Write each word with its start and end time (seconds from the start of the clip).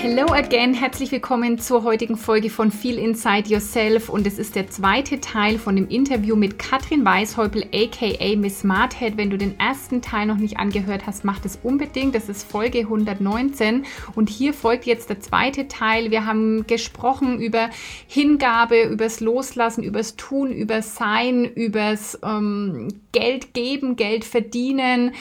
Hello 0.00 0.26
again, 0.32 0.74
herzlich 0.74 1.10
willkommen 1.10 1.58
zur 1.58 1.82
heutigen 1.82 2.16
Folge 2.16 2.50
von 2.50 2.70
Feel 2.70 2.98
Inside 2.98 3.48
Yourself 3.48 4.08
und 4.08 4.28
es 4.28 4.38
ist 4.38 4.54
der 4.54 4.70
zweite 4.70 5.20
Teil 5.20 5.58
von 5.58 5.74
dem 5.74 5.88
Interview 5.88 6.36
mit 6.36 6.56
Katrin 6.56 7.04
Weishäupel 7.04 7.64
aka 7.74 8.36
Miss 8.36 8.60
Smarthead. 8.60 9.16
Wenn 9.16 9.28
du 9.28 9.36
den 9.36 9.58
ersten 9.58 10.00
Teil 10.00 10.26
noch 10.26 10.36
nicht 10.36 10.56
angehört 10.56 11.04
hast, 11.04 11.24
mach 11.24 11.40
das 11.40 11.58
unbedingt. 11.64 12.14
Das 12.14 12.28
ist 12.28 12.48
Folge 12.48 12.78
119 12.78 13.86
und 14.14 14.30
hier 14.30 14.54
folgt 14.54 14.86
jetzt 14.86 15.10
der 15.10 15.18
zweite 15.18 15.66
Teil. 15.66 16.12
Wir 16.12 16.26
haben 16.26 16.64
gesprochen 16.68 17.40
über 17.40 17.68
Hingabe, 18.06 18.82
übers 18.82 19.18
Loslassen, 19.18 19.82
übers 19.82 20.14
Tun, 20.14 20.52
übers 20.52 20.94
Sein, 20.94 21.44
übers 21.44 22.20
ähm, 22.22 22.86
Geld 23.10 23.52
geben, 23.52 23.96
Geld 23.96 24.24
verdienen. 24.24 25.12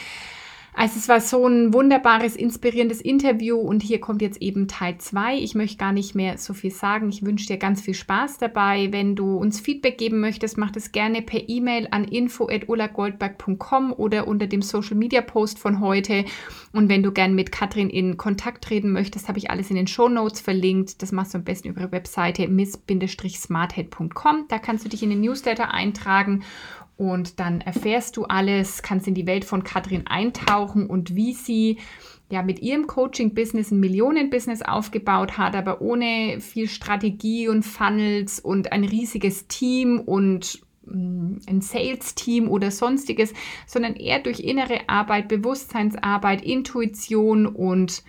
Also 0.79 0.99
es 0.99 1.09
war 1.09 1.19
so 1.21 1.47
ein 1.47 1.73
wunderbares, 1.73 2.35
inspirierendes 2.35 3.01
Interview 3.01 3.57
und 3.57 3.81
hier 3.81 3.99
kommt 3.99 4.21
jetzt 4.21 4.39
eben 4.43 4.67
Teil 4.67 4.99
2. 4.99 5.39
Ich 5.39 5.55
möchte 5.55 5.77
gar 5.77 5.91
nicht 5.91 6.13
mehr 6.13 6.37
so 6.37 6.53
viel 6.53 6.69
sagen. 6.69 7.09
Ich 7.09 7.25
wünsche 7.25 7.47
dir 7.47 7.57
ganz 7.57 7.81
viel 7.81 7.95
Spaß 7.95 8.37
dabei. 8.37 8.89
Wenn 8.91 9.15
du 9.15 9.37
uns 9.37 9.59
Feedback 9.59 9.97
geben 9.97 10.19
möchtest, 10.19 10.55
mach 10.55 10.69
das 10.69 10.91
gerne 10.91 11.23
per 11.23 11.49
E-Mail 11.49 11.87
an 11.89 12.03
info@ulagoldberg.com 12.03 13.91
oder 13.91 14.27
unter 14.27 14.45
dem 14.45 14.61
Social 14.61 14.97
Media 14.97 15.21
Post 15.21 15.57
von 15.57 15.79
heute. 15.79 16.25
Und 16.73 16.89
wenn 16.89 17.01
du 17.01 17.11
gern 17.11 17.33
mit 17.33 17.51
Katrin 17.51 17.89
in 17.89 18.17
Kontakt 18.17 18.63
treten 18.63 18.91
möchtest, 18.91 19.27
habe 19.29 19.39
ich 19.39 19.49
alles 19.49 19.71
in 19.71 19.77
den 19.77 19.87
Show 19.87 20.09
Notes 20.09 20.41
verlinkt. 20.41 21.01
Das 21.01 21.11
machst 21.11 21.33
du 21.33 21.39
am 21.39 21.43
besten 21.43 21.69
über 21.69 21.87
die 21.87 21.91
Webseite 21.91 22.47
miss-smarthead.com. 22.47 24.45
Da 24.47 24.59
kannst 24.59 24.85
du 24.85 24.89
dich 24.89 25.01
in 25.01 25.09
den 25.09 25.21
Newsletter 25.21 25.73
eintragen 25.73 26.43
und 26.97 27.39
dann 27.39 27.61
erfährst 27.61 28.17
du 28.17 28.25
alles, 28.25 28.81
kannst 28.81 29.07
in 29.07 29.13
die 29.13 29.27
Welt 29.27 29.45
von 29.45 29.63
Katrin 29.63 30.07
eintauchen 30.07 30.87
und 30.87 31.15
wie 31.15 31.33
sie 31.33 31.77
ja 32.29 32.41
mit 32.41 32.59
ihrem 32.59 32.87
Coaching-Business 32.87 33.71
ein 33.71 33.79
Millionen-Business 33.79 34.61
aufgebaut 34.63 35.37
hat, 35.37 35.55
aber 35.55 35.81
ohne 35.81 36.41
viel 36.41 36.67
Strategie 36.67 37.47
und 37.47 37.63
Funnels 37.63 38.39
und 38.39 38.71
ein 38.71 38.83
riesiges 38.83 39.47
Team 39.47 39.99
und 39.99 40.61
mm, 40.85 41.37
ein 41.47 41.61
Sales-Team 41.61 42.49
oder 42.49 42.71
sonstiges, 42.71 43.33
sondern 43.65 43.95
eher 43.95 44.19
durch 44.19 44.39
innere 44.39 44.89
Arbeit, 44.89 45.27
Bewusstseinsarbeit, 45.27 46.43
Intuition 46.43 47.45
und 47.45 48.03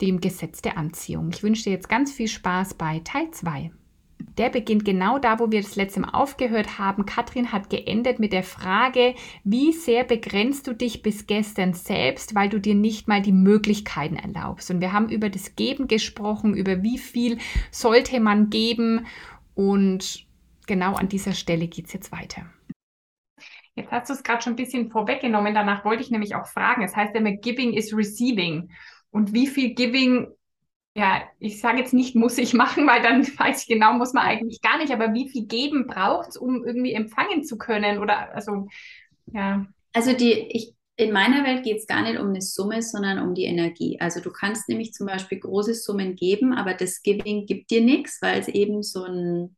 dem 0.00 0.20
Gesetz 0.20 0.60
der 0.60 0.76
Anziehung. 0.76 1.30
Ich 1.32 1.42
wünsche 1.42 1.64
dir 1.64 1.72
jetzt 1.72 1.88
ganz 1.88 2.12
viel 2.12 2.28
Spaß 2.28 2.74
bei 2.74 3.00
Teil 3.04 3.30
2. 3.30 3.70
Der 4.18 4.48
beginnt 4.48 4.84
genau 4.84 5.18
da, 5.18 5.38
wo 5.38 5.50
wir 5.52 5.62
das 5.62 5.76
letzte 5.76 6.00
Mal 6.00 6.10
aufgehört 6.10 6.78
haben. 6.78 7.06
Katrin 7.06 7.52
hat 7.52 7.70
geendet 7.70 8.18
mit 8.18 8.32
der 8.32 8.42
Frage, 8.42 9.14
wie 9.44 9.72
sehr 9.72 10.02
begrenzt 10.02 10.66
du 10.66 10.74
dich 10.74 11.02
bis 11.02 11.26
gestern 11.26 11.72
selbst, 11.72 12.34
weil 12.34 12.48
du 12.48 12.58
dir 12.60 12.74
nicht 12.74 13.06
mal 13.06 13.22
die 13.22 13.32
Möglichkeiten 13.32 14.16
erlaubst. 14.16 14.70
Und 14.70 14.80
wir 14.80 14.92
haben 14.92 15.08
über 15.08 15.30
das 15.30 15.54
Geben 15.54 15.86
gesprochen, 15.86 16.54
über 16.54 16.82
wie 16.82 16.98
viel 16.98 17.38
sollte 17.70 18.18
man 18.18 18.50
geben. 18.50 19.06
Und 19.54 20.26
genau 20.66 20.94
an 20.94 21.08
dieser 21.08 21.32
Stelle 21.32 21.68
geht 21.68 21.86
es 21.86 21.92
jetzt 21.92 22.10
weiter. 22.10 22.46
Jetzt 23.76 23.90
hast 23.90 24.08
du 24.08 24.14
es 24.14 24.22
gerade 24.22 24.42
schon 24.42 24.54
ein 24.54 24.56
bisschen 24.56 24.90
vorweggenommen. 24.90 25.54
Danach 25.54 25.84
wollte 25.84 26.02
ich 26.02 26.10
nämlich 26.10 26.34
auch 26.34 26.46
fragen. 26.46 26.82
Es 26.82 26.96
heißt 26.96 27.14
immer, 27.14 27.32
Giving 27.32 27.72
is 27.72 27.96
Receiving. 27.96 28.70
Und 29.10 29.32
wie 29.32 29.46
viel 29.46 29.74
Giving 29.74 30.28
ja, 30.96 31.22
ich 31.40 31.60
sage 31.60 31.78
jetzt 31.78 31.92
nicht, 31.92 32.14
muss 32.14 32.38
ich 32.38 32.54
machen, 32.54 32.86
weil 32.86 33.02
dann 33.02 33.26
weiß 33.38 33.62
ich 33.62 33.68
genau, 33.68 33.94
muss 33.94 34.12
man 34.12 34.24
eigentlich 34.24 34.60
gar 34.62 34.78
nicht. 34.78 34.92
Aber 34.92 35.12
wie 35.12 35.28
viel 35.28 35.46
geben 35.46 35.86
braucht 35.86 36.30
es, 36.30 36.36
um 36.36 36.64
irgendwie 36.64 36.92
empfangen 36.92 37.44
zu 37.44 37.58
können? 37.58 37.98
Oder 37.98 38.32
also, 38.34 38.68
ja. 39.26 39.66
Also 39.92 40.12
die, 40.12 40.32
ich, 40.32 40.74
in 40.96 41.12
meiner 41.12 41.44
Welt 41.44 41.64
geht 41.64 41.78
es 41.78 41.86
gar 41.88 42.02
nicht 42.02 42.18
um 42.18 42.28
eine 42.28 42.40
Summe, 42.42 42.80
sondern 42.82 43.18
um 43.18 43.34
die 43.34 43.44
Energie. 43.44 43.98
Also 44.00 44.20
du 44.20 44.30
kannst 44.30 44.68
nämlich 44.68 44.92
zum 44.92 45.06
Beispiel 45.06 45.40
große 45.40 45.74
Summen 45.74 46.14
geben, 46.14 46.52
aber 46.52 46.74
das 46.74 47.02
Giving 47.02 47.46
gibt 47.46 47.70
dir 47.70 47.80
nichts, 47.80 48.22
weil 48.22 48.40
es 48.40 48.48
eben 48.48 48.82
so 48.84 49.04
ein 49.04 49.56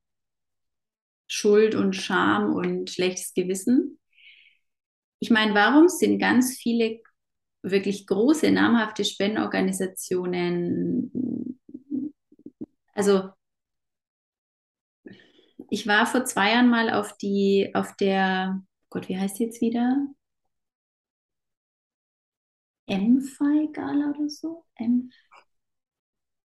Schuld 1.28 1.74
und 1.74 1.94
Scham 1.94 2.54
und 2.54 2.88
schlechtes 2.90 3.34
Gewissen. 3.34 3.98
Ich 5.18 5.30
meine, 5.30 5.54
warum 5.54 5.88
sind 5.88 6.18
ganz 6.18 6.56
viele 6.56 7.00
wirklich 7.70 8.06
große, 8.06 8.50
namhafte 8.50 9.04
Spendenorganisationen. 9.04 11.60
Also 12.94 13.30
ich 15.70 15.86
war 15.86 16.06
vor 16.06 16.24
zwei 16.24 16.52
Jahren 16.52 16.68
mal 16.68 16.90
auf 16.90 17.16
die, 17.18 17.70
auf 17.74 17.94
der, 17.96 18.62
Gott, 18.90 19.08
wie 19.08 19.18
heißt 19.18 19.38
die 19.38 19.44
jetzt 19.44 19.60
wieder? 19.60 20.06
M-Fi-Gala 22.86 24.10
oder 24.10 24.28
so? 24.28 24.64
M 24.76 25.10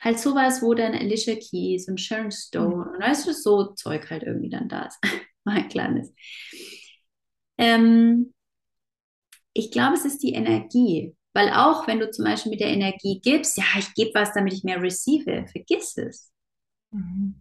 halt 0.00 0.20
sowas, 0.20 0.62
wo 0.62 0.74
dann 0.74 0.94
Alicia 0.94 1.34
Keys 1.34 1.88
und 1.88 2.00
Sharon 2.00 2.30
Stone 2.30 2.76
mhm. 2.76 2.82
und 2.82 3.00
weißt 3.00 3.26
du, 3.26 3.32
so 3.32 3.72
Zeug 3.74 4.08
halt 4.10 4.22
irgendwie 4.22 4.50
dann 4.50 4.68
da 4.68 4.86
ist. 4.86 4.98
Mal 5.44 5.66
kleines. 5.68 6.12
Ähm, 7.58 8.34
ich 9.56 9.70
glaube, 9.70 9.94
es 9.94 10.04
ist 10.04 10.22
die 10.22 10.34
Energie. 10.34 11.14
Weil 11.34 11.50
auch 11.50 11.86
wenn 11.86 11.98
du 11.98 12.10
zum 12.10 12.24
Beispiel 12.24 12.50
mit 12.50 12.60
der 12.60 12.68
Energie 12.68 13.20
gibst, 13.22 13.58
ja, 13.58 13.64
ich 13.78 13.92
gebe 13.94 14.12
was, 14.14 14.32
damit 14.32 14.54
ich 14.54 14.64
mehr 14.64 14.80
receive, 14.80 15.46
vergiss 15.46 15.96
es. 15.98 16.32
Mhm. 16.90 17.40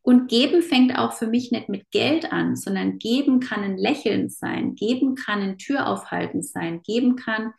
Und 0.00 0.28
geben 0.28 0.62
fängt 0.62 0.98
auch 0.98 1.12
für 1.12 1.26
mich 1.26 1.52
nicht 1.52 1.68
mit 1.68 1.90
Geld 1.90 2.32
an, 2.32 2.56
sondern 2.56 2.98
geben 2.98 3.40
kann 3.40 3.62
ein 3.62 3.76
Lächeln 3.76 4.30
sein, 4.30 4.74
geben 4.74 5.14
kann 5.14 5.42
ein 5.42 5.58
Türaufhalten 5.58 6.42
sein, 6.42 6.82
geben 6.82 7.14
kann, 7.14 7.52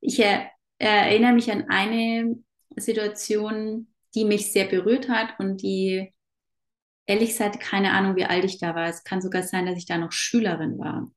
ich 0.00 0.18
er, 0.18 0.50
erinnere 0.78 1.32
mich 1.32 1.50
an 1.50 1.66
eine 1.68 2.36
Situation, 2.76 3.94
die 4.14 4.24
mich 4.24 4.52
sehr 4.52 4.64
berührt 4.64 5.08
hat 5.08 5.38
und 5.38 5.62
die, 5.62 6.12
ehrlich 7.06 7.30
gesagt, 7.30 7.60
keine 7.60 7.92
Ahnung, 7.92 8.16
wie 8.16 8.24
alt 8.24 8.44
ich 8.44 8.58
da 8.58 8.74
war. 8.74 8.88
Es 8.88 9.04
kann 9.04 9.22
sogar 9.22 9.44
sein, 9.44 9.66
dass 9.66 9.78
ich 9.78 9.86
da 9.86 9.96
noch 9.96 10.12
Schülerin 10.12 10.76
war 10.78 11.10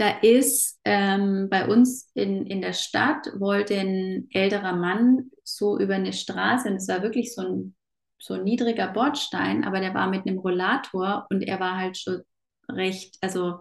da 0.00 0.08
ist 0.22 0.80
ähm, 0.84 1.48
bei 1.50 1.68
uns 1.68 2.10
in, 2.14 2.46
in 2.46 2.62
der 2.62 2.72
Stadt, 2.72 3.26
wollte 3.38 3.78
ein 3.78 4.28
älterer 4.32 4.74
Mann 4.74 5.30
so 5.44 5.78
über 5.78 5.94
eine 5.96 6.14
Straße, 6.14 6.68
und 6.70 6.76
es 6.76 6.88
war 6.88 7.02
wirklich 7.02 7.34
so 7.34 7.42
ein, 7.42 7.76
so 8.18 8.34
ein 8.34 8.44
niedriger 8.44 8.88
Bordstein, 8.88 9.62
aber 9.62 9.80
der 9.80 9.92
war 9.92 10.08
mit 10.08 10.26
einem 10.26 10.38
Rollator 10.38 11.26
und 11.28 11.42
er 11.42 11.60
war 11.60 11.76
halt 11.76 11.98
schon 11.98 12.22
recht, 12.70 13.18
also 13.20 13.60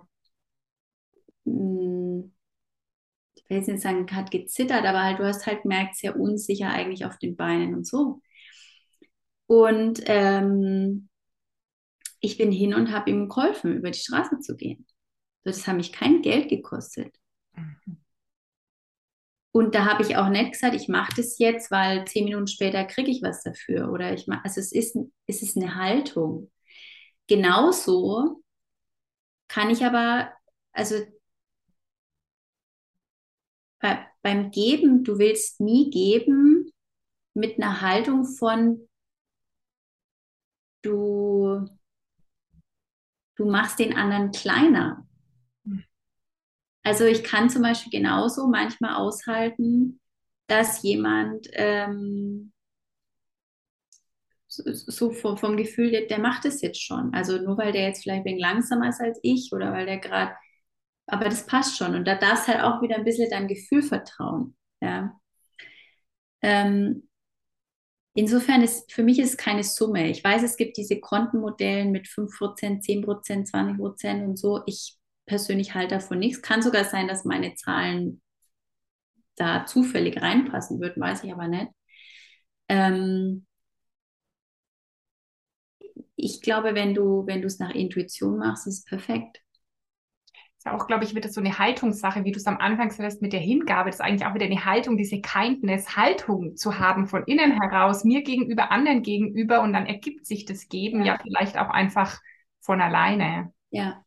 mh, 1.45 1.53
hm, 2.23 2.33
ich 3.35 3.49
will 3.49 3.57
jetzt 3.57 3.67
nicht 3.67 3.81
sagen, 3.81 4.07
hat 4.11 4.31
gezittert, 4.31 4.85
aber 4.85 5.03
halt, 5.03 5.19
du 5.19 5.25
hast 5.25 5.45
halt 5.45 5.63
gemerkt, 5.63 5.95
sehr 5.97 6.17
unsicher 6.19 6.69
eigentlich 6.69 7.05
auf 7.05 7.17
den 7.17 7.35
Beinen 7.35 7.75
und 7.75 7.87
so. 7.87 8.21
Und 9.47 10.01
ähm, 10.05 11.09
ich 12.21 12.37
bin 12.37 12.51
hin 12.51 12.73
und 12.73 12.91
habe 12.91 13.09
ihm 13.09 13.27
geholfen, 13.29 13.75
über 13.75 13.91
die 13.91 13.99
Straße 13.99 14.39
zu 14.39 14.55
gehen. 14.55 14.85
Das 15.49 15.67
hat 15.67 15.75
mich 15.75 15.91
kein 15.91 16.21
Geld 16.21 16.49
gekostet. 16.49 17.15
Mhm. 17.55 17.99
Und 19.51 19.73
da 19.73 19.85
habe 19.85 20.03
ich 20.03 20.15
auch 20.15 20.29
nicht 20.29 20.51
gesagt, 20.53 20.75
ich 20.75 20.87
mache 20.87 21.13
das 21.17 21.39
jetzt, 21.39 21.71
weil 21.71 22.05
zehn 22.05 22.25
Minuten 22.25 22.47
später 22.47 22.85
kriege 22.85 23.09
ich 23.09 23.21
was 23.23 23.43
dafür. 23.43 23.91
Oder 23.91 24.13
ich 24.13 24.27
mache, 24.27 24.45
also 24.45 24.59
es 24.59 24.71
ist, 24.71 24.95
es 25.25 25.41
ist 25.41 25.57
eine 25.57 25.75
Haltung. 25.75 26.51
Genauso 27.27 28.43
kann 29.47 29.69
ich 29.69 29.83
aber, 29.83 30.31
also 30.71 30.95
bei, 33.79 34.05
beim 34.21 34.51
Geben, 34.51 35.03
du 35.03 35.17
willst 35.17 35.59
nie 35.59 35.89
geben 35.89 36.71
mit 37.33 37.57
einer 37.57 37.81
Haltung 37.81 38.25
von, 38.25 38.87
du, 40.83 41.65
du 43.35 43.45
machst 43.45 43.79
den 43.79 43.95
anderen 43.95 44.31
kleiner. 44.31 45.08
Also 46.83 47.05
ich 47.05 47.23
kann 47.23 47.49
zum 47.49 47.61
Beispiel 47.61 47.91
genauso 47.91 48.47
manchmal 48.47 48.95
aushalten, 48.95 49.99
dass 50.47 50.81
jemand 50.83 51.47
ähm, 51.53 52.51
so, 54.47 55.11
vom, 55.11 55.37
vom, 55.37 55.57
Gefühl, 55.57 55.91
der, 55.91 56.07
der 56.07 56.19
macht 56.19 56.45
es 56.45 56.61
jetzt 56.61 56.81
schon. 56.81 57.13
Also 57.13 57.37
nur 57.37 57.57
weil 57.57 57.71
der 57.71 57.83
jetzt 57.83 58.03
vielleicht 58.03 58.21
ein 58.21 58.25
wenig 58.25 58.41
langsamer 58.41 58.89
ist 58.89 59.01
als 59.01 59.19
ich 59.21 59.51
oder 59.53 59.71
weil 59.71 59.85
der 59.85 59.99
gerade, 59.99 60.35
aber 61.07 61.25
das 61.25 61.45
passt 61.45 61.77
schon. 61.77 61.95
Und 61.95 62.05
da 62.07 62.15
darfst 62.15 62.47
halt 62.47 62.61
auch 62.61 62.81
wieder 62.81 62.95
ein 62.95 63.05
bisschen 63.05 63.29
deinem 63.29 63.47
Gefühl 63.47 63.83
vertrauen. 63.83 64.55
Ja. 64.81 65.19
Ähm, 66.41 67.09
insofern 68.13 68.63
ist 68.63 68.91
für 68.91 69.03
mich 69.03 69.19
ist 69.19 69.37
keine 69.37 69.63
Summe. 69.63 70.09
Ich 70.09 70.23
weiß, 70.23 70.43
es 70.43 70.57
gibt 70.57 70.77
diese 70.77 70.99
Kontenmodellen 70.99 71.91
mit 71.91 72.07
5%, 72.07 72.83
10%, 72.83 73.45
20% 73.51 74.23
und 74.25 74.37
so. 74.37 74.63
Ich 74.65 74.98
persönlich 75.29 75.75
halte 75.75 75.95
davon 75.95 76.19
nichts. 76.19 76.41
Kann 76.41 76.61
sogar 76.61 76.83
sein, 76.83 77.07
dass 77.07 77.23
meine 77.23 77.53
Zahlen 77.55 78.21
da 79.35 79.65
zufällig 79.65 80.21
reinpassen 80.21 80.81
würden, 80.81 81.01
weiß 81.01 81.23
ich 81.23 81.31
aber 81.31 81.47
nicht. 81.47 81.67
Ähm, 82.67 83.45
ich 86.15 86.41
glaube, 86.41 86.75
wenn 86.75 86.93
du, 86.93 87.25
wenn 87.27 87.41
du 87.41 87.47
es 87.47 87.59
nach 87.59 87.69
Intuition 87.69 88.37
machst, 88.37 88.67
ist 88.67 88.79
es 88.79 88.85
perfekt. 88.85 89.41
ist 90.57 90.67
auch, 90.67 90.87
glaube 90.87 91.05
ich, 91.05 91.15
wieder 91.15 91.29
so 91.29 91.39
eine 91.39 91.57
Haltungssache, 91.57 92.25
wie 92.25 92.31
du 92.31 92.39
es 92.39 92.47
am 92.47 92.57
Anfang 92.57 92.89
gesagt 92.89 93.05
hast 93.05 93.21
mit 93.21 93.31
der 93.31 93.39
Hingabe. 93.39 93.89
Das 93.89 93.97
ist 93.97 94.01
eigentlich 94.01 94.25
auch 94.25 94.33
wieder 94.33 94.47
eine 94.47 94.65
Haltung, 94.65 94.97
diese 94.97 95.21
Kindness, 95.21 95.95
Haltung 95.95 96.57
zu 96.57 96.79
haben 96.79 97.07
von 97.07 97.23
innen 97.25 97.61
heraus, 97.61 98.03
mir 98.03 98.23
gegenüber, 98.23 98.71
anderen 98.71 99.03
gegenüber 99.03 99.61
und 99.61 99.73
dann 99.73 99.85
ergibt 99.85 100.25
sich 100.25 100.45
das 100.45 100.67
Geben 100.67 101.05
ja, 101.05 101.13
ja 101.13 101.19
vielleicht 101.21 101.57
auch 101.57 101.69
einfach 101.69 102.19
von 102.59 102.81
alleine. 102.81 103.53
Ja. 103.69 104.03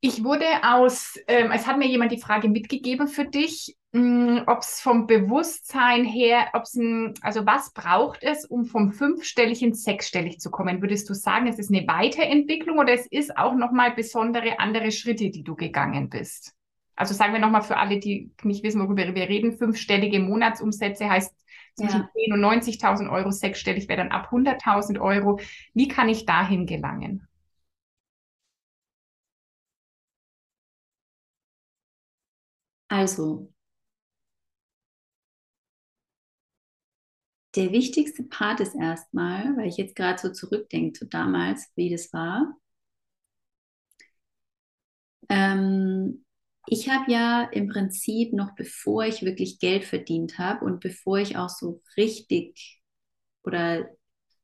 Ich 0.00 0.22
wurde 0.22 0.44
aus, 0.62 1.18
ähm, 1.26 1.50
es 1.52 1.66
hat 1.66 1.78
mir 1.78 1.86
jemand 1.86 2.12
die 2.12 2.20
Frage 2.20 2.48
mitgegeben 2.48 3.08
für 3.08 3.24
dich, 3.24 3.76
hm, 3.92 4.42
ob 4.46 4.58
es 4.58 4.80
vom 4.80 5.06
Bewusstsein 5.06 6.04
her, 6.04 6.48
ob 6.52 6.64
es 6.64 6.74
ein, 6.74 7.14
also 7.22 7.46
was 7.46 7.72
braucht 7.72 8.22
es, 8.22 8.44
um 8.44 8.66
vom 8.66 8.92
fünfstellig 8.92 9.62
ins 9.62 9.84
sechsstellig 9.84 10.38
zu 10.38 10.50
kommen? 10.50 10.82
Würdest 10.82 11.08
du 11.08 11.14
sagen, 11.14 11.46
es 11.46 11.58
ist 11.58 11.72
eine 11.72 11.88
Weiterentwicklung 11.88 12.78
oder 12.78 12.92
es 12.92 13.06
ist 13.06 13.36
auch 13.38 13.54
nochmal 13.54 13.92
besondere 13.92 14.58
andere 14.60 14.92
Schritte, 14.92 15.30
die 15.30 15.42
du 15.42 15.56
gegangen 15.56 16.10
bist? 16.10 16.52
Also 16.94 17.14
sagen 17.14 17.32
wir 17.32 17.40
nochmal 17.40 17.62
für 17.62 17.78
alle, 17.78 17.98
die 17.98 18.30
nicht 18.42 18.62
wissen, 18.64 18.82
worüber 18.82 19.14
wir 19.14 19.28
reden, 19.28 19.56
fünfstellige 19.56 20.20
Monatsumsätze 20.20 21.08
heißt 21.08 21.34
zwischen 21.74 22.00
ja. 22.00 22.10
10 22.14 22.32
und 22.34 22.40
90.000 22.40 23.10
Euro, 23.10 23.30
sechsstellig 23.30 23.88
wäre 23.88 23.98
dann 23.98 24.12
ab 24.12 24.28
100.000 24.30 25.00
Euro. 25.00 25.40
Wie 25.72 25.88
kann 25.88 26.08
ich 26.08 26.26
dahin 26.26 26.66
gelangen? 26.66 27.26
Also, 32.90 33.48
der 37.56 37.72
wichtigste 37.72 38.22
Part 38.22 38.60
ist 38.60 38.76
erstmal, 38.76 39.56
weil 39.56 39.66
ich 39.68 39.78
jetzt 39.78 39.96
gerade 39.96 40.20
so 40.20 40.30
zurückdenke 40.32 40.96
zu 40.96 41.06
damals, 41.06 41.68
wie 41.74 41.90
das 41.90 42.12
war. 42.12 42.54
Ähm, 45.28 46.24
ich 46.68 46.88
habe 46.88 47.10
ja 47.12 47.44
im 47.52 47.68
Prinzip 47.68 48.32
noch 48.32 48.54
bevor 48.56 49.04
ich 49.04 49.22
wirklich 49.22 49.58
Geld 49.58 49.84
verdient 49.84 50.38
habe 50.38 50.64
und 50.64 50.80
bevor 50.80 51.18
ich 51.18 51.36
auch 51.36 51.48
so 51.48 51.82
richtig 51.96 52.80
oder 53.44 53.88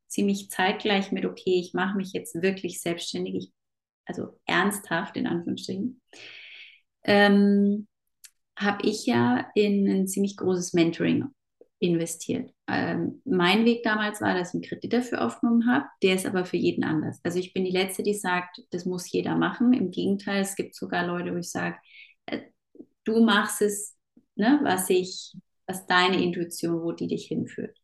ziemlich 0.08 0.50
zeitgleich 0.50 1.12
mit, 1.12 1.24
okay, 1.26 1.60
ich 1.60 1.74
mache 1.74 1.96
mich 1.96 2.12
jetzt 2.12 2.36
wirklich 2.42 2.80
selbstständig, 2.82 3.34
ich, 3.36 3.52
also 4.06 4.38
ernsthaft 4.46 5.16
in 5.16 5.26
Anführungsstrichen, 5.26 6.00
ähm, 7.04 7.86
habe 8.62 8.86
ich 8.86 9.06
ja 9.06 9.50
in 9.54 9.88
ein 9.88 10.06
ziemlich 10.06 10.36
großes 10.36 10.72
Mentoring 10.72 11.26
investiert. 11.78 12.52
Ähm, 12.68 13.20
mein 13.24 13.64
Weg 13.64 13.82
damals 13.82 14.20
war, 14.20 14.34
dass 14.34 14.50
ich 14.50 14.54
einen 14.54 14.62
Kredit 14.62 14.92
dafür 14.92 15.24
aufgenommen 15.26 15.66
habe. 15.68 15.86
Der 16.02 16.14
ist 16.14 16.26
aber 16.26 16.44
für 16.44 16.56
jeden 16.56 16.84
anders. 16.84 17.18
Also 17.24 17.38
ich 17.38 17.52
bin 17.52 17.64
die 17.64 17.72
Letzte, 17.72 18.02
die 18.02 18.14
sagt, 18.14 18.62
das 18.70 18.84
muss 18.84 19.10
jeder 19.10 19.36
machen. 19.36 19.72
Im 19.72 19.90
Gegenteil, 19.90 20.42
es 20.42 20.54
gibt 20.54 20.74
sogar 20.76 21.06
Leute, 21.06 21.34
wo 21.34 21.38
ich 21.38 21.50
sage, 21.50 21.76
äh, 22.26 22.40
du 23.04 23.24
machst 23.24 23.62
es, 23.62 23.96
ne, 24.36 24.60
was 24.62 24.88
ich, 24.90 25.34
was 25.66 25.86
deine 25.86 26.22
Intuition, 26.22 26.82
wo 26.82 26.92
die 26.92 27.08
dich 27.08 27.26
hinführt. 27.26 27.76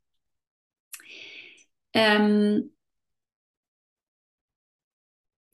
Ähm, 1.92 2.70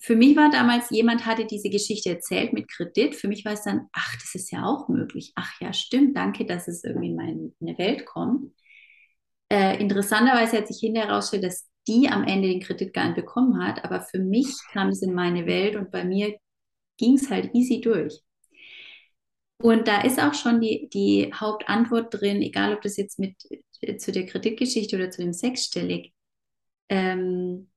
für 0.04 0.16
mich 0.16 0.36
war 0.36 0.50
damals, 0.50 0.90
jemand 0.90 1.24
hatte 1.24 1.46
diese 1.46 1.70
Geschichte 1.70 2.10
erzählt 2.10 2.52
mit 2.52 2.68
Kredit. 2.70 3.14
Für 3.14 3.26
mich 3.26 3.42
war 3.46 3.52
es 3.52 3.64
dann, 3.64 3.88
ach, 3.92 4.14
das 4.16 4.34
ist 4.34 4.52
ja 4.52 4.62
auch 4.66 4.88
möglich. 4.88 5.32
Ach 5.34 5.50
ja, 5.62 5.72
stimmt, 5.72 6.14
danke, 6.14 6.44
dass 6.44 6.68
es 6.68 6.84
irgendwie 6.84 7.08
in 7.08 7.16
meine 7.16 7.78
Welt 7.78 8.04
kommt. 8.04 8.52
Äh, 9.50 9.80
interessanterweise 9.80 10.58
hat 10.58 10.68
sich 10.68 10.80
hinterher 10.80 11.08
herausgestellt, 11.08 11.44
dass 11.44 11.70
die 11.88 12.10
am 12.10 12.24
Ende 12.24 12.48
den 12.48 12.60
Kredit 12.60 12.92
gar 12.92 13.06
nicht 13.06 13.16
bekommen 13.16 13.64
hat, 13.64 13.82
aber 13.82 14.02
für 14.02 14.18
mich 14.18 14.54
kam 14.72 14.88
es 14.88 15.00
in 15.00 15.14
meine 15.14 15.46
Welt 15.46 15.74
und 15.74 15.90
bei 15.90 16.04
mir 16.04 16.36
ging 16.98 17.14
es 17.14 17.30
halt 17.30 17.54
easy 17.54 17.80
durch. 17.80 18.20
Und 19.56 19.88
da 19.88 20.02
ist 20.02 20.20
auch 20.20 20.34
schon 20.34 20.60
die, 20.60 20.90
die 20.92 21.32
Hauptantwort 21.32 22.12
drin, 22.12 22.42
egal 22.42 22.74
ob 22.74 22.82
das 22.82 22.98
jetzt 22.98 23.18
mit 23.18 23.36
zu 23.98 24.12
der 24.12 24.26
Kreditgeschichte 24.26 24.96
oder 24.96 25.10
zu 25.10 25.22
dem 25.22 25.32
Sechsstellig. 25.32 26.12
Ähm, 26.90 27.70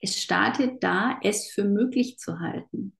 es 0.00 0.20
startet 0.20 0.82
da, 0.82 1.18
es 1.22 1.50
für 1.50 1.64
möglich 1.64 2.18
zu 2.18 2.40
halten. 2.40 2.96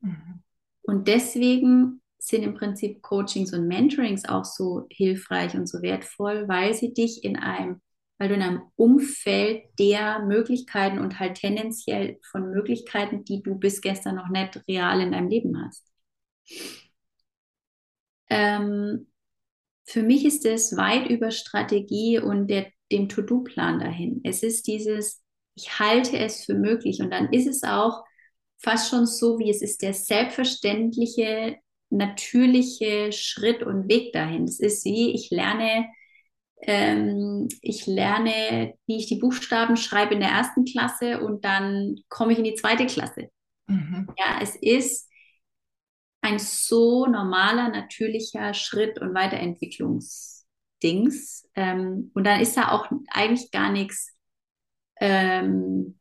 Mhm. 0.00 0.42
Und 0.82 1.08
deswegen 1.08 2.02
sind 2.18 2.42
im 2.42 2.54
Prinzip 2.54 3.02
Coachings 3.02 3.52
und 3.52 3.68
Mentorings 3.68 4.28
auch 4.28 4.44
so 4.44 4.86
hilfreich 4.90 5.54
und 5.54 5.68
so 5.68 5.82
wertvoll, 5.82 6.48
weil 6.48 6.74
sie 6.74 6.92
dich 6.92 7.24
in 7.24 7.36
einem, 7.36 7.80
weil 8.18 8.28
du 8.28 8.34
in 8.34 8.42
einem 8.42 8.62
Umfeld 8.76 9.64
der 9.78 10.20
Möglichkeiten 10.24 10.98
und 10.98 11.18
halt 11.18 11.36
tendenziell 11.36 12.18
von 12.30 12.50
Möglichkeiten, 12.50 13.24
die 13.24 13.42
du 13.42 13.56
bis 13.56 13.80
gestern 13.80 14.16
noch 14.16 14.28
nicht 14.28 14.62
real 14.68 15.00
in 15.00 15.12
deinem 15.12 15.28
Leben 15.28 15.64
hast. 15.64 15.86
Ähm, 18.28 19.06
für 19.84 20.02
mich 20.02 20.24
ist 20.24 20.44
es 20.44 20.76
weit 20.76 21.08
über 21.08 21.30
Strategie 21.30 22.18
und 22.18 22.48
der, 22.48 22.66
dem 22.90 23.08
To-Do-Plan 23.08 23.78
dahin. 23.78 24.20
Es 24.24 24.42
ist 24.42 24.66
dieses, 24.66 25.22
ich 25.56 25.80
halte 25.80 26.16
es 26.18 26.44
für 26.44 26.54
möglich. 26.54 27.00
Und 27.00 27.10
dann 27.10 27.32
ist 27.32 27.48
es 27.48 27.64
auch 27.64 28.04
fast 28.58 28.90
schon 28.90 29.06
so, 29.06 29.38
wie 29.38 29.50
es 29.50 29.62
ist 29.62 29.82
der 29.82 29.94
selbstverständliche, 29.94 31.56
natürliche 31.90 33.12
Schritt 33.12 33.62
und 33.62 33.88
Weg 33.88 34.12
dahin. 34.12 34.44
Es 34.44 34.58
ist 34.60 34.84
wie, 34.84 35.14
ich 35.14 35.30
lerne, 35.30 35.86
ähm, 36.62 37.48
ich 37.62 37.86
lerne, 37.86 38.74
wie 38.86 38.98
ich 38.98 39.06
die 39.06 39.16
Buchstaben 39.16 39.76
schreibe 39.76 40.14
in 40.14 40.20
der 40.20 40.30
ersten 40.30 40.64
Klasse 40.64 41.20
und 41.20 41.44
dann 41.44 41.96
komme 42.08 42.32
ich 42.32 42.38
in 42.38 42.44
die 42.44 42.54
zweite 42.54 42.86
Klasse. 42.86 43.28
Mhm. 43.66 44.08
Ja, 44.18 44.38
es 44.42 44.56
ist 44.56 45.08
ein 46.20 46.38
so 46.38 47.06
normaler, 47.06 47.68
natürlicher 47.68 48.52
Schritt 48.52 49.00
und 49.00 49.14
Weiterentwicklungsdings. 49.14 51.48
Ähm, 51.54 52.10
und 52.14 52.24
dann 52.24 52.40
ist 52.40 52.56
da 52.56 52.72
auch 52.72 52.90
eigentlich 53.10 53.52
gar 53.52 53.70
nichts 53.70 54.15
ähm, 55.00 55.98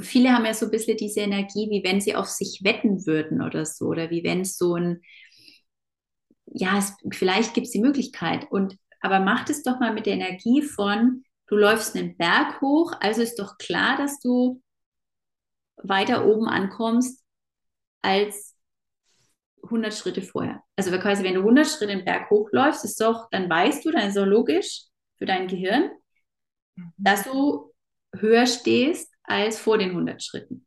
viele 0.00 0.32
haben 0.32 0.44
ja 0.44 0.54
so 0.54 0.66
ein 0.66 0.70
bisschen 0.70 0.96
diese 0.96 1.20
Energie, 1.20 1.68
wie 1.70 1.84
wenn 1.84 2.00
sie 2.00 2.14
auf 2.14 2.28
sich 2.28 2.60
wetten 2.62 3.06
würden 3.06 3.42
oder 3.42 3.64
so, 3.64 3.86
oder 3.86 4.10
wie 4.10 4.24
wenn 4.24 4.40
es 4.40 4.56
so 4.56 4.74
ein, 4.74 5.02
ja, 6.46 6.78
es, 6.78 6.94
vielleicht 7.12 7.54
gibt 7.54 7.66
es 7.66 7.72
die 7.72 7.80
Möglichkeit. 7.80 8.50
Und 8.50 8.76
aber 9.00 9.20
macht 9.20 9.50
es 9.50 9.62
doch 9.62 9.78
mal 9.78 9.92
mit 9.92 10.06
der 10.06 10.14
Energie 10.14 10.62
von, 10.62 11.24
du 11.46 11.56
läufst 11.56 11.96
einen 11.96 12.16
Berg 12.16 12.60
hoch, 12.60 12.92
also 13.00 13.22
ist 13.22 13.38
doch 13.38 13.58
klar, 13.58 13.96
dass 13.96 14.18
du 14.20 14.62
weiter 15.76 16.26
oben 16.26 16.48
ankommst 16.48 17.22
als 18.02 18.56
100 19.64 19.92
Schritte 19.94 20.22
vorher. 20.22 20.62
Also 20.76 20.96
quasi, 20.98 21.22
wenn 21.22 21.34
du 21.34 21.40
100 21.40 21.66
Schritte 21.66 21.88
den 21.88 22.04
Berg 22.04 22.30
hochläufst, 22.30 22.84
ist 22.84 23.00
doch, 23.00 23.28
dann 23.30 23.50
weißt 23.50 23.84
du, 23.84 23.90
dann 23.90 24.08
ist 24.08 24.16
doch 24.16 24.26
logisch 24.26 24.84
für 25.18 25.26
dein 25.26 25.48
Gehirn, 25.48 25.90
mhm. 26.76 26.92
dass 26.96 27.24
du 27.24 27.72
höher 28.20 28.46
stehst 28.46 29.12
als 29.24 29.58
vor 29.58 29.78
den 29.78 29.92
100 29.92 30.22
Schritten. 30.22 30.66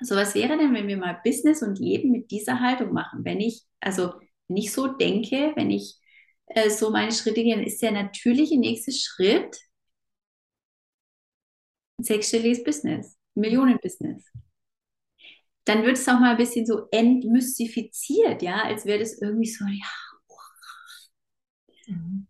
So, 0.00 0.16
was 0.16 0.34
wäre 0.34 0.56
denn, 0.58 0.74
wenn 0.74 0.88
wir 0.88 0.96
mal 0.96 1.20
Business 1.24 1.62
und 1.62 1.78
Leben 1.78 2.12
mit 2.12 2.30
dieser 2.30 2.60
Haltung 2.60 2.92
machen? 2.92 3.24
Wenn 3.24 3.40
ich, 3.40 3.62
also 3.80 4.12
nicht 4.48 4.72
so 4.72 4.88
denke, 4.88 5.52
wenn 5.56 5.70
ich 5.70 5.96
äh, 6.46 6.70
so 6.70 6.90
meine 6.90 7.12
Schritte 7.12 7.42
gehe, 7.42 7.56
dann 7.56 7.64
ist 7.64 7.82
der 7.82 7.92
natürliche 7.92 8.58
nächste 8.58 8.92
Schritt 8.92 9.56
ein 11.98 12.04
sechsstelliges 12.04 12.64
Business, 12.64 13.16
Millionenbusiness. 13.34 14.24
Dann 15.64 15.84
wird 15.84 15.98
es 15.98 16.08
auch 16.08 16.18
mal 16.18 16.32
ein 16.32 16.36
bisschen 16.36 16.66
so 16.66 16.88
entmystifiziert, 16.90 18.42
ja, 18.42 18.62
als 18.62 18.86
wäre 18.86 19.00
das 19.00 19.20
irgendwie 19.20 19.46
so, 19.48 19.64
ja. 19.66 19.86
Mhm 21.88 22.27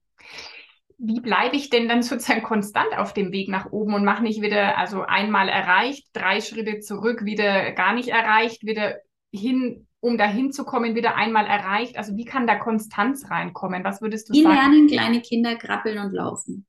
wie 0.98 1.20
bleibe 1.20 1.56
ich 1.56 1.70
denn 1.70 1.88
dann 1.88 2.02
sozusagen 2.02 2.42
konstant 2.42 2.98
auf 2.98 3.14
dem 3.14 3.30
Weg 3.30 3.48
nach 3.48 3.70
oben 3.70 3.94
und 3.94 4.04
mache 4.04 4.22
nicht 4.22 4.42
wieder, 4.42 4.76
also 4.76 5.02
einmal 5.02 5.48
erreicht, 5.48 6.08
drei 6.12 6.40
Schritte 6.40 6.80
zurück, 6.80 7.24
wieder 7.24 7.70
gar 7.72 7.94
nicht 7.94 8.08
erreicht, 8.08 8.64
wieder 8.66 8.96
hin, 9.32 9.86
um 10.00 10.18
dahin 10.18 10.50
zu 10.50 10.64
kommen, 10.64 10.96
wieder 10.96 11.14
einmal 11.14 11.46
erreicht? 11.46 11.96
Also 11.96 12.16
wie 12.16 12.24
kann 12.24 12.48
da 12.48 12.56
Konstanz 12.56 13.30
reinkommen? 13.30 13.84
Was 13.84 14.02
würdest 14.02 14.28
du 14.28 14.32
wie 14.32 14.42
sagen? 14.42 14.56
Wie 14.56 14.60
lernen 14.60 14.86
kleine 14.88 15.22
Kinder 15.22 15.54
krabbeln 15.54 15.98
und 15.98 16.12
laufen? 16.12 16.66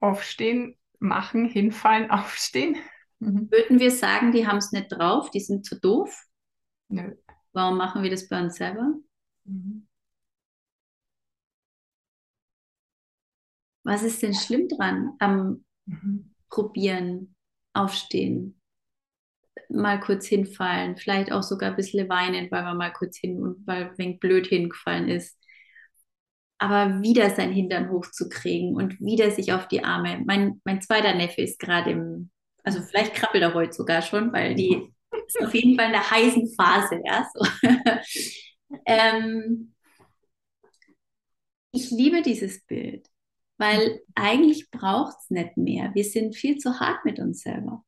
Aufstehen, 0.00 0.76
machen, 0.98 1.46
hinfallen, 1.46 2.10
aufstehen. 2.10 2.76
Mhm. 3.20 3.50
Würden 3.50 3.80
wir 3.80 3.90
sagen, 3.90 4.32
die 4.32 4.46
haben 4.46 4.58
es 4.58 4.70
nicht 4.70 4.92
drauf, 4.92 5.30
die 5.30 5.40
sind 5.40 5.64
zu 5.64 5.80
doof? 5.80 6.26
Nö. 6.88 7.14
Warum 7.54 7.78
machen 7.78 8.02
wir 8.02 8.10
das 8.10 8.28
bei 8.28 8.38
uns 8.38 8.56
selber? 8.56 8.92
Mhm. 9.44 9.86
Was 13.84 14.02
ist 14.02 14.22
denn 14.22 14.34
schlimm 14.34 14.68
dran 14.68 15.12
am 15.18 15.64
mhm. 15.86 16.34
Probieren, 16.48 17.34
Aufstehen, 17.74 18.60
mal 19.68 20.00
kurz 20.00 20.26
hinfallen, 20.26 20.96
vielleicht 20.96 21.32
auch 21.32 21.42
sogar 21.42 21.70
ein 21.70 21.76
bisschen 21.76 22.08
weinen, 22.08 22.50
weil 22.50 22.62
man 22.62 22.76
mal 22.76 22.92
kurz 22.92 23.18
hin 23.18 23.42
und 23.42 23.66
weil 23.66 23.84
ein 23.84 23.98
wenig 23.98 24.20
blöd 24.20 24.46
hingefallen 24.46 25.08
ist. 25.08 25.38
Aber 26.58 27.02
wieder 27.02 27.30
sein 27.30 27.52
Hintern 27.52 27.90
hochzukriegen 27.90 28.76
und 28.76 29.00
wieder 29.00 29.30
sich 29.30 29.52
auf 29.52 29.66
die 29.66 29.82
Arme. 29.82 30.22
Mein, 30.24 30.60
mein 30.64 30.80
zweiter 30.80 31.14
Neffe 31.14 31.42
ist 31.42 31.58
gerade 31.58 31.90
im, 31.90 32.30
also 32.62 32.80
vielleicht 32.82 33.14
krabbelt 33.14 33.42
er 33.42 33.54
heute 33.54 33.72
sogar 33.72 34.02
schon, 34.02 34.32
weil 34.32 34.54
die 34.54 34.92
ist 35.26 35.42
auf 35.42 35.54
jeden 35.54 35.76
Fall 35.76 35.86
in 35.86 35.92
der 35.92 36.10
heißen 36.10 36.54
Phase, 36.54 37.00
ja. 37.04 37.28
So. 37.34 37.44
ähm, 38.86 39.74
ich 41.72 41.90
liebe 41.90 42.22
dieses 42.22 42.64
Bild, 42.64 43.08
weil 43.62 44.00
eigentlich 44.16 44.72
braucht 44.72 45.18
es 45.20 45.30
nicht 45.30 45.56
mehr. 45.56 45.94
Wir 45.94 46.02
sind 46.02 46.34
viel 46.34 46.58
zu 46.58 46.80
hart 46.80 47.04
mit 47.04 47.20
uns 47.20 47.42
selber. 47.42 47.84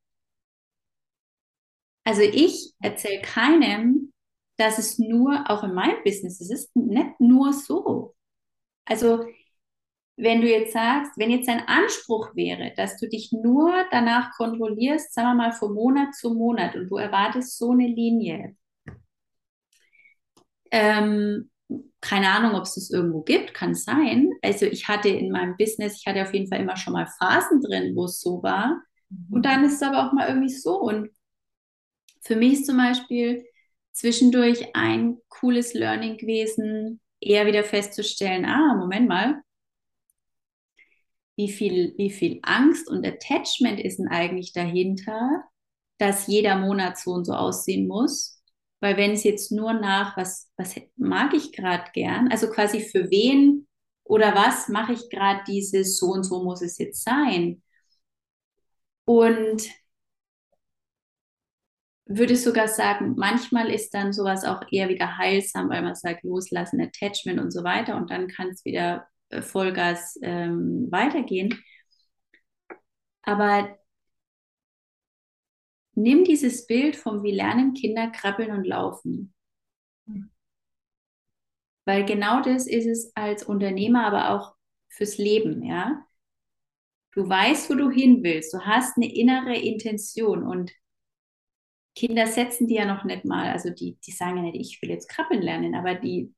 Also 2.05 2.21
ich 2.21 2.73
erzähle 2.79 3.21
keinem, 3.21 4.13
dass 4.55 4.79
es 4.79 4.99
nur, 4.99 5.43
auch 5.49 5.65
in 5.65 5.73
meinem 5.73 6.01
Business, 6.05 6.39
es 6.39 6.49
ist 6.49 6.73
nicht 6.77 7.19
nur 7.19 7.51
so. 7.51 8.15
Also 8.85 9.25
wenn 10.15 10.39
du 10.39 10.49
jetzt 10.49 10.71
sagst, 10.71 11.11
wenn 11.17 11.29
jetzt 11.29 11.49
ein 11.49 11.67
Anspruch 11.67 12.33
wäre, 12.35 12.73
dass 12.77 12.97
du 12.97 13.09
dich 13.09 13.33
nur 13.33 13.73
danach 13.91 14.31
kontrollierst, 14.37 15.13
sagen 15.13 15.31
wir 15.31 15.35
mal 15.35 15.51
von 15.51 15.73
Monat 15.73 16.15
zu 16.15 16.33
Monat 16.33 16.77
und 16.77 16.87
du 16.87 16.95
erwartest 16.95 17.57
so 17.57 17.71
eine 17.71 17.87
Linie, 17.87 18.55
ähm, 20.71 21.51
keine 22.01 22.29
Ahnung, 22.29 22.55
ob 22.55 22.63
es 22.63 22.75
das 22.75 22.91
irgendwo 22.91 23.21
gibt, 23.21 23.53
kann 23.53 23.73
sein. 23.73 24.29
Also 24.43 24.65
ich 24.65 24.87
hatte 24.87 25.09
in 25.09 25.31
meinem 25.31 25.57
Business, 25.57 25.97
ich 25.99 26.05
hatte 26.05 26.21
auf 26.21 26.33
jeden 26.33 26.47
Fall 26.47 26.61
immer 26.61 26.77
schon 26.77 26.93
mal 26.93 27.07
Phasen 27.19 27.61
drin, 27.61 27.95
wo 27.95 28.05
es 28.05 28.21
so 28.21 28.43
war. 28.43 28.81
Und 29.31 29.45
dann 29.45 29.63
ist 29.63 29.75
es 29.75 29.83
aber 29.83 30.07
auch 30.07 30.13
mal 30.13 30.27
irgendwie 30.27 30.53
so. 30.53 30.79
Und 30.79 31.09
für 32.21 32.35
mich 32.35 32.53
ist 32.53 32.65
zum 32.65 32.77
Beispiel 32.77 33.45
zwischendurch 33.91 34.75
ein 34.75 35.17
cooles 35.29 35.73
Learning 35.73 36.17
gewesen, 36.17 36.99
eher 37.19 37.45
wieder 37.45 37.63
festzustellen, 37.63 38.45
ah, 38.45 38.75
Moment 38.75 39.07
mal, 39.07 39.41
wie 41.35 41.49
viel, 41.49 41.93
wie 41.97 42.09
viel 42.11 42.39
Angst 42.43 42.89
und 42.89 43.05
Attachment 43.05 43.79
ist 43.79 43.97
denn 43.99 44.07
eigentlich 44.07 44.53
dahinter, 44.53 45.43
dass 45.97 46.27
jeder 46.27 46.57
Monat 46.57 46.97
so 46.97 47.11
und 47.11 47.25
so 47.25 47.33
aussehen 47.33 47.87
muss. 47.87 48.34
Weil 48.81 48.97
wenn 48.97 49.11
es 49.11 49.23
jetzt 49.23 49.51
nur 49.51 49.73
nach, 49.73 50.17
was, 50.17 50.51
was 50.57 50.75
mag 50.97 51.33
ich 51.33 51.51
gerade 51.53 51.91
gern, 51.93 52.29
also 52.31 52.49
quasi 52.49 52.81
für 52.81 53.09
wen 53.09 53.67
oder 54.03 54.35
was 54.35 54.67
mache 54.69 54.93
ich 54.93 55.09
gerade 55.09 55.41
dieses, 55.47 55.97
so 55.97 56.07
und 56.07 56.23
so 56.23 56.43
muss 56.43 56.61
es 56.61 56.77
jetzt 56.77 57.03
sein. 57.03 57.61
Und 59.05 59.69
würde 62.07 62.35
sogar 62.35 62.67
sagen, 62.67 63.15
manchmal 63.17 63.71
ist 63.71 63.93
dann 63.93 64.13
sowas 64.13 64.43
auch 64.45 64.61
eher 64.71 64.89
wieder 64.89 65.17
heilsam, 65.17 65.69
weil 65.69 65.81
man 65.81 65.95
sagt, 65.95 66.23
loslassen, 66.23 66.79
Attachment 66.81 67.39
und 67.39 67.51
so 67.51 67.63
weiter 67.63 67.95
und 67.97 68.11
dann 68.11 68.27
kann 68.27 68.49
es 68.49 68.63
wieder 68.65 69.07
äh, 69.29 69.41
Vollgas 69.41 70.17
ähm, 70.21 70.87
weitergehen. 70.91 71.63
Aber 73.23 73.77
nimm 75.95 76.23
dieses 76.23 76.67
Bild 76.67 76.95
vom 76.95 77.23
wie 77.23 77.31
lernen 77.31 77.73
Kinder 77.73 78.09
krabbeln 78.09 78.51
und 78.51 78.65
laufen. 78.65 79.33
Weil 81.85 82.05
genau 82.05 82.41
das 82.41 82.67
ist 82.67 82.85
es 82.85 83.11
als 83.15 83.43
Unternehmer, 83.43 84.05
aber 84.05 84.31
auch 84.31 84.55
fürs 84.89 85.17
Leben, 85.17 85.63
ja. 85.63 86.05
Du 87.11 87.27
weißt, 87.27 87.69
wo 87.69 87.75
du 87.75 87.89
hin 87.89 88.23
willst. 88.23 88.53
Du 88.53 88.59
hast 88.61 88.97
eine 88.97 89.13
innere 89.13 89.55
Intention 89.55 90.43
und 90.43 90.71
Kinder 91.95 92.27
setzen 92.27 92.67
die 92.67 92.75
ja 92.75 92.85
noch 92.85 93.05
nicht 93.05 93.23
mal, 93.23 93.49
also 93.51 93.69
die, 93.69 93.97
die 94.05 94.11
sagen 94.11 94.37
ja 94.37 94.43
nicht, 94.43 94.59
ich 94.59 94.81
will 94.81 94.89
jetzt 94.89 95.07
krabbeln 95.07 95.41
lernen, 95.41 95.75
aber 95.75 95.95
die, 95.95 96.33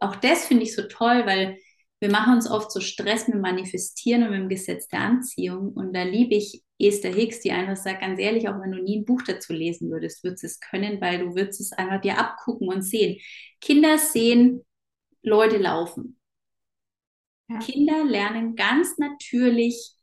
auch 0.00 0.16
das 0.16 0.46
finde 0.46 0.64
ich 0.64 0.74
so 0.74 0.82
toll, 0.88 1.24
weil 1.24 1.58
wir 2.00 2.10
machen 2.10 2.34
uns 2.34 2.50
oft 2.50 2.72
so 2.72 2.80
Stress 2.80 3.28
mit 3.28 3.40
Manifestieren 3.40 4.24
und 4.24 4.30
mit 4.30 4.40
dem 4.40 4.48
Gesetz 4.48 4.88
der 4.88 5.00
Anziehung. 5.00 5.72
Und 5.72 5.94
da 5.94 6.02
liebe 6.02 6.34
ich 6.34 6.63
Esther 6.86 7.12
Hicks, 7.12 7.40
die 7.40 7.52
einfach 7.52 7.76
sagt, 7.76 8.00
ganz 8.00 8.18
ehrlich, 8.20 8.48
auch 8.48 8.60
wenn 8.60 8.72
du 8.72 8.82
nie 8.82 8.98
ein 8.98 9.04
Buch 9.04 9.22
dazu 9.22 9.52
lesen 9.52 9.90
würdest, 9.90 10.24
würdest 10.24 10.42
du 10.42 10.46
es 10.46 10.60
können, 10.60 11.00
weil 11.00 11.18
du 11.18 11.34
würdest 11.34 11.60
es 11.60 11.72
einfach 11.72 12.00
dir 12.00 12.18
abgucken 12.18 12.68
und 12.68 12.82
sehen. 12.82 13.18
Kinder 13.60 13.98
sehen 13.98 14.64
Leute 15.22 15.58
laufen. 15.58 16.18
Ja. 17.48 17.58
Kinder 17.58 18.04
lernen 18.04 18.56
ganz 18.56 18.98
natürlich 18.98 19.94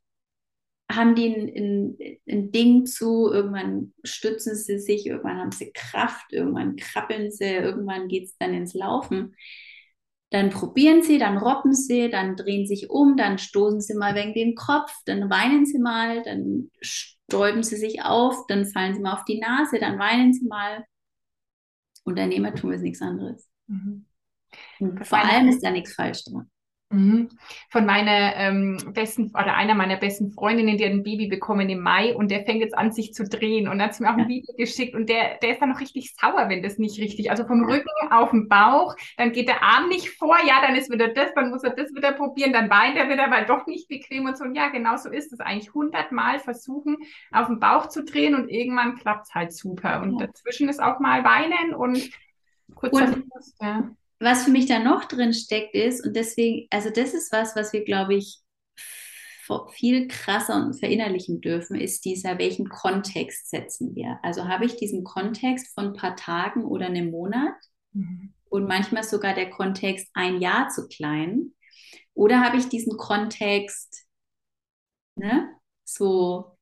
haben 0.92 1.16
die 1.16 1.28
ein, 1.28 1.48
ein, 1.56 2.18
ein, 2.28 2.52
Ding 2.52 2.86
zu, 2.86 3.32
irgendwann 3.32 3.94
stützen 4.04 4.56
sie 4.56 4.78
sich, 4.78 5.06
irgendwann 5.06 5.38
haben 5.38 5.52
sie 5.52 5.72
Kraft, 5.72 6.34
irgendwann 6.34 6.76
krabbeln 6.76 7.32
sie, 7.32 7.46
irgendwann 7.46 8.08
geht 8.08 8.26
es 8.26 8.38
dann 8.38 8.54
ins 8.54 8.74
Laufen. 8.74 9.36
Dann 10.32 10.50
probieren 10.50 11.04
sie, 11.04 11.18
dann 11.18 11.38
robben 11.38 11.74
sie, 11.74 12.10
dann 12.10 12.38
drehen 12.38 12.66
sich 12.66 12.90
um, 12.90 13.18
dann 13.18 13.38
stoßen 13.38 13.82
sie 13.82 13.96
mal 13.96 14.16
wegen 14.16 14.34
den 14.34 14.56
Kopf, 14.56 14.92
dann 15.06 15.30
weinen 15.30 15.66
sie 15.66 15.78
mal, 15.78 16.24
dann 16.24 16.72
stäuben 16.80 17.64
sie 17.64 17.76
sich 17.76 18.04
auf, 18.04 18.48
dann 18.48 18.66
fallen 18.66 18.96
sie 18.96 19.02
mal 19.02 19.14
auf 19.14 19.26
die 19.26 19.40
Nase, 19.40 19.78
dann 19.80 20.00
weinen 20.00 20.34
sie 20.34 20.46
mal. 20.46 20.86
Unternehmertum 22.06 22.72
ist 22.72 22.82
nichts 22.82 23.02
anderes. 23.02 23.48
Mhm. 23.68 24.06
Vor 25.04 25.20
allem 25.20 25.50
ist 25.50 25.64
da 25.64 25.70
nichts 25.70 25.94
falsch 25.94 26.24
dran. 26.24 26.50
Mhm. 26.92 27.30
Von 27.70 27.86
meiner 27.86 28.36
ähm, 28.36 28.78
besten 28.94 29.32
oder 29.32 29.56
einer 29.56 29.76
meiner 29.76 29.98
besten 29.98 30.32
Freundinnen, 30.32 30.78
die 30.78 30.86
hat 30.86 30.92
ein 30.92 31.04
Baby 31.04 31.28
bekommen 31.28 31.70
im 31.70 31.82
Mai 31.82 32.16
und 32.16 32.32
der 32.32 32.44
fängt 32.44 32.62
jetzt 32.62 32.78
an, 32.78 32.92
sich 32.92 33.14
zu 33.14 33.24
drehen. 33.24 33.68
Und 33.68 33.82
hat 33.82 34.00
mir 34.00 34.10
auch 34.10 34.18
ein 34.18 34.28
Video 34.28 34.54
geschickt 34.56 34.96
und 34.96 35.10
der, 35.10 35.38
der 35.42 35.52
ist 35.52 35.62
dann 35.62 35.70
noch 35.70 35.80
richtig 35.80 36.14
sauer, 36.16 36.50
wenn 36.50 36.62
das 36.62 36.78
nicht 36.78 37.00
richtig. 37.00 37.32
Also 37.32 37.46
vom 37.46 37.64
Rücken 37.64 37.90
auf 38.12 38.32
den 38.32 38.48
Bauch, 38.48 38.96
dann 39.18 39.32
geht 39.32 39.48
der 39.48 39.64
Arm 39.64 39.88
nicht 39.90 40.10
vor, 40.10 40.38
ja, 40.46 40.62
dann 40.62 40.76
ist 40.76 40.92
wieder 40.92 41.08
das, 41.08 41.34
dann 41.34 41.50
muss 41.50 41.64
er 41.64 41.72
das 41.72 41.94
wieder 41.96 42.12
probieren, 42.12 42.54
dann 42.54 42.70
weint 42.70 42.98
er 42.98 43.10
wieder, 43.10 43.32
weil 43.32 43.46
doch 43.46 43.66
nicht 43.68 43.88
bequem 43.88 44.26
und 44.26 44.38
so. 44.38 44.44
Und 44.44 44.56
ja, 44.56 44.70
genau 44.70 44.98
so 44.98 45.10
ist 45.10 45.32
es 45.32 45.40
eigentlich. 45.40 45.74
Hundertmal 45.74 46.40
versuchen, 46.40 46.98
auf 47.32 47.48
den 47.48 47.60
Bauch 47.60 47.88
zu 47.88 48.04
drehen 48.04 48.36
und 48.36 48.50
irgendwann 48.50 48.96
klappt 48.98 49.28
es 49.28 49.36
halt 49.36 49.54
super. 49.54 50.02
Und 50.02 50.20
dazwischen 50.20 50.70
ist 50.70 50.82
auch 50.82 51.00
mal 51.00 51.24
weinen 51.24 51.74
und 51.74 52.10
kurz 52.76 52.94
und, 52.94 53.24
ja 53.62 53.92
was 54.22 54.44
für 54.44 54.52
mich 54.52 54.68
da 54.68 54.80
noch 54.80 55.06
drin 55.06 55.34
steckt 55.34 55.76
ist, 55.76 56.06
und 56.06 56.16
deswegen, 56.16 56.68
also 56.70 56.90
das 56.90 57.14
ist 57.14 57.32
was, 57.32 57.56
was 57.56 57.74
wir, 57.74 57.84
glaube 57.84 58.16
ich, 58.16 58.40
viel 59.74 60.08
krasser 60.08 60.72
verinnerlichen 60.80 61.42
dürfen, 61.42 61.78
ist 61.78 62.06
dieser, 62.06 62.38
welchen 62.38 62.70
Kontext 62.70 63.50
setzen 63.50 63.96
wir? 63.96 64.18
Also 64.24 64.48
habe 64.48 64.66
ich 64.66 64.78
diesen 64.78 65.04
Kontext 65.04 65.74
von 65.74 65.88
ein 65.88 65.94
paar 65.94 66.16
Tagen 66.16 66.64
oder 66.64 66.86
einem 66.86 67.12
Monat 67.12 67.56
mhm. 67.92 68.34
und 68.50 68.68
manchmal 68.68 69.04
sogar 69.04 69.34
der 69.34 69.50
Kontext 69.50 70.08
ein 70.14 70.40
Jahr 70.40 70.70
zu 70.70 70.88
klein? 70.88 71.54
Oder 72.14 72.42
habe 72.42 72.58
ich 72.58 72.70
diesen 72.70 72.96
Kontext, 72.98 74.06
ne, 75.16 75.50
so, 75.84 76.58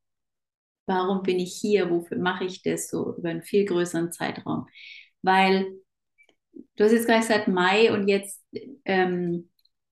warum 0.88 1.22
bin 1.22 1.38
ich 1.39 1.56
hier, 1.56 1.92
wofür 1.92 2.18
mache 2.18 2.46
ich 2.46 2.63
das, 2.63 2.89
so 2.89 3.16
über 3.16 3.30
einen 3.30 3.44
viel 3.44 3.66
größeren 3.66 4.12
Zeitraum? 4.12 4.68
Weil 5.22 5.68
du 6.75 6.84
hast 6.84 6.92
jetzt 6.92 7.08
gerade 7.08 7.22
gesagt 7.22 7.48
Mai 7.48 7.92
und 7.94 8.08
jetzt 8.08 8.44
ähm, 8.86 9.50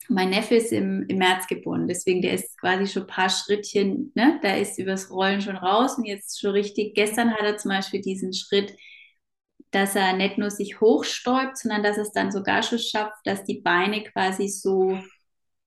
mein 0.09 0.29
Neffe 0.29 0.55
ist 0.55 0.71
im, 0.71 1.05
im 1.07 1.17
März 1.17 1.47
geboren, 1.47 1.87
deswegen 1.87 2.21
der 2.21 2.33
ist 2.33 2.57
quasi 2.59 2.87
schon 2.87 3.03
ein 3.03 3.07
paar 3.07 3.29
Schrittchen, 3.29 4.11
ne? 4.15 4.39
da 4.41 4.55
ist 4.55 4.79
übers 4.79 5.09
Rollen 5.11 5.41
schon 5.41 5.57
raus 5.57 5.97
und 5.97 6.05
jetzt 6.05 6.39
schon 6.39 6.51
richtig. 6.51 6.95
Gestern 6.95 7.33
hat 7.33 7.41
er 7.43 7.57
zum 7.57 7.69
Beispiel 7.69 8.01
diesen 8.01 8.33
Schritt, 8.33 8.73
dass 9.71 9.95
er 9.95 10.13
nicht 10.13 10.37
nur 10.37 10.49
sich 10.49 10.79
hochstäubt, 10.79 11.57
sondern 11.57 11.83
dass 11.83 11.97
es 11.97 12.11
dann 12.13 12.31
sogar 12.31 12.63
schon 12.63 12.79
schafft, 12.79 13.17
dass 13.25 13.43
die 13.43 13.61
Beine 13.61 14.03
quasi 14.03 14.47
so 14.47 14.97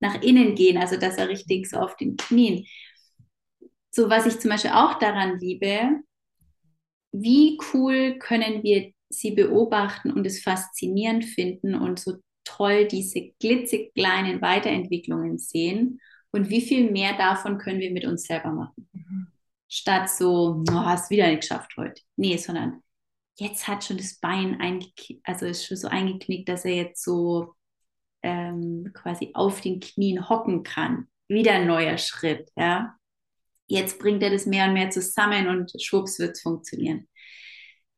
nach 0.01 0.23
innen 0.23 0.55
gehen, 0.55 0.79
also 0.79 0.97
dass 0.97 1.17
er 1.17 1.29
richtig 1.29 1.69
so 1.69 1.77
auf 1.77 1.97
den 1.97 2.17
Knien. 2.17 2.67
So 3.91 4.09
was 4.09 4.25
ich 4.27 4.39
zum 4.39 4.51
Beispiel 4.51 4.71
auch 4.71 4.99
daran 4.99 5.39
liebe, 5.39 6.01
wie 7.13 7.59
cool 7.75 8.19
können 8.19 8.63
wir 8.63 8.93
sie 9.11 9.33
beobachten 9.33 10.13
und 10.13 10.27
es 10.27 10.43
faszinierend 10.43 11.25
finden 11.25 11.75
und 11.75 11.99
so 11.99 12.19
toll 12.45 12.87
diese 12.87 13.33
glitzekleinen 13.41 14.41
Weiterentwicklungen 14.41 15.39
sehen 15.39 16.01
und 16.33 16.49
wie 16.49 16.61
viel 16.61 16.91
mehr 16.91 17.17
davon 17.17 17.59
können 17.59 17.81
wir 17.81 17.91
mit 17.91 18.05
uns 18.05 18.25
selber 18.25 18.53
machen. 18.53 18.89
Mhm. 18.93 19.27
Statt 19.69 20.11
so, 20.11 20.65
oh, 20.71 20.75
hast 20.75 21.11
wieder 21.11 21.29
nicht 21.29 21.43
geschafft 21.43 21.73
heute. 21.77 22.01
Nee, 22.17 22.37
sondern 22.37 22.83
jetzt 23.37 23.69
hat 23.69 23.85
schon 23.85 23.97
das 23.97 24.19
Bein 24.19 24.61
eingeknickt, 24.61 25.27
also 25.27 25.47
ist 25.47 25.67
schon 25.67 25.77
so 25.77 25.89
eingeknickt, 25.89 26.49
dass 26.49 26.65
er 26.65 26.75
jetzt 26.75 27.03
so 27.05 27.55
ähm, 28.23 28.91
quasi 28.95 29.31
auf 29.35 29.61
den 29.61 29.81
Knien 29.81 30.29
hocken 30.29 30.63
kann. 30.63 31.09
Wieder 31.29 31.53
ein 31.53 31.67
neuer 31.67 31.99
Schritt, 31.99 32.51
ja. 32.57 32.97
Jetzt 33.67 34.01
bringt 34.01 34.23
er 34.23 34.31
das 34.31 34.47
mehr 34.47 34.67
und 34.67 34.75
mehr 34.75 34.91
zusammen 34.91 35.47
und 35.47 35.71
schwupps 35.81 36.19
wird 36.19 36.33
es 36.33 36.43
funktionieren. 36.43 37.09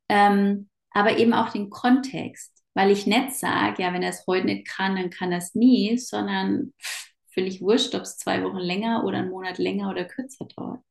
Ähm, 0.07 0.69
aber 0.93 1.17
eben 1.17 1.33
auch 1.33 1.49
den 1.49 1.69
Kontext, 1.69 2.63
weil 2.73 2.91
ich 2.91 3.05
nicht 3.05 3.33
sage, 3.33 3.83
ja, 3.83 3.93
wenn 3.93 4.03
er 4.03 4.09
es 4.09 4.25
heute 4.27 4.45
nicht 4.45 4.67
kann, 4.67 4.95
dann 4.95 5.09
kann 5.09 5.31
er 5.31 5.39
es 5.39 5.55
nie, 5.55 5.97
sondern 5.97 6.73
völlig 7.33 7.61
wurscht, 7.61 7.95
ob 7.95 8.03
es 8.03 8.17
zwei 8.17 8.43
Wochen 8.43 8.57
länger 8.57 9.03
oder 9.03 9.19
einen 9.19 9.29
Monat 9.29 9.57
länger 9.57 9.89
oder 9.89 10.05
kürzer 10.05 10.45
dauert. 10.55 10.81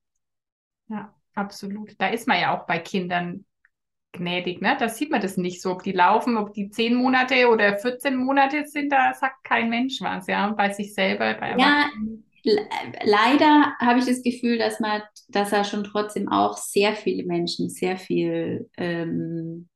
Ja. 0.88 1.14
absolut. 1.34 1.94
Da 1.98 2.08
ist 2.08 2.28
man 2.28 2.40
ja 2.40 2.56
auch 2.56 2.66
bei 2.66 2.78
Kindern 2.78 3.44
gnädig, 4.12 4.60
ne? 4.60 4.76
Da 4.78 4.88
sieht 4.88 5.10
man 5.10 5.22
das 5.22 5.36
nicht 5.36 5.62
so, 5.62 5.72
ob 5.72 5.82
die 5.82 5.92
laufen, 5.92 6.36
ob 6.36 6.52
die 6.52 6.70
zehn 6.70 6.94
Monate 6.94 7.48
oder 7.48 7.78
14 7.78 8.16
Monate 8.16 8.66
sind, 8.66 8.92
da 8.92 9.14
sagt 9.14 9.42
kein 9.44 9.70
Mensch 9.70 10.00
was, 10.00 10.26
ja, 10.26 10.50
bei 10.50 10.70
sich 10.70 10.94
selber, 10.94 11.34
bei 11.34 11.56
Ja, 11.56 11.88
leider 13.02 13.74
habe 13.78 14.00
ich 14.00 14.06
das 14.06 14.22
Gefühl, 14.22 14.58
dass 14.58 14.80
man, 14.80 15.02
dass 15.28 15.50
da 15.50 15.64
schon 15.64 15.84
trotzdem 15.84 16.28
auch 16.28 16.56
sehr 16.56 16.94
viele 16.94 17.24
Menschen 17.24 17.70
sehr 17.70 17.96
viel, 17.96 18.68
ähm, 18.76 19.68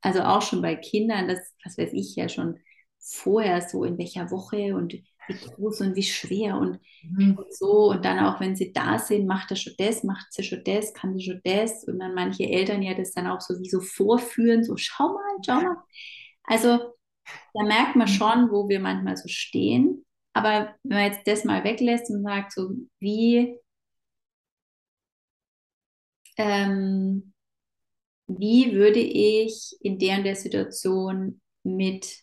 also 0.00 0.20
auch 0.22 0.42
schon 0.42 0.62
bei 0.62 0.76
Kindern, 0.76 1.28
das, 1.28 1.54
was 1.64 1.78
weiß 1.78 1.92
ich 1.92 2.14
ja 2.16 2.28
schon 2.28 2.58
vorher 3.00 3.60
so 3.62 3.84
in 3.84 3.98
welcher 3.98 4.30
Woche 4.30 4.74
und 4.74 4.94
wie 5.28 5.34
groß 5.34 5.82
und 5.82 5.94
wie 5.94 6.02
schwer 6.02 6.56
und, 6.56 6.80
mhm. 7.02 7.36
und, 7.36 7.54
so. 7.54 7.90
Und 7.90 8.04
dann 8.04 8.18
auch, 8.18 8.40
wenn 8.40 8.56
sie 8.56 8.72
da 8.72 8.98
sind, 8.98 9.26
macht 9.26 9.50
er 9.50 9.56
schon 9.56 9.74
das, 9.78 10.02
macht 10.04 10.32
sie 10.32 10.42
schon 10.42 10.62
das, 10.64 10.94
kann 10.94 11.16
sie 11.16 11.24
schon 11.24 11.40
das. 11.44 11.84
Und 11.84 11.98
dann 11.98 12.14
manche 12.14 12.44
Eltern 12.44 12.82
ja 12.82 12.94
das 12.94 13.12
dann 13.12 13.26
auch 13.26 13.40
so 13.40 13.58
wie 13.60 13.68
so 13.68 13.80
vorführen, 13.80 14.64
so 14.64 14.76
schau 14.76 15.08
mal, 15.08 15.36
schau 15.44 15.60
mal. 15.60 15.76
Also 16.44 16.78
da 17.54 17.62
merkt 17.64 17.96
man 17.96 18.08
mhm. 18.08 18.12
schon, 18.12 18.50
wo 18.50 18.68
wir 18.68 18.80
manchmal 18.80 19.16
so 19.16 19.28
stehen. 19.28 20.04
Aber 20.32 20.74
wenn 20.82 20.98
man 20.98 21.12
jetzt 21.12 21.26
das 21.26 21.44
mal 21.44 21.64
weglässt 21.64 22.10
und 22.10 22.22
sagt, 22.22 22.52
so 22.52 22.70
wie, 23.00 23.58
ähm, 26.36 27.32
wie 28.28 28.72
würde 28.74 29.00
ich 29.00 29.76
in 29.80 29.98
der 29.98 30.18
und 30.18 30.24
der 30.24 30.36
Situation 30.36 31.40
mit 31.64 32.22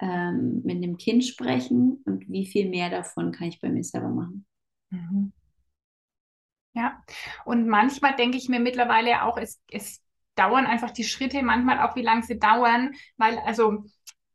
ähm, 0.00 0.62
mit 0.64 0.76
einem 0.76 0.96
Kind 0.96 1.24
sprechen 1.24 2.02
und 2.04 2.28
wie 2.28 2.46
viel 2.46 2.68
mehr 2.68 2.90
davon 2.90 3.32
kann 3.32 3.48
ich 3.48 3.60
bei 3.60 3.68
mir 3.68 3.84
selber 3.84 4.08
machen. 4.08 4.46
Mhm. 4.90 5.32
Ja, 6.74 7.00
und 7.44 7.68
manchmal 7.68 8.16
denke 8.16 8.36
ich 8.36 8.48
mir 8.48 8.58
mittlerweile 8.58 9.22
auch, 9.22 9.38
es, 9.38 9.60
es 9.70 10.02
dauern 10.34 10.66
einfach 10.66 10.90
die 10.90 11.04
Schritte 11.04 11.42
manchmal 11.42 11.78
auch, 11.78 11.94
wie 11.94 12.02
lange 12.02 12.24
sie 12.24 12.38
dauern, 12.38 12.92
weil 13.16 13.38
also 13.46 13.84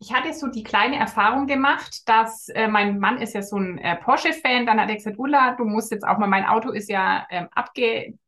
ich 0.01 0.13
hatte 0.13 0.33
so 0.33 0.47
die 0.47 0.63
kleine 0.63 0.95
Erfahrung 0.95 1.45
gemacht, 1.45 2.07
dass 2.07 2.47
äh, 2.49 2.69
mein 2.69 2.99
Mann 2.99 3.21
ist 3.21 3.33
ja 3.33 3.41
so 3.41 3.57
ein 3.57 3.77
äh, 3.79 3.97
Porsche-Fan. 3.97 4.65
Dann 4.65 4.79
hat 4.79 4.87
er 4.89 4.95
gesagt, 4.95 5.19
Ulla, 5.19 5.55
du 5.55 5.65
musst 5.65 5.91
jetzt 5.91 6.07
auch 6.07 6.17
mal, 6.17 6.27
mein 6.27 6.45
Auto 6.45 6.71
ist 6.71 6.89
ja 6.89 7.27
ähm, 7.29 7.49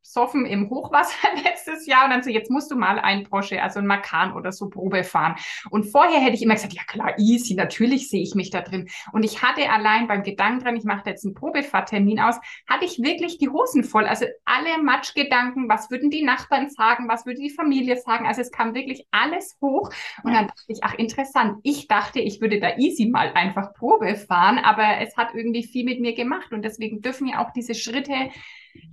abgesoffen 0.02 0.46
im 0.46 0.70
Hochwasser 0.70 1.30
letztes 1.44 1.86
Jahr. 1.86 2.06
Und 2.06 2.12
dann 2.12 2.24
so, 2.24 2.30
jetzt 2.30 2.50
musst 2.50 2.72
du 2.72 2.76
mal 2.76 3.00
ein 3.00 3.24
Porsche, 3.24 3.62
also 3.62 3.80
ein 3.80 3.88
Macan 3.88 4.34
oder 4.34 4.52
so 4.52 4.70
Probe 4.70 5.04
fahren. 5.04 5.36
Und 5.70 5.86
vorher 5.86 6.20
hätte 6.20 6.36
ich 6.36 6.42
immer 6.42 6.56
gesagt, 6.56 6.74
ja 6.74 6.84
klar, 6.84 7.18
easy, 7.18 7.54
natürlich 7.54 8.10
sehe 8.10 8.22
ich 8.22 8.36
mich 8.36 8.50
da 8.50 8.62
drin. 8.62 8.90
Und 9.14 9.24
ich 9.24 9.42
hatte 9.42 9.70
allein 9.70 10.08
beim 10.08 10.24
Gedanken 10.24 10.64
dran, 10.64 10.76
ich 10.76 10.84
mache 10.84 11.10
jetzt 11.10 11.26
einen 11.26 11.34
Probefahrtermin 11.34 12.20
aus, 12.20 12.36
hatte 12.68 12.86
ich 12.86 13.00
wirklich 13.02 13.38
die 13.38 13.50
Hosen 13.50 13.84
voll. 13.84 14.06
Also 14.06 14.26
alle 14.46 14.82
Matschgedanken, 14.84 15.70
was 15.70 15.90
würden 15.90 16.10
die 16.10 16.24
Nachbarn 16.24 16.70
sagen, 16.70 17.08
was 17.08 17.26
würde 17.26 17.40
die 17.40 17.50
Familie 17.50 17.98
sagen. 17.98 18.28
Also 18.28 18.42
es 18.42 18.52
kam 18.52 18.74
wirklich 18.74 19.06
alles 19.12 19.58
hoch. 19.62 19.90
Und 20.24 20.34
dann 20.34 20.48
dachte 20.48 20.64
ich, 20.68 20.80
ach 20.84 20.96
interessant 20.96 21.60
ich 21.64 21.88
dachte, 21.88 22.20
ich 22.20 22.42
würde 22.42 22.60
da 22.60 22.78
easy 22.78 23.06
mal 23.06 23.32
einfach 23.34 23.74
Probe 23.74 24.16
fahren, 24.16 24.58
aber 24.58 25.00
es 25.00 25.16
hat 25.18 25.34
irgendwie 25.34 25.64
viel 25.64 25.86
mit 25.86 26.00
mir 26.00 26.14
gemacht 26.14 26.52
und 26.52 26.64
deswegen 26.64 27.02
dürfen 27.02 27.28
ja 27.28 27.46
auch 27.46 27.52
diese 27.52 27.76
Schritte 27.76 28.14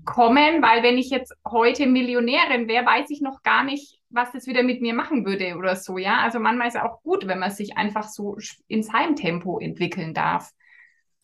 kommen, 0.04 0.62
weil 0.62 0.82
wenn 0.82 0.99
ich 0.99 1.11
jetzt 1.11 1.35
heute 1.47 1.87
Millionärin 1.87 2.68
wäre, 2.68 2.87
weiß 2.87 3.11
ich 3.11 3.20
noch 3.20 3.42
gar 3.42 3.64
nicht, 3.64 4.00
was 4.11 4.32
das 4.32 4.47
wieder 4.47 4.62
mit 4.62 4.80
mir 4.80 4.94
machen 4.94 5.26
würde 5.26 5.56
oder 5.56 5.76
so, 5.76 5.99
ja. 5.99 6.20
Also 6.20 6.38
manchmal 6.40 6.68
ist 6.68 6.76
es 6.76 6.82
auch 6.82 7.02
gut, 7.02 7.26
wenn 7.26 7.38
man 7.38 7.50
sich 7.50 7.76
einfach 7.76 8.04
so 8.04 8.37
in 8.66 8.82
seinem 8.82 9.16
Tempo 9.16 9.58
entwickeln 9.58 10.14
darf. 10.14 10.50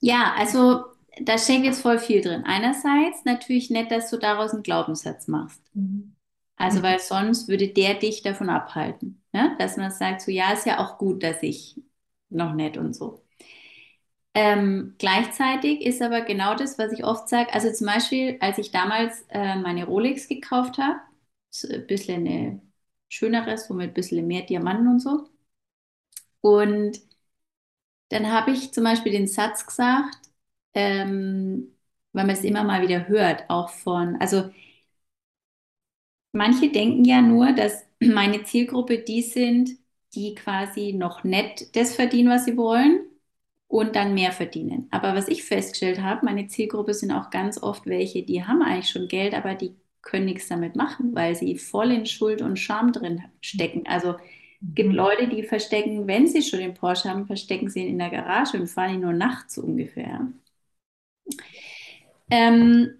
Ja, 0.01 0.35
also 0.37 0.85
da 1.21 1.39
steckt 1.39 1.65
jetzt 1.65 1.83
voll 1.83 1.99
viel 1.99 2.21
drin. 2.21 2.45
Einerseits 2.45 3.25
natürlich 3.25 3.71
nett, 3.71 3.91
dass 3.91 4.11
du 4.11 4.19
daraus 4.19 4.53
einen 4.53 4.63
Glaubenssatz 4.63 5.29
machst. 5.29 5.63
Mhm. 5.75 6.15
Also, 6.57 6.83
weil 6.83 7.01
sonst 7.01 7.49
würde 7.49 7.69
der 7.69 7.95
dich 7.95 8.23
davon 8.23 8.49
abhalten. 8.49 9.23
Ne? 9.33 9.57
Dass 9.59 9.77
man 9.77 9.91
sagt, 9.91 10.21
so 10.21 10.31
ja, 10.31 10.53
ist 10.53 10.67
ja 10.67 10.79
auch 10.79 10.99
gut, 10.99 11.23
dass 11.23 11.43
ich 11.43 11.81
noch 12.31 12.55
nett 12.55 12.77
und 12.77 12.95
so. 12.95 13.24
Ähm, 14.37 14.95
gleichzeitig 14.99 15.83
ist 15.83 16.03
aber 16.03 16.23
genau 16.23 16.55
das, 16.57 16.79
was 16.79 16.93
ich 16.93 17.05
oft 17.05 17.29
sage. 17.29 17.53
Also 17.55 17.73
zum 17.73 17.87
Beispiel, 17.87 18.37
als 18.41 18.59
ich 18.59 18.73
damals 18.73 19.25
äh, 19.31 19.57
meine 19.57 19.85
Rolex 19.87 20.27
gekauft 20.29 20.79
habe, 20.79 21.01
ein 21.71 21.87
bisschen 21.87 22.27
eine 22.27 22.61
schöneres, 23.09 23.67
so 23.69 23.75
mit 23.75 23.91
ein 23.91 23.95
bisschen 23.95 24.27
mehr 24.27 24.43
Diamanten 24.43 24.89
und 24.89 25.01
so. 25.01 25.29
Und 26.43 27.01
dann 28.11 28.31
habe 28.31 28.53
ich 28.53 28.73
zum 28.73 28.85
Beispiel 28.85 29.13
den 29.13 29.27
Satz 29.27 29.67
gesagt, 29.67 30.17
ähm, 30.75 31.77
weil 32.13 32.27
man 32.27 32.35
es 32.37 32.45
immer 32.45 32.65
mal 32.65 32.83
wieder 32.83 33.09
hört, 33.09 33.49
auch 33.51 33.71
von, 33.71 34.17
also 34.21 34.51
manche 36.33 36.71
denken 36.71 37.05
ja 37.05 37.23
nur, 37.23 37.53
dass 37.53 37.85
meine 38.01 38.45
Zielgruppe 38.45 38.99
die 38.99 39.23
sind, 39.23 39.71
die 40.15 40.35
quasi 40.35 40.93
noch 40.93 41.25
nicht 41.25 41.75
das 41.77 41.95
verdienen, 41.97 42.31
was 42.31 42.45
sie 42.45 42.57
wollen 42.57 43.01
und 43.75 43.97
dann 43.97 44.15
mehr 44.15 44.31
verdienen. 44.31 44.87
Aber 44.93 45.17
was 45.17 45.27
ich 45.27 45.43
festgestellt 45.43 46.01
habe, 46.01 46.25
meine 46.25 46.47
Zielgruppe 46.47 46.95
sind 46.95 47.11
auch 47.11 47.31
ganz 47.31 47.61
oft 47.61 47.87
welche, 47.87 48.23
die 48.23 48.45
haben 48.45 48.63
eigentlich 48.63 48.89
schon 48.89 49.09
Geld, 49.09 49.35
aber 49.35 49.57
die 49.57 49.75
können 50.01 50.27
nichts 50.27 50.47
damit 50.47 50.77
machen, 50.77 51.13
weil 51.13 51.35
sie 51.35 51.59
voll 51.59 51.91
in 51.91 52.07
Schuld 52.07 52.41
und 52.41 52.57
Scham 52.57 52.93
drin 52.93 53.25
stecken. 53.41 53.85
Also 53.89 54.11
es 54.13 54.75
gibt 54.77 54.91
mhm. 54.91 54.95
Leute, 54.95 55.27
die 55.27 55.43
verstecken, 55.43 56.07
wenn 56.07 56.29
sie 56.29 56.43
schon 56.43 56.61
den 56.61 56.75
Porsche 56.75 57.09
haben, 57.11 57.27
verstecken 57.27 57.69
sie 57.69 57.81
ihn 57.81 57.89
in 57.89 57.99
der 57.99 58.11
Garage 58.11 58.57
und 58.61 58.69
fahren 58.69 58.95
ihn 58.95 59.01
nur 59.01 59.13
nachts 59.13 59.59
ungefähr. 59.59 60.29
Ähm, 62.31 62.95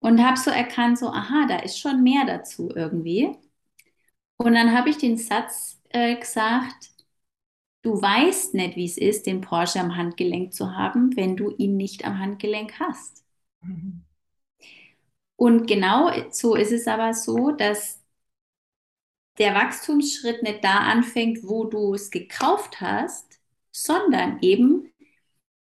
und 0.00 0.24
habe 0.24 0.38
so 0.38 0.50
erkannt, 0.50 0.98
so, 1.00 1.08
aha, 1.08 1.44
da 1.48 1.58
ist 1.58 1.78
schon 1.78 2.02
mehr 2.02 2.24
dazu 2.26 2.72
irgendwie. 2.74 3.36
Und 4.38 4.54
dann 4.54 4.72
habe 4.74 4.88
ich 4.88 4.96
den 4.96 5.18
Satz 5.18 5.82
äh, 5.90 6.16
gesagt, 6.16 6.91
du 7.82 8.00
weißt 8.00 8.54
nicht, 8.54 8.76
wie 8.76 8.84
es 8.86 8.98
ist, 8.98 9.26
den 9.26 9.40
Porsche 9.40 9.80
am 9.80 9.96
Handgelenk 9.96 10.54
zu 10.54 10.76
haben, 10.76 11.14
wenn 11.16 11.36
du 11.36 11.50
ihn 11.56 11.76
nicht 11.76 12.04
am 12.04 12.18
Handgelenk 12.18 12.78
hast. 12.80 13.24
Mhm. 13.62 14.02
Und 15.36 15.66
genau 15.66 16.10
so 16.30 16.54
ist 16.54 16.72
es 16.72 16.86
aber 16.86 17.14
so, 17.14 17.50
dass 17.50 18.00
der 19.38 19.54
Wachstumsschritt 19.54 20.42
nicht 20.42 20.62
da 20.62 20.78
anfängt, 20.78 21.40
wo 21.42 21.64
du 21.64 21.94
es 21.94 22.10
gekauft 22.10 22.80
hast, 22.80 23.40
sondern 23.72 24.38
eben, 24.40 24.92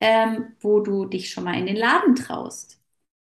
ähm, 0.01 0.57
wo 0.61 0.81
du 0.81 1.07
dich 1.07 1.31
schon 1.31 1.45
mal 1.45 1.59
in 1.59 1.67
den 1.67 1.77
Laden 1.77 2.15
traust. 2.17 2.79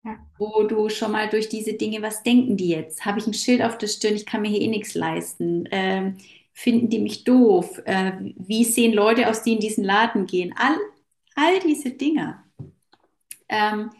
Ja. 0.04 0.18
Wo 0.38 0.64
du 0.64 0.90
schon 0.90 1.12
mal 1.14 1.30
durch 1.30 1.50
diese 1.50 1.74
Dinge, 1.74 2.02
was 2.02 2.22
denken 2.22 2.58
die 2.58 2.70
jetzt? 2.70 3.06
Habe 3.06 3.20
ich 3.20 3.28
ein 3.28 3.34
Schild 3.34 3.62
auf 3.64 3.78
der 3.78 3.88
Stirn, 3.88 4.16
ich 4.16 4.26
kann 4.26 4.42
mir 4.42 4.50
hier 4.50 4.62
eh 4.62 4.68
nichts 4.68 4.94
leisten. 4.94 5.68
Ähm, 5.72 6.18
finden 6.56 6.90
die 6.90 7.00
mich 7.00 7.26
doof? 7.26 7.82
Äh, 7.86 8.14
wie 8.38 8.64
sehen 8.64 8.94
Leute 8.94 9.30
aus, 9.30 9.44
die 9.44 9.54
in 9.54 9.60
diesen 9.60 9.84
Laden 9.84 10.26
gehen? 10.26 10.56
All, 10.58 10.78
all 11.36 11.60
diese 11.60 11.92
Dinge. 11.92 12.44
Ähm, 13.50 13.92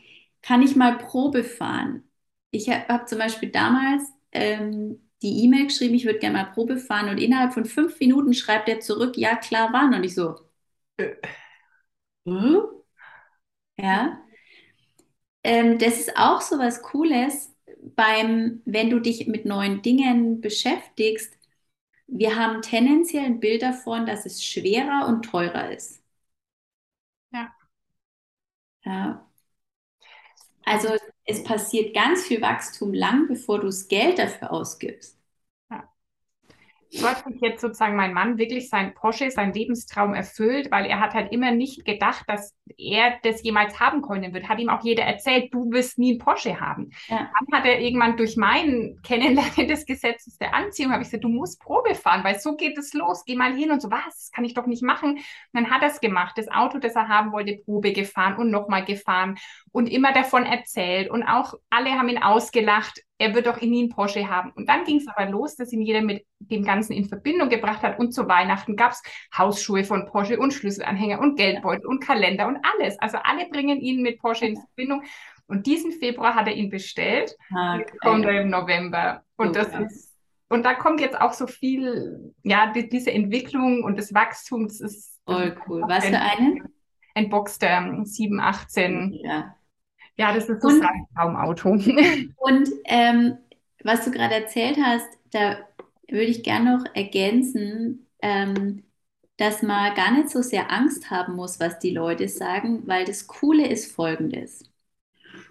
kann 0.42 0.62
ich 0.64 0.76
mal 0.76 0.98
Probe 0.98 1.44
fahren? 1.44 2.04
Ich 2.52 2.70
habe 2.70 2.88
hab 2.88 3.10
zum 3.10 3.20
Beispiel 3.20 3.50
damals 3.52 4.04
ähm, 4.32 5.02
die 5.22 5.44
E-Mail 5.44 5.66
geschrieben, 5.68 5.96
ich 5.96 6.06
würde 6.06 6.20
gerne 6.20 6.38
mal 6.38 6.52
Probe 6.54 6.78
fahren 6.78 7.10
und 7.10 7.18
innerhalb 7.20 7.54
von 7.54 7.66
fünf 7.66 8.00
Minuten 8.00 8.34
schreibt 8.34 8.70
er 8.70 8.80
zurück, 8.80 9.18
ja 9.18 9.36
klar, 9.36 9.70
wann? 9.74 9.94
Und 9.94 10.04
ich 10.04 10.16
so, 10.16 10.36
äh. 10.98 11.16
Hm? 12.26 12.62
ja, 13.78 14.20
ähm, 15.44 15.78
das 15.78 16.00
ist 16.00 16.18
auch 16.18 16.42
so 16.42 16.58
was 16.58 16.82
Cooles 16.82 17.54
beim, 17.96 18.62
wenn 18.66 18.90
du 18.90 19.00
dich 19.00 19.28
mit 19.28 19.46
neuen 19.46 19.82
Dingen 19.82 20.42
beschäftigst. 20.42 21.35
Wir 22.08 22.36
haben 22.36 22.62
tendenziell 22.64 23.26
ein 23.26 23.40
Bild 23.40 23.62
davon, 23.62 24.06
dass 24.08 24.26
es 24.26 24.44
schwerer 24.44 25.08
und 25.08 25.24
teurer 25.24 25.72
ist. 25.72 26.02
Ja. 27.32 27.56
Ja. 28.86 29.26
Also 30.66 30.90
es 31.26 31.44
passiert 31.44 31.94
ganz 31.96 32.24
viel 32.26 32.42
Wachstum 32.42 32.94
lang, 32.94 33.28
bevor 33.30 33.60
du 33.62 33.68
das 33.68 33.88
Geld 33.88 34.20
dafür 34.20 34.52
ausgibst 34.52 35.15
so 36.92 37.08
hat 37.08 37.24
sich 37.26 37.42
jetzt 37.42 37.62
sozusagen 37.62 37.96
mein 37.96 38.14
Mann 38.14 38.38
wirklich 38.38 38.70
sein 38.70 38.94
Porsche, 38.94 39.32
sein 39.32 39.54
Lebenstraum 39.54 40.14
erfüllt, 40.14 40.72
weil 40.72 40.86
er 40.86 41.00
hat 41.00 41.14
halt 41.14 41.32
immer 41.32 41.52
nicht 41.52 41.86
gedacht, 41.86 42.26
dass 42.28 42.56
er 42.78 43.18
das 43.24 43.44
jemals 43.44 43.80
haben 43.80 44.02
können 44.02 44.34
wird. 44.34 44.50
Hat 44.50 44.60
ihm 44.60 44.70
auch 44.70 44.84
jeder 44.84 45.04
erzählt, 45.04 45.54
du 45.54 45.72
wirst 45.72 46.00
nie 46.00 46.16
ein 46.16 46.20
Porsche 46.20 46.60
haben. 46.60 46.92
Ja. 47.08 47.30
Dann 47.48 47.60
hat 47.60 47.66
er 47.66 47.80
irgendwann 47.80 48.18
durch 48.18 48.38
mein 48.38 49.00
Kennenlernen 49.04 49.68
des 49.68 49.86
Gesetzes 49.86 50.38
der 50.38 50.54
Anziehung, 50.54 50.92
habe 50.92 51.04
ich 51.04 51.10
gesagt, 51.10 51.24
du 51.24 51.30
musst 51.30 51.60
Probe 51.60 51.96
fahren, 51.96 52.24
weil 52.24 52.40
so 52.40 52.56
geht 52.56 52.78
es 52.78 52.94
los. 52.94 53.24
Geh 53.26 53.36
mal 53.36 53.54
hin 53.54 53.72
und 53.72 53.82
so, 53.82 53.92
was, 53.92 54.06
das 54.06 54.32
kann 54.32 54.46
ich 54.46 54.54
doch 54.54 54.66
nicht 54.66 54.84
machen. 54.84 55.16
Und 55.16 55.24
dann 55.54 55.70
hat 55.70 55.82
er 55.82 55.90
es 55.90 56.00
gemacht. 56.00 56.38
Das 56.38 56.50
Auto, 56.50 56.80
das 56.80 56.96
er 56.96 57.08
haben 57.08 57.32
wollte, 57.32 57.58
Probe 57.66 57.94
gefahren 57.94 58.38
und 58.38 58.52
nochmal 58.52 58.86
gefahren 58.86 59.38
und 59.72 59.88
immer 59.88 60.14
davon 60.14 60.46
erzählt. 60.46 61.10
Und 61.10 61.24
auch 61.24 61.56
alle 61.70 61.92
haben 61.92 62.10
ihn 62.10 62.22
ausgelacht 62.22 63.02
er 63.18 63.34
wird 63.34 63.48
doch 63.48 63.62
nie 63.62 63.84
einen 63.84 63.90
Porsche 63.90 64.30
haben. 64.30 64.52
Und 64.52 64.68
dann 64.68 64.84
ging 64.84 64.98
es 64.98 65.08
aber 65.08 65.30
los, 65.30 65.56
dass 65.56 65.72
ihn 65.72 65.82
jeder 65.82 66.02
mit 66.02 66.26
dem 66.40 66.64
Ganzen 66.64 66.94
in 66.94 67.06
Verbindung 67.06 67.50
gebracht 67.50 67.82
hat. 67.82 67.98
Und 68.00 68.12
zu 68.12 68.28
Weihnachten 68.28 68.76
gab 68.76 68.92
es 68.92 69.02
Hausschuhe 69.36 69.84
von 69.84 70.06
Porsche 70.06 70.38
und 70.38 70.54
Schlüsselanhänger 70.54 71.20
und 71.20 71.38
Geldbeutel 71.38 71.86
und 71.86 72.00
Kalender 72.00 72.48
und 72.48 72.58
alles. 72.64 73.00
Also 73.00 73.18
alle 73.24 73.48
bringen 73.48 73.80
ihn 73.80 74.02
mit 74.02 74.20
Porsche 74.20 74.48
in 74.48 74.58
Verbindung. 74.58 75.04
Und 75.48 75.66
diesen 75.66 75.92
Februar 75.92 76.36
hat 76.36 76.48
er 76.48 76.56
ihn 76.56 76.70
bestellt. 76.70 77.36
Ah, 77.56 77.78
jetzt 77.78 78.00
kommt 78.02 78.26
er 78.26 78.42
im 78.42 78.50
November. 78.50 79.24
Und 79.38 79.56
Super. 79.56 79.80
das 79.80 79.92
ist 79.94 80.16
und 80.48 80.64
da 80.64 80.74
kommt 80.76 81.02
jetzt 81.02 81.20
auch 81.20 81.34
so 81.34 81.48
viel, 81.48 82.34
ja, 82.44 82.72
die, 82.72 82.88
diese 82.88 83.12
Entwicklung 83.12 83.84
und 83.84 83.98
das 83.98 84.14
Wachstum, 84.14 84.68
das 84.68 84.80
ist. 84.80 85.20
Voll 85.26 85.58
cool. 85.68 85.84
Was 85.88 86.06
für 86.06 86.20
einen? 86.20 86.70
Ein 87.16 87.30
Boxster 87.30 88.04
718. 88.04 89.20
Ja. 89.24 89.56
Ja, 90.18 90.34
das 90.34 90.48
ist 90.50 90.62
so 90.62 90.70
ein 90.70 91.06
Traumauto. 91.14 91.70
Und 92.38 92.70
ähm, 92.86 93.38
was 93.84 94.06
du 94.06 94.12
gerade 94.12 94.36
erzählt 94.36 94.78
hast, 94.82 95.08
da 95.32 95.58
würde 96.08 96.26
ich 96.26 96.44
gerne 96.44 96.78
noch 96.78 96.86
ergänzen, 96.96 98.08
ähm, 98.22 98.84
dass 99.38 99.62
man 99.62 99.94
gar 99.96 100.12
nicht 100.12 100.30
so 100.30 100.42
sehr 100.42 100.72
Angst 100.72 101.12
haben 101.12 101.36
muss, 101.36 101.60
was 101.60 101.80
die 101.80 101.92
Leute 101.92 102.30
sagen, 102.30 102.84
weil 102.88 103.06
das 103.06 103.28
Coole 103.28 103.68
ist 103.68 103.92
folgendes. 103.92 104.64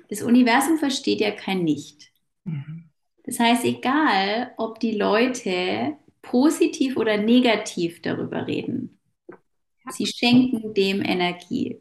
Das 0.09 0.23
Universum 0.23 0.79
versteht 0.79 1.21
ja 1.21 1.31
kein 1.31 1.65
Nicht. 1.65 2.11
Mhm. 2.45 2.85
Das 3.25 3.39
heißt, 3.39 3.65
egal, 3.65 4.53
ob 4.57 4.81
die 4.81 4.93
Leute 4.93 5.97
positiv 6.23 6.97
oder 6.97 7.17
negativ 7.17 8.03
darüber 8.03 8.47
reden, 8.47 8.99
sie 9.91 10.07
schenken 10.07 10.75
dem 10.75 11.03
Energie. 11.03 11.81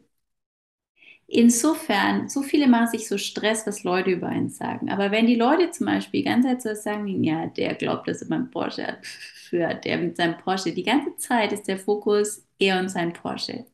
Insofern, 1.26 2.28
so 2.28 2.42
viele 2.42 2.66
machen 2.68 2.88
sich 2.88 3.08
so 3.08 3.16
Stress, 3.18 3.66
was 3.66 3.82
Leute 3.82 4.10
über 4.10 4.28
einen 4.28 4.50
sagen. 4.50 4.90
Aber 4.90 5.10
wenn 5.10 5.26
die 5.26 5.34
Leute 5.36 5.70
zum 5.70 5.86
Beispiel 5.86 6.20
die 6.20 6.28
ganze 6.28 6.48
Zeit 6.48 6.62
so 6.62 6.74
sagen, 6.82 7.24
ja, 7.24 7.46
der 7.46 7.74
glaubt, 7.74 8.06
dass 8.08 8.22
er 8.22 8.28
meinen 8.28 8.50
Porsche 8.50 8.86
hat, 8.86 9.06
für 9.48 9.74
der 9.74 9.98
mit 9.98 10.16
seinem 10.16 10.36
Porsche, 10.38 10.72
die 10.72 10.82
ganze 10.82 11.16
Zeit 11.16 11.52
ist 11.52 11.66
der 11.66 11.78
Fokus 11.78 12.46
eher 12.58 12.78
und 12.78 12.90
sein 12.90 13.12
Porsche. 13.12 13.64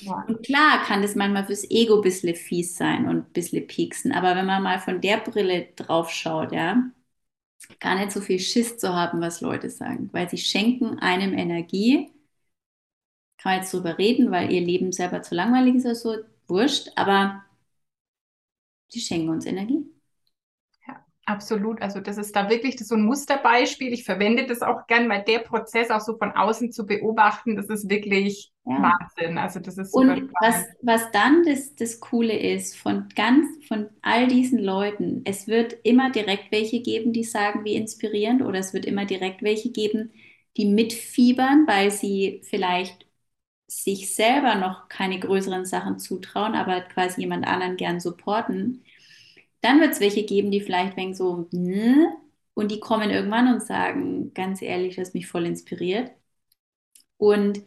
Ja. 0.00 0.28
Und 0.28 0.44
klar 0.44 0.84
kann 0.86 1.02
das 1.02 1.14
manchmal 1.16 1.46
fürs 1.46 1.70
Ego 1.70 1.96
ein 1.96 2.02
bisschen 2.02 2.34
fies 2.36 2.76
sein 2.76 3.08
und 3.08 3.16
ein 3.18 3.32
bisschen 3.32 3.66
pieksen, 3.66 4.12
aber 4.12 4.36
wenn 4.36 4.46
man 4.46 4.62
mal 4.62 4.80
von 4.80 5.00
der 5.00 5.18
Brille 5.18 5.68
drauf 5.76 6.10
schaut, 6.10 6.52
ja, 6.52 6.82
gar 7.80 7.96
nicht 7.96 8.12
so 8.12 8.20
viel 8.22 8.38
Schiss 8.40 8.78
zu 8.78 8.94
haben, 8.94 9.20
was 9.20 9.40
Leute 9.42 9.70
sagen, 9.70 10.10
weil 10.12 10.28
sie 10.30 10.38
schenken 10.38 10.98
einem 11.00 11.34
Energie. 11.34 12.10
Kann 13.38 13.52
man 13.52 13.60
jetzt 13.60 13.74
drüber 13.74 13.98
reden, 13.98 14.30
weil 14.30 14.50
ihr 14.52 14.60
Leben 14.62 14.90
selber 14.92 15.20
zu 15.22 15.34
langweilig 15.34 15.74
ist 15.76 15.84
oder 15.86 15.94
so, 15.94 16.14
wurscht, 16.48 16.88
aber 16.96 17.44
sie 18.88 19.00
schenken 19.00 19.30
uns 19.30 19.46
Energie. 19.46 19.84
Ja, 20.86 21.04
absolut. 21.26 21.80
Also 21.82 22.00
das 22.00 22.18
ist 22.18 22.34
da 22.36 22.48
wirklich 22.50 22.78
so 22.78 22.94
ein 22.94 23.04
Musterbeispiel. 23.04 23.92
Ich 23.92 24.04
verwende 24.04 24.46
das 24.46 24.62
auch 24.62 24.86
gern, 24.86 25.08
weil 25.08 25.22
der 25.24 25.40
Prozess 25.40 25.90
auch 25.90 26.00
so 26.00 26.16
von 26.16 26.32
außen 26.32 26.72
zu 26.72 26.86
beobachten, 26.86 27.56
das 27.56 27.68
ist 27.68 27.88
wirklich 27.88 28.52
ja. 28.64 28.82
Wahnsinn. 28.82 29.38
Also 29.38 29.60
das 29.60 29.78
ist 29.78 29.94
super 29.94 30.16
Und 30.16 30.30
was, 30.40 30.64
was 30.82 31.10
dann 31.12 31.42
das, 31.44 31.74
das 31.74 32.00
Coole 32.00 32.38
ist, 32.38 32.76
von 32.76 33.08
ganz, 33.14 33.46
von 33.66 33.88
all 34.02 34.28
diesen 34.28 34.58
Leuten, 34.58 35.22
es 35.24 35.46
wird 35.48 35.74
immer 35.84 36.10
direkt 36.10 36.52
welche 36.52 36.80
geben, 36.82 37.12
die 37.12 37.24
sagen, 37.24 37.64
wie 37.64 37.74
inspirierend, 37.74 38.42
oder 38.42 38.58
es 38.58 38.72
wird 38.72 38.86
immer 38.86 39.04
direkt 39.04 39.42
welche 39.42 39.70
geben, 39.72 40.12
die 40.56 40.66
mitfiebern, 40.66 41.66
weil 41.66 41.90
sie 41.90 42.42
vielleicht 42.44 43.06
sich 43.76 44.14
selber 44.14 44.56
noch 44.56 44.88
keine 44.88 45.18
größeren 45.20 45.64
Sachen 45.66 45.98
zutrauen, 45.98 46.54
aber 46.54 46.80
quasi 46.82 47.22
jemand 47.22 47.46
anderen 47.46 47.76
gern 47.76 48.00
supporten. 48.00 48.84
Dann 49.60 49.80
wird 49.80 49.92
es 49.92 50.00
welche 50.00 50.24
geben, 50.24 50.50
die 50.50 50.60
vielleicht 50.60 50.96
wegen 50.96 51.14
so, 51.14 51.48
ne? 51.52 52.12
und 52.54 52.70
die 52.70 52.80
kommen 52.80 53.10
irgendwann 53.10 53.52
und 53.52 53.62
sagen, 53.62 54.34
ganz 54.34 54.62
ehrlich, 54.62 54.96
das 54.96 55.14
mich 55.14 55.26
voll 55.26 55.46
inspiriert. 55.46 56.10
Und 57.16 57.62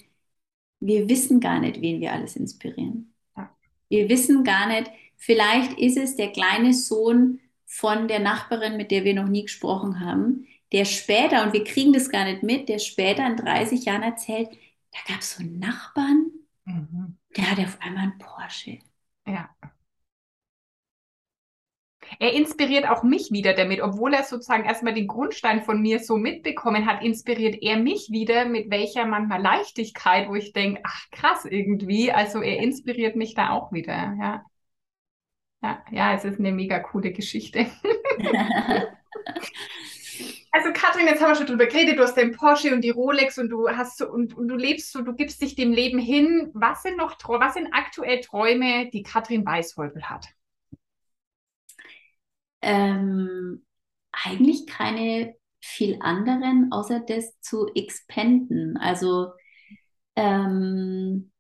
wir 0.80 1.10
wissen 1.10 1.39
gar 1.39 1.60
nicht, 1.60 1.82
wen 1.82 2.02
wir 2.02 2.13
alles 2.13 2.36
inspirieren. 2.36 3.13
Wir 3.89 4.10
wissen 4.10 4.44
gar 4.44 4.68
nicht, 4.68 4.91
vielleicht 5.18 5.78
ist 5.80 5.98
es 5.98 6.15
der 6.15 6.32
kleine 6.32 6.74
Sohn 6.74 7.39
von 7.65 8.08
der 8.08 8.20
Nachbarin, 8.20 8.78
mit 8.78 8.91
der 8.91 9.04
wir 9.04 9.13
noch 9.13 9.28
nie 9.28 9.44
gesprochen 9.44 10.00
haben, 10.00 10.48
der 10.72 10.86
später, 10.86 11.44
und 11.44 11.54
wir 11.54 11.63
kriegen 11.63 11.94
das 11.94 12.10
gar 12.10 12.26
nicht 12.26 12.44
mit, 12.44 12.70
der 12.70 12.80
später 12.80 13.26
in 13.28 13.38
30 13.38 13.86
Jahren 13.86 14.04
erzählt, 14.04 14.50
da 14.96 15.14
gab 15.14 15.22
es 15.22 15.36
so 15.36 15.44
einen 15.44 15.60
Nachbarn, 15.60 16.32
mhm. 16.64 17.18
der 17.36 17.52
hatte 17.52 17.64
auf 17.64 17.78
einmal 17.82 18.04
einen 18.04 18.18
Porsche. 18.18 18.80
Ja. 19.28 19.50
Er 22.20 22.34
inspiriert 22.34 22.88
auch 22.88 23.04
mich 23.04 23.32
wieder 23.32 23.54
damit, 23.54 23.82
obwohl 23.82 24.14
er 24.14 24.24
sozusagen 24.24 24.64
erstmal 24.64 24.94
den 24.94 25.08
Grundstein 25.08 25.64
von 25.64 25.82
mir 25.82 26.00
so 26.00 26.18
mitbekommen 26.18 26.86
hat, 26.86 27.04
inspiriert 27.04 27.62
er 27.62 27.78
mich 27.78 28.10
wieder 28.12 28.46
mit 28.46 28.70
welcher 28.70 29.06
manchmal 29.06 29.42
Leichtigkeit, 29.42 30.30
wo 30.30 30.36
ich 30.36 30.54
denke, 30.54 30.82
ach 30.84 31.10
krass 31.12 31.46
irgendwie. 31.46 32.12
Also 32.12 32.42
er 32.42 32.60
inspiriert 32.60 33.16
mich 33.16 33.34
da 33.34 33.50
auch 33.50 33.72
wieder, 33.74 34.16
ja. 34.20 34.46
Ja, 35.64 35.84
ja, 35.92 36.14
es 36.14 36.24
ist 36.26 36.40
eine 36.40 36.52
mega 36.52 36.80
coole 36.80 37.12
Geschichte. 37.12 37.66
Also 40.56 40.72
Katrin, 40.72 41.06
jetzt 41.06 41.22
haben 41.22 41.32
wir 41.32 41.36
schon 41.36 41.48
drüber 41.48 41.65
geredet, 41.65 41.98
du 42.00 42.04
hast 42.04 42.15
den 42.15 42.32
Porsche 42.32 42.74
und 42.74 42.80
die 42.80 42.89
Rolex 42.89 43.38
und 43.38 43.50
du 43.50 43.68
hast 43.68 44.02
und, 44.02 44.38
und, 44.38 44.48
du 44.48 44.56
lebst 44.56 44.89
so, 44.94 45.02
du 45.02 45.13
gibst 45.13 45.41
dich 45.41 45.56
dem 45.56 45.74
Leben 45.74 46.00
hin. 46.00 46.50
Was 46.54 46.82
sind 46.82 46.96
noch 46.96 47.18
was 47.28 47.56
sind 47.56 47.74
aktuell 47.74 48.22
Träume, 48.22 48.89
die 48.89 49.04
Katrin 49.04 49.46
Weißhäupel 49.46 50.04
hat? 50.04 50.28
Ähm, 52.62 53.65
eigentlich 54.13 54.65
keine 54.65 55.36
viel 55.60 55.98
anderen, 56.00 56.72
außer 56.72 57.02
das 57.02 57.38
zu 57.41 57.68
expanden. 57.76 58.78
Also 58.78 59.34
ähm, 60.15 61.34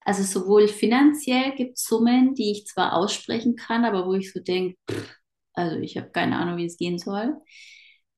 also 0.00 0.22
sowohl 0.24 0.68
finanziell 0.68 1.54
gibt 1.54 1.78
es 1.78 1.84
Summen, 1.84 2.34
die 2.34 2.52
ich 2.52 2.66
zwar 2.66 2.92
aussprechen 2.92 3.56
kann, 3.56 3.86
aber 3.86 4.06
wo 4.06 4.12
ich 4.12 4.30
so 4.30 4.40
denke, 4.40 4.76
also 5.54 5.76
ich 5.78 5.96
habe 5.96 6.10
keine 6.10 6.36
Ahnung, 6.38 6.56
wie 6.58 6.66
es 6.66 6.76
gehen 6.76 6.98
soll. 6.98 7.36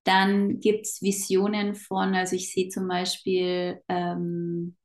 Dann 0.05 0.61
gibt 0.61 0.87
es 0.87 1.03
Visionen 1.03 1.75
von, 1.75 2.14
also 2.14 2.37
ich 2.37 2.53
sehe 2.53 2.68
zum 2.68 2.88
Beispiel 2.88 3.83
ähm, 3.88 4.77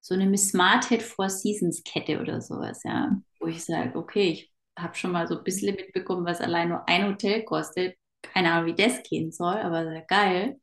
so 0.00 0.14
eine 0.14 0.26
Miss 0.26 0.50
Smarthead 0.50 1.02
Four 1.02 1.30
Seasons 1.30 1.82
Kette 1.84 2.20
oder 2.20 2.40
sowas, 2.40 2.82
ja, 2.84 3.16
wo 3.40 3.46
ich 3.46 3.64
sage, 3.64 3.96
okay, 3.98 4.30
ich 4.30 4.52
habe 4.78 4.94
schon 4.94 5.12
mal 5.12 5.26
so 5.26 5.38
ein 5.38 5.44
bisschen 5.44 5.74
mitbekommen, 5.76 6.24
was 6.24 6.40
allein 6.40 6.68
nur 6.70 6.88
ein 6.88 7.06
Hotel 7.06 7.44
kostet. 7.44 7.96
Keine 8.22 8.52
Ahnung, 8.52 8.66
wie 8.74 8.82
das 8.82 9.02
gehen 9.02 9.32
soll, 9.32 9.56
aber 9.56 9.84
sehr 9.84 10.02
geil. 10.02 10.60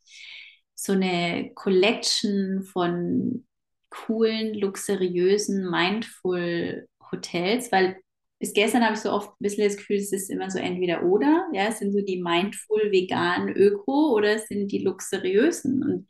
So 0.73 0.93
eine 0.93 1.51
Collection 1.53 2.63
von 2.63 3.45
coolen, 3.89 4.53
luxuriösen, 4.55 5.69
mindful 5.69 6.87
Hotels, 7.11 7.71
weil 7.71 7.97
bis 8.39 8.53
gestern 8.53 8.83
habe 8.83 8.95
ich 8.95 8.99
so 8.99 9.11
oft 9.11 9.29
ein 9.29 9.43
bisschen 9.43 9.63
das 9.65 9.77
Gefühl, 9.77 9.97
es 9.97 10.11
ist 10.11 10.29
immer 10.29 10.49
so 10.49 10.59
entweder 10.59 11.03
oder. 11.03 11.47
Ja, 11.53 11.67
es 11.69 11.79
sind 11.79 11.93
so 11.93 12.01
die 12.01 12.21
mindful, 12.21 12.91
vegan, 12.91 13.49
öko 13.49 14.13
oder 14.13 14.35
es 14.35 14.47
sind 14.47 14.71
die 14.71 14.79
luxuriösen. 14.79 15.83
Und 15.83 16.07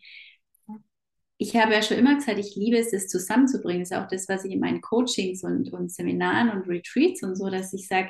ich 1.37 1.55
habe 1.55 1.73
ja 1.73 1.81
schon 1.81 1.97
immer 1.97 2.15
gesagt, 2.15 2.39
ich 2.39 2.55
liebe 2.55 2.77
es, 2.77 2.91
das 2.91 3.07
zusammenzubringen. 3.07 3.81
Das 3.81 3.91
ist 3.91 3.97
auch 3.97 4.07
das, 4.07 4.27
was 4.29 4.45
ich 4.45 4.53
in 4.53 4.59
meinen 4.59 4.81
Coachings 4.81 5.43
und, 5.43 5.71
und 5.73 5.91
Seminaren 5.91 6.49
und 6.49 6.67
Retreats 6.67 7.23
und 7.23 7.35
so, 7.35 7.49
dass 7.49 7.73
ich 7.73 7.87
sage, 7.87 8.09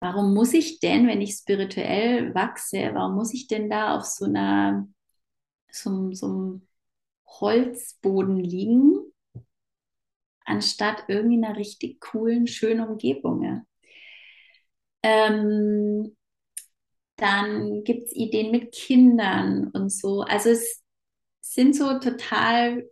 warum 0.00 0.34
muss 0.34 0.52
ich 0.54 0.80
denn, 0.80 1.06
wenn 1.08 1.20
ich 1.20 1.34
spirituell 1.34 2.34
wachse, 2.34 2.90
warum 2.94 3.16
muss 3.16 3.34
ich 3.34 3.48
denn 3.48 3.68
da 3.68 3.96
auf 3.96 4.04
so 4.04 4.26
einer, 4.26 4.86
so, 5.72 6.12
so 6.12 6.26
einem 6.26 6.68
Holzboden 7.26 8.38
liegen 8.38 9.09
anstatt 10.44 11.04
irgendwie 11.08 11.36
einer 11.36 11.56
richtig 11.56 12.00
coolen, 12.00 12.46
schönen 12.46 12.86
Umgebung. 12.86 13.64
Ähm, 15.02 16.16
dann 17.16 17.84
gibt 17.84 18.04
es 18.04 18.16
Ideen 18.16 18.50
mit 18.50 18.72
Kindern 18.72 19.68
und 19.68 19.90
so. 19.90 20.22
Also 20.22 20.50
es 20.50 20.82
sind 21.40 21.76
so 21.76 21.98
total 21.98 22.88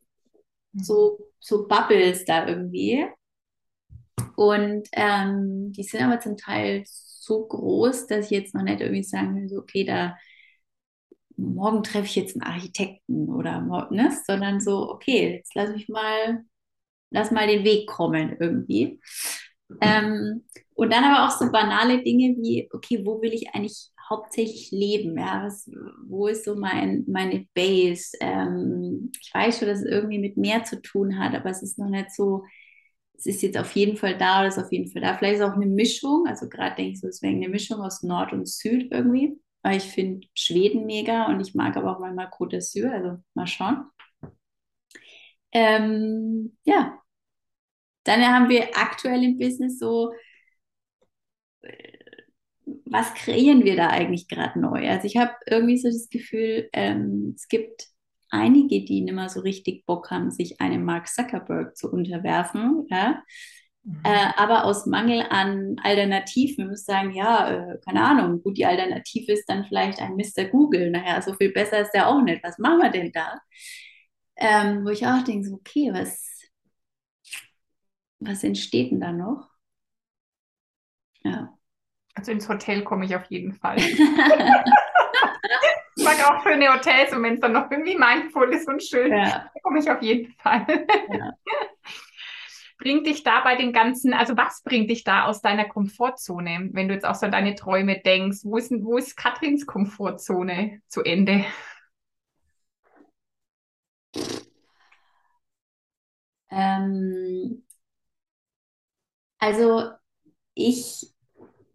so, 0.75 1.19
so 1.41 1.67
Bubbles 1.67 2.25
da 2.25 2.47
irgendwie. 2.47 3.07
Und 4.37 4.89
ähm, 4.93 5.73
die 5.73 5.83
sind 5.83 6.03
aber 6.03 6.21
zum 6.21 6.37
Teil 6.37 6.85
so 6.87 7.47
groß, 7.47 8.07
dass 8.07 8.27
ich 8.27 8.31
jetzt 8.31 8.55
noch 8.55 8.63
nicht 8.63 8.81
irgendwie 8.81 9.03
sagen 9.03 9.37
will, 9.37 9.49
so, 9.49 9.59
okay, 9.59 9.85
da 9.85 10.17
morgen 11.37 11.83
treffe 11.83 12.07
ich 12.07 12.17
jetzt 12.17 12.35
einen 12.35 12.43
Architekten 12.53 13.29
oder 13.31 13.61
ne, 13.91 14.17
sondern 14.27 14.61
so, 14.61 14.91
okay, 14.91 15.35
jetzt 15.37 15.55
lass 15.55 15.71
mich 15.71 15.89
mal 15.89 16.45
lass 17.11 17.31
mal 17.31 17.47
den 17.47 17.65
Weg 17.65 17.87
kommen 17.89 18.37
irgendwie. 18.39 19.01
Ähm, 19.81 20.45
und 20.75 20.93
dann 20.93 21.05
aber 21.05 21.27
auch 21.27 21.39
so 21.39 21.51
banale 21.51 22.03
Dinge 22.03 22.37
wie, 22.41 22.69
okay, 22.73 23.05
wo 23.05 23.21
will 23.21 23.33
ich 23.33 23.55
eigentlich 23.55 23.91
hauptsächlich 24.09 24.71
leben? 24.71 25.19
Ja, 25.19 25.43
was, 25.45 25.71
wo 26.07 26.29
ist 26.29 26.45
so 26.45 26.55
mein, 26.57 27.05
meine 27.07 27.47
Base? 27.55 28.17
Ähm, 28.21 29.13
ich 29.21 29.33
weiß 29.35 29.59
schon, 29.59 29.69
dass 29.69 29.81
es 29.81 29.85
irgendwie 29.87 30.19
mit 30.19 30.37
mehr 30.37 30.65
zu 30.65 30.81
tun 30.81 31.19
hat, 31.19 31.35
aber 31.35 31.51
es 31.51 31.63
ist 31.63 31.79
noch 31.79 31.89
nicht 31.91 32.13
so, 32.13 32.45
es 33.15 33.27
ist 33.27 33.43
jetzt 33.43 33.59
auf 33.59 33.73
jeden 33.73 33.97
Fall 33.97 34.17
da 34.17 34.41
oder 34.41 34.49
ist 34.49 34.59
auf 34.59 34.73
jeden 34.73 34.91
Fall 34.91 35.03
da. 35.03 35.17
Vielleicht 35.17 35.37
ist 35.37 35.43
auch 35.43 35.55
eine 35.55 35.67
Mischung, 35.67 36.27
also 36.27 36.49
gerade 36.49 36.77
denke 36.77 36.93
ich 36.93 37.01
so, 37.01 37.09
es 37.09 37.23
wäre 37.23 37.35
eine 37.35 37.49
Mischung 37.49 37.81
aus 37.81 38.03
Nord 38.03 38.33
und 38.33 38.49
Süd 38.49 38.93
irgendwie, 38.93 39.41
weil 39.63 39.79
ich 39.79 39.85
finde 39.85 40.27
Schweden 40.35 40.87
mega 40.87 41.27
und 41.27 41.41
ich 41.41 41.55
mag 41.55 41.77
aber 41.77 41.97
auch 41.97 42.01
mal 42.01 42.13
Côte 42.29 42.57
d'Azur, 42.57 42.91
also 42.91 43.19
mal 43.35 43.47
schauen. 43.47 43.85
Ähm, 45.53 46.57
ja, 46.65 47.01
dann 48.05 48.23
haben 48.27 48.49
wir 48.49 48.77
aktuell 48.77 49.23
im 49.25 49.39
Business 49.39 49.79
so 49.79 50.13
was 52.85 53.15
kreieren 53.15 53.65
wir 53.65 53.77
da 53.77 53.89
eigentlich 53.89 54.29
gerade 54.29 54.59
neu? 54.61 54.89
Also 54.89 55.07
ich 55.07 55.17
habe 55.17 55.33
irgendwie 55.47 55.79
so 55.79 55.89
das 55.89 56.09
Gefühl, 56.11 56.69
ähm, 56.73 57.35
es 57.37 57.49
gibt 57.49 57.87
einige, 58.31 58.85
die 58.85 59.01
nicht 59.03 59.15
mehr 59.15 59.29
so 59.29 59.41
richtig 59.41 59.87
Bock 59.87 60.11
haben, 60.11 60.31
sich 60.31 60.61
einem 60.61 60.85
Mark 60.85 61.09
Zuckerberg 61.09 61.77
zu 61.77 61.91
unterwerfen. 61.91 62.87
Ja? 62.91 63.23
Mhm. 63.85 64.01
Äh, 64.05 64.33
aber 64.37 64.65
aus 64.65 64.87
Mangel 64.87 65.25
an 65.31 65.77
Alternativen, 65.83 66.65
wir 66.65 66.71
müssen 66.71 66.85
sagen, 66.85 67.15
ja, 67.15 67.51
äh, 67.51 67.79
keine 67.85 68.03
Ahnung, 68.05 68.43
gut, 68.43 68.59
die 68.59 68.67
Alternative 68.67 69.33
ist 69.33 69.47
dann 69.47 69.65
vielleicht 69.65 70.01
ein 70.01 70.17
Mr. 70.17 70.45
Google. 70.45 70.91
Naja, 70.91 71.23
so 71.23 71.35
viel 71.35 71.53
besser 71.53 71.81
ist 71.81 71.93
der 71.93 72.09
auch 72.09 72.23
nicht. 72.23 72.43
Was 72.43 72.59
machen 72.59 72.83
wir 72.83 72.91
denn 72.91 73.13
da? 73.13 73.39
Ähm, 74.41 74.85
wo 74.85 74.91
ich 74.91 75.05
auch 75.07 75.25
denke, 75.25 75.53
okay, 75.53 75.91
was, 75.93 76.49
was 78.21 78.45
entsteht 78.45 78.93
denn 78.93 79.01
da 79.01 79.13
noch? 79.13 79.51
Ja. 81.25 81.59
Also 82.15 82.33
ins 82.33 82.49
Hotel 82.49 82.83
komme 82.85 83.05
ich 83.05 83.15
auf 83.17 83.25
jeden 83.31 83.53
Fall. 83.53 83.77
ich 85.97 86.05
mag 86.05 86.25
auch 86.31 86.43
schöne 86.43 86.73
Hotels 86.73 87.13
und 87.13 87.23
wenn 87.23 87.35
es 87.35 87.41
dann 87.41 87.53
noch 87.53 87.71
irgendwie 87.71 87.97
mindful 87.97 88.53
ist 88.53 88.67
und 88.69 88.83
schön, 88.83 89.13
ja. 89.13 89.51
komme 89.63 89.81
ich 89.81 89.91
auf 89.91 90.01
jeden 90.03 90.33
Fall. 90.35 90.67
Ja. 91.11 91.33
bringt 92.79 93.07
dich 93.07 93.25
da 93.25 93.41
bei 93.41 93.57
den 93.57 93.73
ganzen, 93.73 94.15
also 94.15 94.37
was 94.37 94.63
bringt 94.63 94.89
dich 94.89 95.05
da 95.05 95.25
aus 95.25 95.43
deiner 95.43 95.65
Komfortzone, 95.67 96.71
wenn 96.73 96.89
du 96.89 96.95
jetzt 96.95 97.05
auch 97.05 97.17
so 97.17 97.27
an 97.27 97.33
deine 97.33 97.55
Träume 97.55 98.01
denkst? 98.01 98.39
Wo 98.45 98.57
ist, 98.57 98.71
wo 98.71 98.97
ist 98.97 99.17
Katrins 99.17 99.67
Komfortzone 99.67 100.81
zu 100.87 101.03
Ende? 101.03 101.45
Ähm, 106.51 107.65
also 109.39 109.91
ich 110.55 111.07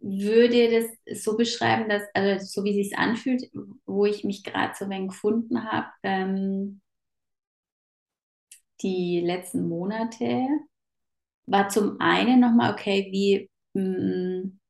würde 0.00 0.70
das 1.06 1.22
so 1.22 1.36
beschreiben, 1.36 1.88
dass, 1.88 2.02
also 2.14 2.44
so 2.44 2.64
wie 2.64 2.78
es 2.80 2.88
sich 2.88 2.98
anfühlt, 2.98 3.50
wo 3.86 4.04
ich 4.06 4.24
mich 4.24 4.44
gerade 4.44 4.74
so 4.78 4.88
wenig 4.90 5.10
gefunden 5.10 5.64
habe, 5.64 5.88
ähm, 6.02 6.80
die 8.82 9.20
letzten 9.20 9.68
Monate, 9.68 10.46
war 11.46 11.68
zum 11.68 12.00
einen 12.00 12.40
nochmal, 12.40 12.72
okay, 12.72 13.08
wie, 13.10 13.50
mh, 13.74 13.82
mm, 14.44 14.60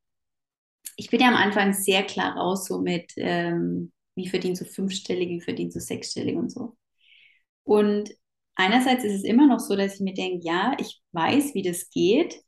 ich 0.97 1.11
bin 1.11 1.21
ja 1.21 1.29
am 1.29 1.35
Anfang 1.35 1.73
sehr 1.73 2.05
klar 2.05 2.37
raus, 2.37 2.67
so 2.67 2.81
mit, 2.81 3.13
ähm, 3.17 3.93
wie 4.15 4.29
verdienst 4.29 4.63
du 4.63 4.67
fünfstellig, 4.67 5.29
wie 5.31 5.41
verdienst 5.41 5.77
du 5.77 5.81
sechsstellig 5.81 6.37
und 6.37 6.51
so. 6.51 6.77
Und 7.65 8.11
einerseits 8.57 9.05
ist 9.05 9.15
es 9.15 9.25
immer 9.25 9.47
noch 9.47 9.61
so, 9.61 9.77
dass 9.77 9.95
ich 9.95 10.01
mir 10.01 10.15
denke, 10.15 10.45
ja, 10.45 10.77
ich 10.79 11.03
weiß, 11.13 11.55
wie 11.55 11.63
das 11.63 11.91
geht. 11.91 12.43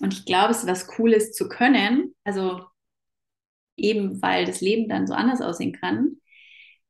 Und 0.00 0.12
ich 0.12 0.24
glaube, 0.24 0.50
es 0.50 0.58
ist 0.58 0.68
was 0.68 0.86
Cooles 0.86 1.32
zu 1.32 1.48
können. 1.48 2.14
Also 2.24 2.60
eben, 3.76 4.20
weil 4.22 4.44
das 4.44 4.60
Leben 4.60 4.88
dann 4.88 5.06
so 5.06 5.14
anders 5.14 5.40
aussehen 5.40 5.72
kann. 5.72 6.16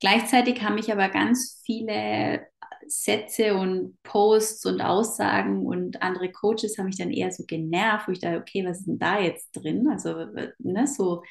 Gleichzeitig 0.01 0.63
haben 0.63 0.75
mich 0.75 0.93
aber 0.93 1.09
ganz 1.09 1.63
viele 1.65 2.47
Sätze 2.87 3.55
und 3.55 3.97
Posts 4.03 4.67
und 4.67 4.81
Aussagen 4.83 5.65
und 5.65 6.03
andere 6.03 6.31
Coaches 6.31 6.77
haben 6.77 6.87
mich 6.87 6.99
dann 6.99 7.11
eher 7.11 7.31
so 7.33 7.45
genervt, 7.47 8.09
wo 8.09 8.13
ich 8.13 8.21
dachte, 8.21 8.39
okay, 8.39 8.65
was 8.67 8.81
ist 8.81 8.87
denn 8.87 8.99
da 8.99 9.21
jetzt 9.21 9.53
drin? 9.53 9.89
Also, 9.89 10.27
ne, 10.59 10.87
so 10.87 11.23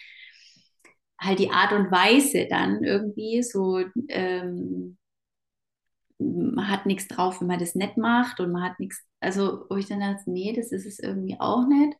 halt 1.19 1.39
die 1.39 1.51
Art 1.51 1.71
und 1.73 1.91
Weise 1.91 2.47
dann 2.49 2.83
irgendwie 2.83 3.43
so, 3.43 3.83
ähm, 4.09 4.97
man 6.19 6.69
hat 6.69 6.85
nichts 6.85 7.07
drauf, 7.07 7.41
wenn 7.41 7.47
man 7.47 7.59
das 7.59 7.75
nicht 7.75 7.97
macht 7.97 8.39
und 8.39 8.51
man 8.51 8.63
hat 8.63 8.79
nichts, 8.79 9.03
also 9.19 9.65
wo 9.69 9.75
ich 9.77 9.87
dann 9.87 9.99
dachte, 10.01 10.29
nee, 10.31 10.53
das 10.53 10.71
ist 10.71 10.85
es 10.85 10.99
irgendwie 10.99 11.37
auch 11.39 11.67
nicht. 11.67 11.97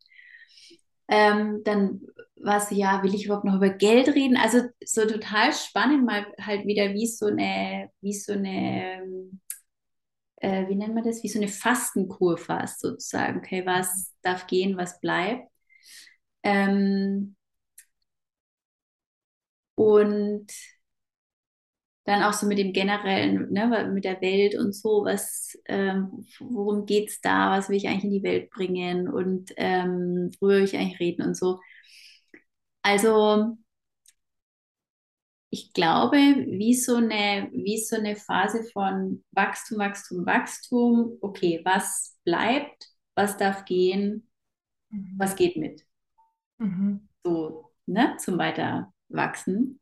Ähm, 1.07 1.61
dann 1.63 2.01
war 2.37 2.57
es 2.57 2.69
ja, 2.71 3.03
will 3.03 3.13
ich 3.13 3.25
überhaupt 3.25 3.45
noch 3.45 3.55
über 3.55 3.69
Geld 3.69 4.07
reden? 4.09 4.37
Also 4.37 4.61
so 4.83 5.05
total 5.05 5.53
spannend, 5.53 6.05
mal 6.05 6.25
halt 6.41 6.65
wieder 6.65 6.93
wie 6.93 7.07
so 7.07 7.27
eine, 7.27 7.89
wie 8.01 8.13
so 8.13 8.33
eine, 8.33 9.03
äh, 10.37 10.67
wie 10.67 10.75
nennt 10.75 10.93
man 10.95 11.03
das, 11.03 11.23
wie 11.23 11.29
so 11.29 11.39
eine 11.39 11.47
Fastenkur 11.47 12.37
fast 12.37 12.81
sozusagen. 12.81 13.39
Okay, 13.39 13.65
was 13.65 14.13
darf 14.21 14.47
gehen, 14.47 14.77
was 14.77 14.99
bleibt. 14.99 15.47
Ähm, 16.43 17.35
und 19.75 20.47
dann 22.05 22.23
auch 22.23 22.33
so 22.33 22.45
mit 22.47 22.57
dem 22.57 22.73
generellen, 22.73 23.51
ne, 23.51 23.89
mit 23.93 24.03
der 24.03 24.21
Welt 24.21 24.55
und 24.55 24.73
so, 24.75 25.05
was, 25.05 25.57
ähm, 25.65 26.25
worum 26.39 26.85
geht 26.85 27.09
es 27.09 27.21
da, 27.21 27.51
was 27.51 27.69
will 27.69 27.77
ich 27.77 27.87
eigentlich 27.87 28.03
in 28.05 28.11
die 28.11 28.23
Welt 28.23 28.49
bringen 28.49 29.07
und 29.07 29.51
ähm, 29.57 30.31
worüber 30.39 30.57
will 30.57 30.63
ich 30.65 30.75
eigentlich 30.75 30.99
reden 30.99 31.23
und 31.23 31.37
so. 31.37 31.59
Also 32.81 33.57
ich 35.49 35.71
glaube, 35.71 36.17
wie 36.17 36.73
so 36.73 36.95
eine, 36.95 37.47
wie 37.53 37.77
so 37.77 37.95
eine 37.95 38.15
Phase 38.15 38.63
von 38.73 39.23
Wachstum, 39.31 39.77
Wachstum, 39.77 40.25
Wachstum, 40.25 41.17
okay, 41.21 41.61
was 41.63 42.17
bleibt, 42.25 42.87
was 43.15 43.37
darf 43.37 43.63
gehen, 43.65 44.27
mhm. 44.89 45.13
was 45.17 45.35
geht 45.35 45.55
mit. 45.55 45.85
Mhm. 46.57 47.07
So, 47.23 47.71
ne, 47.85 48.17
zum 48.17 48.39
Weiterwachsen. 48.39 49.79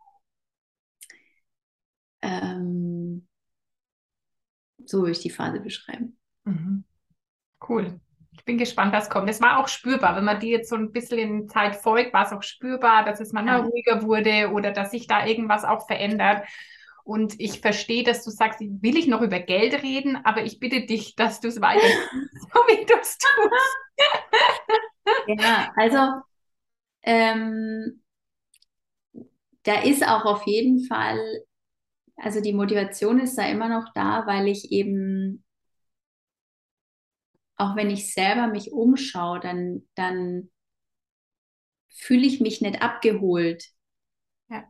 Ähm, 2.22 3.28
so 4.86 5.00
würde 5.00 5.12
ich 5.12 5.20
die 5.20 5.30
Phase 5.30 5.60
beschreiben. 5.60 6.18
Mhm. 6.44 6.84
Cool. 7.68 8.00
Ich 8.34 8.46
bin 8.46 8.58
gespannt, 8.58 8.94
was 8.94 9.10
kommt. 9.10 9.30
Es 9.30 9.42
war 9.42 9.60
auch 9.60 9.68
spürbar, 9.68 10.16
wenn 10.16 10.24
man 10.24 10.40
die 10.40 10.50
jetzt 10.50 10.70
so 10.70 10.76
ein 10.76 10.92
bisschen 10.92 11.20
in 11.20 11.50
Zeit 11.50 11.76
folgt, 11.76 12.14
war 12.14 12.26
es 12.26 12.32
auch 12.32 12.44
spürbar, 12.44 13.06
dass 13.06 13.20
es 13.20 13.34
manchmal 13.34 13.60
ja. 13.60 13.66
ruhiger 13.66 14.04
wurde 14.04 14.52
oder 14.52 14.72
dass 14.72 14.92
sich 14.92 15.06
da 15.06 15.26
irgendwas 15.26 15.64
auch 15.64 15.86
verändert. 15.86 16.48
Und 17.04 17.40
ich 17.40 17.62
verstehe, 17.62 18.04
dass 18.04 18.24
du 18.24 18.30
sagst, 18.30 18.60
will 18.62 18.98
ich 18.98 19.08
noch 19.08 19.22
über 19.22 19.40
Geld 19.40 19.84
reden, 19.84 20.18
aber 20.24 20.44
ich 20.44 20.60
bitte 20.60 20.86
dich, 20.86 21.16
dass 21.16 21.40
du 21.40 21.50
es 21.50 21.60
weiter 21.60 21.82
so 22.54 22.60
wie 22.68 22.86
du 22.86 22.94
es 23.00 23.18
tust. 23.18 23.78
ja, 25.28 25.72
also 25.76 26.22
ähm, 27.04 28.02
da 29.64 29.82
ist 29.82 30.08
auch 30.08 30.26
auf 30.26 30.46
jeden 30.48 30.86
Fall 30.86 31.20
also 32.22 32.42
die 32.42 32.54
Motivation 32.54 33.20
ist 33.20 33.38
da 33.38 33.48
immer 33.48 33.68
noch 33.68 33.92
da, 33.94 34.26
weil 34.28 34.48
ich 34.48 34.72
eben, 34.72 35.44
auch 37.56 37.76
wenn 37.76 37.90
ich 37.90 38.14
selber 38.14 38.48
mich 38.48 38.72
umschaue, 38.72 39.40
dann, 39.40 39.88
dann 39.96 40.50
fühle 41.90 42.26
ich 42.26 42.40
mich 42.40 42.62
nicht 42.62 42.82
abgeholt. 42.82 43.66
Ja. 44.50 44.64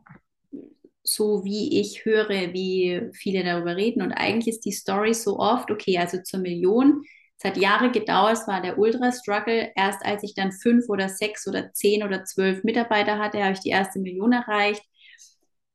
So 1.02 1.44
wie 1.44 1.80
ich 1.80 2.04
höre, 2.04 2.52
wie 2.52 3.10
viele 3.12 3.44
darüber 3.44 3.76
reden. 3.76 4.02
Und 4.02 4.12
eigentlich 4.12 4.48
ist 4.54 4.64
die 4.64 4.72
Story 4.72 5.14
so 5.14 5.38
oft, 5.38 5.70
okay, 5.70 5.98
also 5.98 6.22
zur 6.22 6.40
Million, 6.40 7.02
es 7.38 7.44
hat 7.44 7.56
Jahre 7.56 7.90
gedauert, 7.90 8.34
es 8.34 8.46
war 8.46 8.62
der 8.62 8.78
Ultra-Struggle. 8.78 9.72
Erst 9.74 10.04
als 10.04 10.22
ich 10.22 10.34
dann 10.34 10.52
fünf 10.52 10.88
oder 10.88 11.08
sechs 11.08 11.48
oder 11.48 11.72
zehn 11.72 12.04
oder 12.04 12.24
zwölf 12.24 12.62
Mitarbeiter 12.62 13.18
hatte, 13.18 13.42
habe 13.42 13.54
ich 13.54 13.60
die 13.60 13.70
erste 13.70 13.98
Million 13.98 14.32
erreicht 14.32 14.82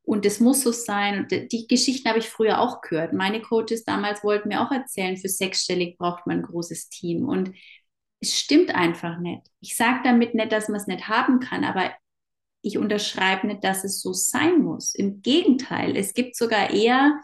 und 0.08 0.24
das 0.24 0.39
muss 0.39 0.62
so 0.62 0.72
sein. 0.72 1.28
Die 1.30 1.67
Geschichten 1.67 2.08
habe 2.08 2.20
ich 2.20 2.30
früher 2.30 2.62
auch 2.62 2.80
gehört. 2.80 3.12
Meine 3.12 3.41
Coaches 3.41 3.84
damals 3.84 4.24
wollten 4.24 4.48
mir 4.48 4.62
auch 4.62 4.72
erzählen, 4.72 5.17
für 5.17 5.28
sechsstellig 5.28 5.98
braucht 5.98 6.26
man 6.26 6.38
ein 6.38 6.43
großes 6.43 6.88
Team. 6.88 7.28
Und 7.28 7.52
es 8.22 8.39
stimmt 8.39 8.74
einfach 8.74 9.20
nicht. 9.20 9.41
Ich 9.60 9.76
sage 9.76 10.00
damit 10.06 10.34
nicht, 10.34 10.54
dass 10.54 10.70
man 10.70 10.80
es 10.80 10.88
nicht 10.88 11.10
haben 11.10 11.41
kann, 11.41 11.65
aber 11.65 11.91
ich 12.62 12.78
unterschreibe 12.78 13.48
nicht, 13.48 13.65
dass 13.65 13.84
es 13.84 14.02
so 14.02 14.13
sein 14.13 14.62
muss. 14.63 14.96
Im 14.96 15.22
Gegenteil, 15.22 15.98
es 15.98 16.13
gibt 16.13 16.38
sogar 16.38 16.70
eher, 16.70 17.20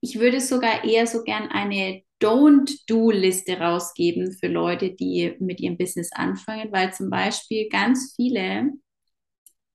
ich 0.00 0.18
würde 0.18 0.40
sogar 0.40 0.84
eher 0.84 1.06
so 1.06 1.22
gern 1.24 1.48
eine 1.48 2.04
Don't-Do-Liste 2.22 3.60
rausgeben 3.60 4.32
für 4.32 4.48
Leute, 4.48 4.94
die 4.94 5.36
mit 5.40 5.60
ihrem 5.60 5.76
Business 5.76 6.10
anfangen, 6.12 6.72
weil 6.72 6.90
zum 6.94 7.10
Beispiel 7.10 7.68
ganz 7.68 8.14
viele, 8.16 8.70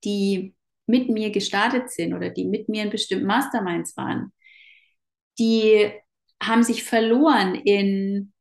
die 0.02 0.56
mit 0.86 1.08
mir 1.08 1.30
gestartet 1.30 1.90
sind 1.90 2.14
oder 2.14 2.30
die 2.30 2.44
mit 2.44 2.68
mir 2.68 2.82
in 2.82 2.90
bestimmten 2.90 3.26
Masterminds 3.26 3.96
waren, 3.96 4.32
die 5.38 5.90
haben 6.42 6.62
sich 6.62 6.84
verloren 6.84 7.54
in 7.54 8.32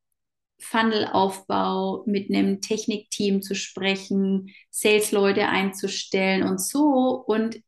Funnelaufbau, 0.59 2.03
mit 2.05 2.29
einem 2.29 2.61
Technikteam 2.61 3.41
zu 3.41 3.53
sprechen, 3.55 4.49
Salesleute 4.69 5.47
einzustellen 5.47 6.43
und 6.43 6.61
so 6.61 7.23
und 7.27 7.61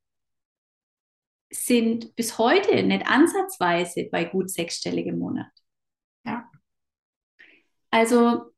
sind 1.51 2.15
bis 2.15 2.38
heute 2.38 2.83
nicht 2.83 3.07
ansatzweise 3.07 4.07
bei 4.11 4.25
gut 4.25 4.49
sechsstelligem 4.49 5.19
Monat. 5.19 5.51
Ja. 6.25 6.49
Also 7.91 8.54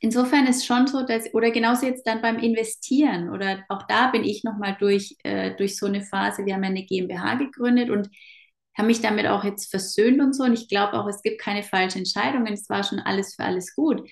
insofern 0.00 0.46
ist 0.46 0.66
schon 0.66 0.86
so, 0.86 1.02
dass, 1.02 1.32
oder 1.34 1.50
genauso 1.50 1.86
jetzt 1.86 2.06
dann 2.06 2.22
beim 2.22 2.38
Investieren, 2.38 3.30
oder 3.30 3.64
auch 3.68 3.82
da 3.88 4.08
bin 4.10 4.24
ich 4.24 4.44
nochmal 4.44 4.76
durch, 4.78 5.16
äh, 5.24 5.54
durch 5.56 5.76
so 5.76 5.86
eine 5.86 6.02
Phase, 6.02 6.44
wir 6.44 6.54
haben 6.54 6.64
ja 6.64 6.70
eine 6.70 6.84
GmbH 6.84 7.34
gegründet 7.34 7.90
und 7.90 8.08
haben 8.76 8.86
mich 8.86 9.00
damit 9.00 9.26
auch 9.26 9.44
jetzt 9.44 9.70
versöhnt 9.70 10.20
und 10.20 10.34
so. 10.34 10.44
Und 10.44 10.52
ich 10.52 10.68
glaube 10.68 10.94
auch, 10.94 11.08
es 11.08 11.22
gibt 11.22 11.40
keine 11.40 11.62
falschen 11.62 11.98
Entscheidungen. 11.98 12.52
Es 12.52 12.68
war 12.68 12.84
schon 12.84 12.98
alles 12.98 13.34
für 13.34 13.44
alles 13.44 13.74
gut. 13.74 14.08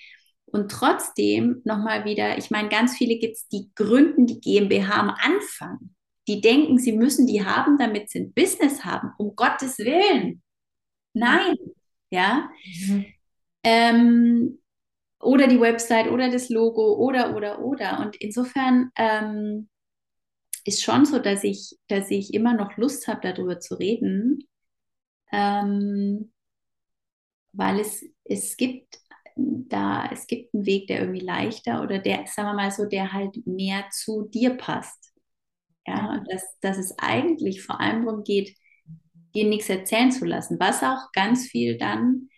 Und 0.46 0.70
trotzdem 0.70 1.60
nochmal 1.64 2.04
wieder, 2.04 2.38
ich 2.38 2.50
meine, 2.50 2.68
ganz 2.68 2.96
viele 2.96 3.18
gibt 3.18 3.34
es, 3.34 3.48
die 3.48 3.70
gründen 3.74 4.26
die 4.26 4.40
GmbH 4.40 5.00
am 5.00 5.10
Anfang. 5.10 5.90
Die 6.28 6.40
denken, 6.40 6.78
sie 6.78 6.92
müssen 6.92 7.26
die 7.26 7.44
haben, 7.44 7.76
damit 7.76 8.08
sie 8.08 8.20
ein 8.20 8.32
Business 8.32 8.84
haben. 8.84 9.12
Um 9.18 9.37
Gottes 9.37 9.78
Willen. 9.78 10.42
Nein. 11.12 11.56
Ja. 12.10 12.48
Mhm. 12.64 13.06
Ähm, 13.64 14.58
oder 15.24 15.46
die 15.46 15.60
Website 15.60 16.10
oder 16.10 16.30
das 16.30 16.48
Logo 16.48 16.94
oder, 16.96 17.34
oder, 17.37 17.60
oder. 17.60 18.00
Und 18.00 18.16
insofern 18.16 18.90
ähm, 18.96 19.68
ist 20.64 20.82
schon 20.82 21.04
so, 21.04 21.18
dass 21.18 21.44
ich, 21.44 21.76
dass 21.88 22.10
ich 22.10 22.34
immer 22.34 22.54
noch 22.54 22.76
Lust 22.76 23.08
habe, 23.08 23.20
darüber 23.22 23.60
zu 23.60 23.74
reden, 23.74 24.48
ähm, 25.32 26.32
weil 27.52 27.80
es, 27.80 28.04
es 28.24 28.56
gibt 28.56 28.98
da, 29.37 30.08
es 30.12 30.26
gibt 30.26 30.54
einen 30.54 30.66
Weg, 30.66 30.87
der 30.87 31.00
irgendwie 31.00 31.24
leichter 31.24 31.82
oder 31.82 31.98
der, 31.98 32.26
sagen 32.26 32.48
wir 32.48 32.54
mal 32.54 32.70
so, 32.70 32.84
der 32.87 33.12
halt 33.12 33.46
mehr 33.46 33.84
zu 33.90 34.28
dir 34.28 34.56
passt. 34.56 35.12
Ja, 35.87 36.12
und 36.12 36.30
dass, 36.32 36.42
dass 36.60 36.78
es 36.78 36.94
eigentlich 36.98 37.62
vor 37.62 37.80
allem 37.80 38.06
darum 38.06 38.24
geht, 38.24 38.56
dir 39.34 39.44
nichts 39.46 39.68
erzählen 39.68 40.12
zu 40.12 40.24
lassen, 40.24 40.58
was 40.60 40.82
auch 40.82 41.10
ganz 41.12 41.46
viel 41.46 41.76
dann 41.76 42.30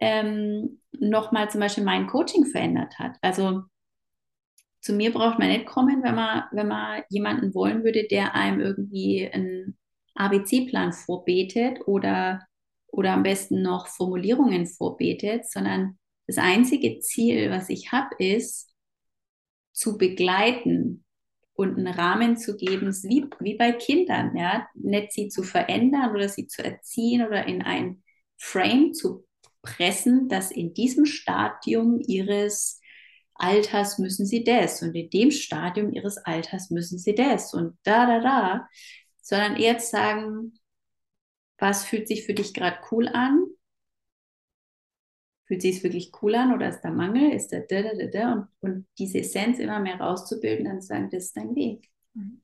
ähm, 0.00 0.80
nochmal 0.92 1.50
zum 1.50 1.60
Beispiel 1.60 1.84
mein 1.84 2.06
Coaching 2.06 2.46
verändert 2.46 2.98
hat. 2.98 3.16
Also 3.20 3.62
zu 4.80 4.92
mir 4.92 5.12
braucht 5.12 5.38
man 5.38 5.48
nicht 5.48 5.66
kommen, 5.66 6.02
wenn 6.02 6.14
man, 6.14 6.44
wenn 6.52 6.68
man 6.68 7.02
jemanden 7.10 7.54
wollen 7.54 7.84
würde, 7.84 8.06
der 8.08 8.34
einem 8.34 8.60
irgendwie 8.60 9.28
einen 9.30 9.76
ABC-Plan 10.14 10.92
vorbetet 10.92 11.80
oder, 11.86 12.46
oder 12.88 13.12
am 13.12 13.22
besten 13.22 13.62
noch 13.62 13.86
Formulierungen 13.88 14.66
vorbetet, 14.66 15.50
sondern 15.50 15.98
das 16.26 16.38
einzige 16.38 17.00
Ziel, 17.00 17.50
was 17.50 17.70
ich 17.70 17.92
habe, 17.92 18.14
ist 18.18 18.72
zu 19.72 19.96
begleiten 19.96 21.04
und 21.54 21.76
einen 21.76 21.88
Rahmen 21.88 22.36
zu 22.36 22.56
geben, 22.56 22.92
wie, 23.04 23.26
wie 23.40 23.54
bei 23.56 23.72
Kindern, 23.72 24.36
ja, 24.36 24.68
nicht 24.74 25.12
sie 25.12 25.28
zu 25.28 25.42
verändern 25.42 26.14
oder 26.14 26.28
sie 26.28 26.46
zu 26.46 26.64
erziehen 26.64 27.26
oder 27.26 27.46
in 27.46 27.62
ein 27.62 28.02
Frame 28.36 28.92
zu 28.92 29.27
pressen, 29.62 30.28
dass 30.28 30.50
in 30.50 30.74
diesem 30.74 31.04
Stadium 31.04 32.00
ihres 32.00 32.80
Alters 33.34 33.98
müssen 33.98 34.26
sie 34.26 34.44
das 34.44 34.82
und 34.82 34.94
in 34.94 35.10
dem 35.10 35.30
Stadium 35.30 35.92
ihres 35.92 36.18
Alters 36.18 36.70
müssen 36.70 36.98
sie 36.98 37.14
das 37.14 37.54
und 37.54 37.78
da, 37.84 38.06
da, 38.06 38.20
da, 38.20 38.68
sondern 39.22 39.56
eher 39.56 39.78
zu 39.78 39.90
sagen, 39.90 40.58
was 41.58 41.84
fühlt 41.84 42.08
sich 42.08 42.24
für 42.24 42.34
dich 42.34 42.54
gerade 42.54 42.78
cool 42.90 43.08
an? 43.08 43.44
Fühlt 45.46 45.62
sich 45.62 45.76
es 45.76 45.82
wirklich 45.82 46.12
cool 46.22 46.34
an 46.34 46.52
oder 46.52 46.68
ist 46.68 46.82
da 46.82 46.90
Mangel? 46.90 47.32
Ist 47.32 47.52
da 47.52 47.60
da, 47.60 47.82
da, 47.82 47.94
da, 47.94 48.06
da? 48.06 48.32
Und, 48.32 48.48
und 48.60 48.86
diese 48.98 49.18
Essenz 49.18 49.58
immer 49.58 49.80
mehr 49.80 49.98
rauszubilden, 49.98 50.66
dann 50.66 50.80
zu 50.80 50.88
sagen, 50.88 51.08
das 51.10 51.24
ist 51.24 51.36
dein 51.36 51.54
Weg. 51.54 51.88
Mhm. 52.14 52.42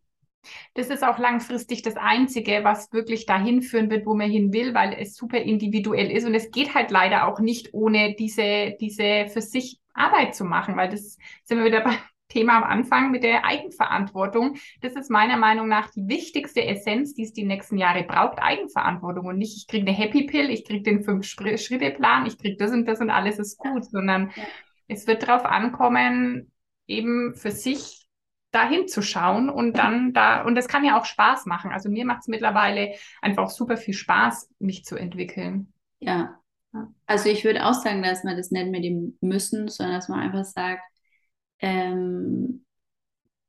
Das 0.74 0.88
ist 0.88 1.04
auch 1.04 1.18
langfristig 1.18 1.82
das 1.82 1.96
Einzige, 1.96 2.60
was 2.62 2.92
wirklich 2.92 3.26
dahin 3.26 3.62
führen 3.62 3.90
wird, 3.90 4.06
wo 4.06 4.14
man 4.14 4.30
hin 4.30 4.52
will, 4.52 4.74
weil 4.74 4.94
es 4.98 5.16
super 5.16 5.38
individuell 5.38 6.10
ist. 6.10 6.26
Und 6.26 6.34
es 6.34 6.50
geht 6.50 6.74
halt 6.74 6.90
leider 6.90 7.26
auch 7.26 7.40
nicht 7.40 7.72
ohne 7.72 8.14
diese, 8.14 8.74
diese 8.80 9.26
für 9.28 9.40
sich 9.40 9.80
Arbeit 9.94 10.34
zu 10.34 10.44
machen, 10.44 10.76
weil 10.76 10.88
das 10.88 11.16
sind 11.44 11.58
wir 11.58 11.64
wieder 11.64 11.82
beim 11.82 11.96
Thema 12.28 12.56
am 12.56 12.64
Anfang 12.64 13.10
mit 13.10 13.22
der 13.22 13.44
Eigenverantwortung. 13.44 14.56
Das 14.80 14.94
ist 14.94 15.10
meiner 15.10 15.36
Meinung 15.36 15.68
nach 15.68 15.90
die 15.90 16.08
wichtigste 16.08 16.64
Essenz, 16.64 17.14
die 17.14 17.22
es 17.22 17.32
die 17.32 17.44
nächsten 17.44 17.76
Jahre 17.76 18.02
braucht, 18.02 18.38
Eigenverantwortung. 18.40 19.26
Und 19.26 19.38
nicht, 19.38 19.56
ich 19.56 19.66
kriege 19.68 19.86
eine 19.86 19.96
Happy 19.96 20.24
Pill, 20.24 20.50
ich 20.50 20.64
kriege 20.64 20.82
den 20.82 21.04
Fünf-Schritte-Plan, 21.04 22.26
ich 22.26 22.38
kriege 22.38 22.56
das 22.56 22.72
und 22.72 22.86
das 22.86 23.00
und 23.00 23.10
alles 23.10 23.38
ist 23.38 23.58
gut, 23.58 23.84
sondern 23.84 24.32
ja. 24.34 24.42
es 24.88 25.06
wird 25.06 25.22
darauf 25.22 25.44
ankommen, 25.44 26.50
eben 26.86 27.34
für 27.34 27.50
sich 27.50 28.03
dahin 28.54 28.88
zu 28.88 29.02
schauen 29.02 29.48
und 29.50 29.78
dann 29.78 30.12
da, 30.12 30.42
und 30.42 30.54
das 30.54 30.68
kann 30.68 30.84
ja 30.84 30.98
auch 30.98 31.04
Spaß 31.04 31.46
machen. 31.46 31.72
Also 31.72 31.88
mir 31.88 32.04
macht 32.04 32.20
es 32.20 32.28
mittlerweile 32.28 32.94
einfach 33.20 33.50
super 33.50 33.76
viel 33.76 33.94
Spaß, 33.94 34.50
mich 34.58 34.84
zu 34.84 34.96
entwickeln. 34.96 35.72
Ja. 36.00 36.38
Also 37.06 37.28
ich 37.28 37.44
würde 37.44 37.66
auch 37.66 37.74
sagen, 37.74 38.02
dass 38.02 38.24
man 38.24 38.36
das 38.36 38.50
nicht 38.50 38.70
mit 38.70 38.84
dem 38.84 39.16
Müssen, 39.20 39.68
sondern 39.68 39.96
dass 39.96 40.08
man 40.08 40.20
einfach 40.20 40.44
sagt, 40.44 40.82
ähm, 41.60 42.64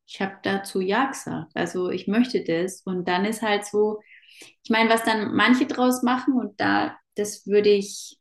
ich 0.07 0.21
habe 0.21 0.35
dazu 0.43 0.79
Ja 0.81 1.05
gesagt. 1.07 1.51
Also 1.55 1.89
ich 1.89 2.07
möchte 2.07 2.43
das. 2.43 2.81
Und 2.83 3.07
dann 3.07 3.25
ist 3.25 3.41
halt 3.41 3.65
so, 3.65 4.01
ich 4.63 4.69
meine, 4.69 4.89
was 4.89 5.03
dann 5.03 5.33
manche 5.35 5.65
draus 5.65 6.03
machen 6.03 6.33
und 6.33 6.59
da, 6.59 6.97
das 7.15 7.47
würde 7.47 7.69
ich, 7.69 8.17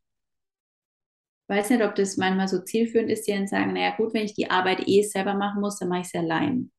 weiß 1.48 1.70
nicht, 1.70 1.82
ob 1.82 1.94
das 1.94 2.16
manchmal 2.16 2.48
so 2.48 2.62
zielführend 2.62 3.10
ist, 3.10 3.26
die 3.26 3.32
dann 3.32 3.46
sagen, 3.46 3.74
naja 3.74 3.94
gut, 3.96 4.14
wenn 4.14 4.24
ich 4.24 4.34
die 4.34 4.50
Arbeit 4.50 4.88
eh 4.88 5.02
selber 5.02 5.34
machen 5.34 5.60
muss, 5.60 5.78
dann 5.78 5.88
mache 5.88 6.00
ich 6.00 6.06
es 6.06 6.14
allein. 6.14 6.70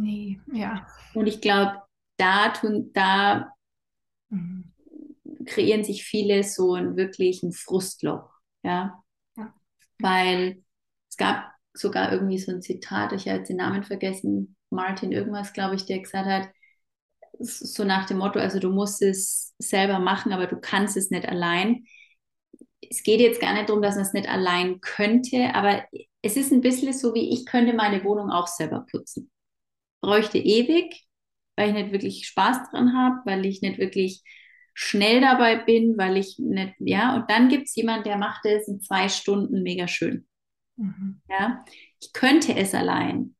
Nee, 0.00 0.40
ja. 0.52 0.86
Und 1.12 1.26
ich 1.26 1.42
glaube, 1.42 1.82
da 2.16 2.48
tun, 2.48 2.90
da 2.94 3.52
mhm. 4.30 4.72
kreieren 5.44 5.84
sich 5.84 6.04
viele 6.04 6.42
so 6.42 6.74
ein 6.74 6.96
wirklich 6.96 7.42
ein 7.42 7.52
Frustloch, 7.52 8.30
ja? 8.62 9.02
ja. 9.36 9.54
Weil 9.98 10.62
es 11.10 11.18
gab 11.18 11.52
sogar 11.74 12.12
irgendwie 12.12 12.38
so 12.38 12.50
ein 12.50 12.62
Zitat, 12.62 13.12
ich 13.12 13.28
habe 13.28 13.38
jetzt 13.38 13.50
den 13.50 13.58
Namen 13.58 13.82
vergessen, 13.82 14.56
Martin 14.70 15.12
irgendwas, 15.12 15.52
glaube 15.52 15.74
ich, 15.74 15.84
der 15.84 15.98
gesagt 16.00 16.26
hat, 16.26 16.48
so 17.38 17.84
nach 17.84 18.06
dem 18.06 18.18
Motto, 18.18 18.38
also 18.38 18.58
du 18.58 18.70
musst 18.70 19.02
es 19.02 19.54
selber 19.58 19.98
machen, 19.98 20.32
aber 20.32 20.46
du 20.46 20.58
kannst 20.58 20.96
es 20.96 21.10
nicht 21.10 21.28
allein. 21.28 21.84
Es 22.80 23.02
geht 23.02 23.20
jetzt 23.20 23.40
gar 23.40 23.52
nicht 23.52 23.68
darum, 23.68 23.82
dass 23.82 23.96
man 23.96 24.04
es 24.04 24.14
nicht 24.14 24.28
allein 24.28 24.80
könnte, 24.80 25.54
aber 25.54 25.84
es 26.22 26.36
ist 26.36 26.52
ein 26.52 26.62
bisschen 26.62 26.92
so, 26.94 27.14
wie 27.14 27.34
ich 27.34 27.44
könnte 27.44 27.74
meine 27.74 28.02
Wohnung 28.04 28.30
auch 28.30 28.46
selber 28.46 28.86
putzen 28.90 29.30
bräuchte 30.00 30.38
ewig, 30.38 31.04
weil 31.56 31.68
ich 31.70 31.74
nicht 31.74 31.92
wirklich 31.92 32.26
Spaß 32.26 32.70
dran 32.70 32.96
habe, 32.96 33.16
weil 33.24 33.46
ich 33.46 33.62
nicht 33.62 33.78
wirklich 33.78 34.22
schnell 34.74 35.20
dabei 35.20 35.56
bin, 35.56 35.98
weil 35.98 36.16
ich 36.16 36.38
nicht, 36.38 36.74
ja, 36.78 37.16
und 37.16 37.30
dann 37.30 37.48
gibt 37.48 37.68
es 37.68 37.74
jemanden, 37.74 38.04
der 38.04 38.16
macht 38.16 38.44
es 38.46 38.68
in 38.68 38.80
zwei 38.80 39.08
Stunden 39.08 39.62
mega 39.62 39.88
schön. 39.88 40.26
Mhm. 40.76 41.20
Ja, 41.28 41.64
ich 42.00 42.12
könnte 42.12 42.54
es 42.56 42.74
allein. 42.74 43.34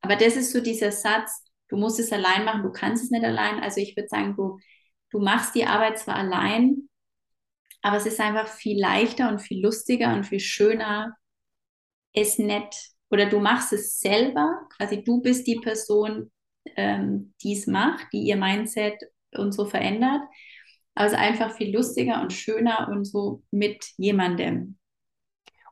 Aber 0.00 0.16
das 0.16 0.36
ist 0.36 0.52
so 0.52 0.60
dieser 0.60 0.92
Satz, 0.92 1.44
du 1.68 1.76
musst 1.76 1.98
es 1.98 2.12
allein 2.12 2.44
machen, 2.44 2.62
du 2.62 2.70
kannst 2.70 3.04
es 3.04 3.10
nicht 3.10 3.24
allein. 3.24 3.60
Also 3.60 3.80
ich 3.80 3.96
würde 3.96 4.08
sagen, 4.08 4.36
du, 4.36 4.58
du 5.10 5.18
machst 5.18 5.54
die 5.54 5.66
Arbeit 5.66 5.98
zwar 5.98 6.16
allein, 6.16 6.88
aber 7.82 7.96
es 7.96 8.06
ist 8.06 8.20
einfach 8.20 8.48
viel 8.48 8.80
leichter 8.80 9.28
und 9.28 9.40
viel 9.40 9.62
lustiger 9.62 10.14
und 10.14 10.24
viel 10.24 10.40
schöner, 10.40 11.16
es 12.12 12.38
nicht 12.38 12.95
oder 13.10 13.26
du 13.26 13.40
machst 13.40 13.72
es 13.72 14.00
selber, 14.00 14.60
quasi 14.76 15.02
du 15.04 15.20
bist 15.20 15.46
die 15.46 15.56
Person, 15.56 16.30
ähm, 16.76 17.34
die 17.42 17.54
es 17.54 17.66
macht, 17.66 18.06
die 18.12 18.22
ihr 18.22 18.36
Mindset 18.36 18.94
und 19.32 19.52
so 19.52 19.66
verändert. 19.66 20.22
Aber 20.94 21.06
es 21.06 21.12
ist 21.12 21.18
einfach 21.18 21.54
viel 21.56 21.74
lustiger 21.74 22.22
und 22.22 22.32
schöner 22.32 22.88
und 22.90 23.04
so 23.04 23.42
mit 23.50 23.84
jemandem. 23.98 24.78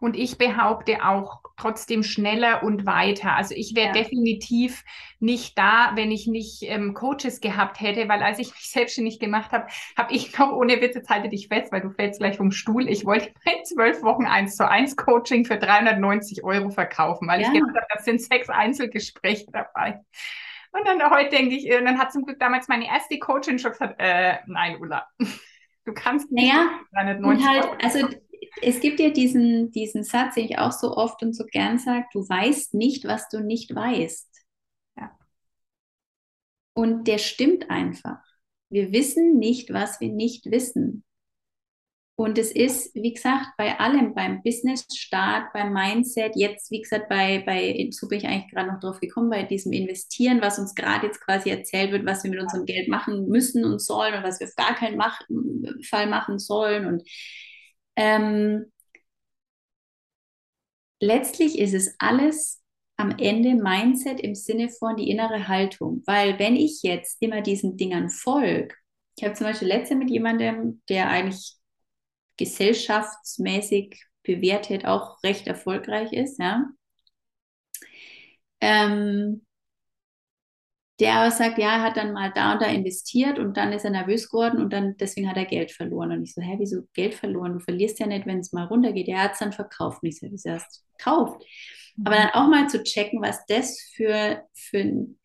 Und 0.04 0.16
ich 0.16 0.36
behaupte 0.36 1.02
auch 1.02 1.40
trotzdem 1.56 2.02
schneller 2.02 2.62
und 2.62 2.84
weiter. 2.84 3.36
Also 3.36 3.54
ich 3.54 3.74
wäre 3.74 3.86
ja. 3.86 3.92
definitiv 4.02 4.84
nicht 5.18 5.56
da, 5.56 5.92
wenn 5.94 6.10
ich 6.10 6.26
nicht 6.26 6.62
ähm, 6.64 6.92
Coaches 6.92 7.40
gehabt 7.40 7.80
hätte, 7.80 8.06
weil 8.06 8.22
als 8.22 8.38
ich 8.38 8.50
mich 8.50 8.68
selbstständig 8.70 9.18
gemacht 9.18 9.50
habe, 9.52 9.66
habe 9.96 10.12
ich 10.12 10.38
noch 10.38 10.52
ohne 10.52 10.82
Witz, 10.82 10.94
jetzt 10.94 11.08
halte 11.08 11.30
dich 11.30 11.48
fest, 11.48 11.72
weil 11.72 11.80
du 11.80 11.88
fällst 11.88 12.20
gleich 12.20 12.36
vom 12.36 12.50
Stuhl. 12.50 12.86
Ich 12.86 13.06
wollte 13.06 13.32
mein 13.46 13.64
zwölf 13.64 14.02
Wochen 14.02 14.26
eins 14.26 14.56
zu 14.56 14.68
eins 14.68 14.94
Coaching 14.94 15.46
für 15.46 15.56
390 15.56 16.44
Euro 16.44 16.68
verkaufen, 16.68 17.26
weil 17.26 17.40
ja. 17.40 17.46
ich 17.46 17.54
gedacht 17.54 17.74
habe, 17.74 17.86
das 17.94 18.04
sind 18.04 18.20
sechs 18.20 18.50
Einzelgespräche 18.50 19.46
dabei. 19.50 20.02
Und 20.72 20.86
dann 20.86 21.10
heute 21.10 21.30
denke 21.30 21.54
ich, 21.54 21.64
und 21.64 21.70
äh, 21.70 21.82
dann 21.82 21.98
hat 21.98 22.12
zum 22.12 22.26
Glück 22.26 22.38
damals 22.38 22.68
meine 22.68 22.88
erste 22.88 23.18
Coachin 23.18 23.58
schon 23.58 23.70
gesagt, 23.70 23.94
äh, 23.96 24.34
nein, 24.44 24.76
Ulla, 24.82 25.08
du 25.86 25.94
kannst 25.94 26.30
nicht 26.30 26.52
naja, 26.52 26.68
390 26.92 27.48
halt, 27.48 27.64
Euro. 27.64 27.76
Also 27.82 28.08
es 28.62 28.80
gibt 28.80 29.00
ja 29.00 29.10
diesen, 29.10 29.70
diesen 29.72 30.04
Satz, 30.04 30.34
den 30.34 30.46
ich 30.46 30.58
auch 30.58 30.72
so 30.72 30.96
oft 30.96 31.22
und 31.22 31.34
so 31.34 31.44
gern 31.44 31.78
sage, 31.78 32.06
du 32.12 32.28
weißt 32.28 32.74
nicht, 32.74 33.04
was 33.04 33.28
du 33.28 33.40
nicht 33.40 33.74
weißt. 33.74 34.28
Ja. 34.96 35.16
Und 36.74 37.08
der 37.08 37.18
stimmt 37.18 37.70
einfach. 37.70 38.22
Wir 38.70 38.92
wissen 38.92 39.38
nicht, 39.38 39.72
was 39.72 40.00
wir 40.00 40.10
nicht 40.10 40.50
wissen. 40.50 41.04
Und 42.16 42.38
es 42.38 42.52
ist, 42.52 42.94
wie 42.94 43.12
gesagt, 43.12 43.46
bei 43.58 43.78
allem, 43.80 44.14
beim 44.14 44.40
Business-Start, 44.44 45.52
beim 45.52 45.72
Mindset, 45.72 46.36
jetzt, 46.36 46.70
wie 46.70 46.80
gesagt, 46.80 47.08
bei, 47.08 47.42
bei, 47.44 47.88
so 47.90 48.06
bin 48.06 48.18
ich 48.18 48.26
eigentlich 48.26 48.52
gerade 48.52 48.72
noch 48.72 48.78
drauf 48.78 49.00
gekommen, 49.00 49.30
bei 49.30 49.42
diesem 49.42 49.72
Investieren, 49.72 50.40
was 50.40 50.60
uns 50.60 50.76
gerade 50.76 51.08
jetzt 51.08 51.20
quasi 51.20 51.50
erzählt 51.50 51.90
wird, 51.90 52.06
was 52.06 52.22
wir 52.22 52.30
mit 52.30 52.40
unserem 52.40 52.66
Geld 52.66 52.88
machen 52.88 53.26
müssen 53.26 53.64
und 53.64 53.80
sollen 53.80 54.14
und 54.14 54.22
was 54.22 54.38
wir 54.38 54.46
auf 54.46 54.54
gar 54.54 54.76
keinen 54.76 54.96
Mach 54.96 55.20
Fall 55.88 56.06
machen 56.06 56.38
sollen 56.38 56.86
und 56.86 57.02
ähm, 57.96 58.70
letztlich 61.00 61.58
ist 61.58 61.74
es 61.74 61.94
alles 61.98 62.62
am 62.96 63.10
Ende 63.18 63.54
Mindset 63.54 64.20
im 64.20 64.34
Sinne 64.34 64.68
von 64.68 64.96
die 64.96 65.10
innere 65.10 65.48
Haltung. 65.48 66.02
Weil 66.06 66.38
wenn 66.38 66.56
ich 66.56 66.82
jetzt 66.82 67.20
immer 67.20 67.42
diesen 67.42 67.76
Dingern 67.76 68.08
folge, 68.08 68.74
ich 69.16 69.24
habe 69.24 69.34
zum 69.34 69.46
Beispiel 69.46 69.68
letzte 69.68 69.94
mit 69.96 70.10
jemandem, 70.10 70.82
der 70.88 71.08
eigentlich 71.08 71.56
gesellschaftsmäßig 72.36 74.04
bewertet, 74.22 74.86
auch 74.86 75.22
recht 75.22 75.46
erfolgreich 75.46 76.12
ist, 76.12 76.38
ja. 76.38 76.66
Ähm, 78.60 79.43
der 81.00 81.14
aber 81.14 81.30
sagt, 81.30 81.58
ja, 81.58 81.76
er 81.76 81.82
hat 81.82 81.96
dann 81.96 82.12
mal 82.12 82.32
da 82.32 82.52
und 82.52 82.62
da 82.62 82.66
investiert 82.66 83.38
und 83.38 83.56
dann 83.56 83.72
ist 83.72 83.84
er 83.84 83.90
nervös 83.90 84.30
geworden 84.30 84.62
und 84.62 84.72
dann 84.72 84.96
deswegen 84.96 85.28
hat 85.28 85.36
er 85.36 85.44
Geld 85.44 85.72
verloren. 85.72 86.12
Und 86.12 86.22
ich 86.22 86.34
so, 86.34 86.40
hä, 86.40 86.54
wieso 86.58 86.82
Geld 86.92 87.14
verloren? 87.14 87.54
Du 87.54 87.58
verlierst 87.58 87.98
ja 87.98 88.06
nicht, 88.06 88.26
wenn 88.26 88.38
es 88.38 88.52
mal 88.52 88.66
runtergeht. 88.66 89.08
Er 89.08 89.24
hat 89.24 89.32
es 89.32 89.40
dann 89.40 89.52
verkauft. 89.52 90.02
Und 90.02 90.08
ich 90.08 90.20
so, 90.20 90.28
wieso 90.30 90.50
hast 90.50 90.76
du 90.76 90.96
verkauft? 90.96 91.44
Mhm. 91.96 92.06
Aber 92.06 92.16
dann 92.16 92.30
auch 92.30 92.48
mal 92.48 92.68
zu 92.68 92.82
checken, 92.84 93.20
was 93.20 93.44
das 93.46 93.80
für, 93.94 94.44
für 94.52 94.78
ein, 94.78 95.18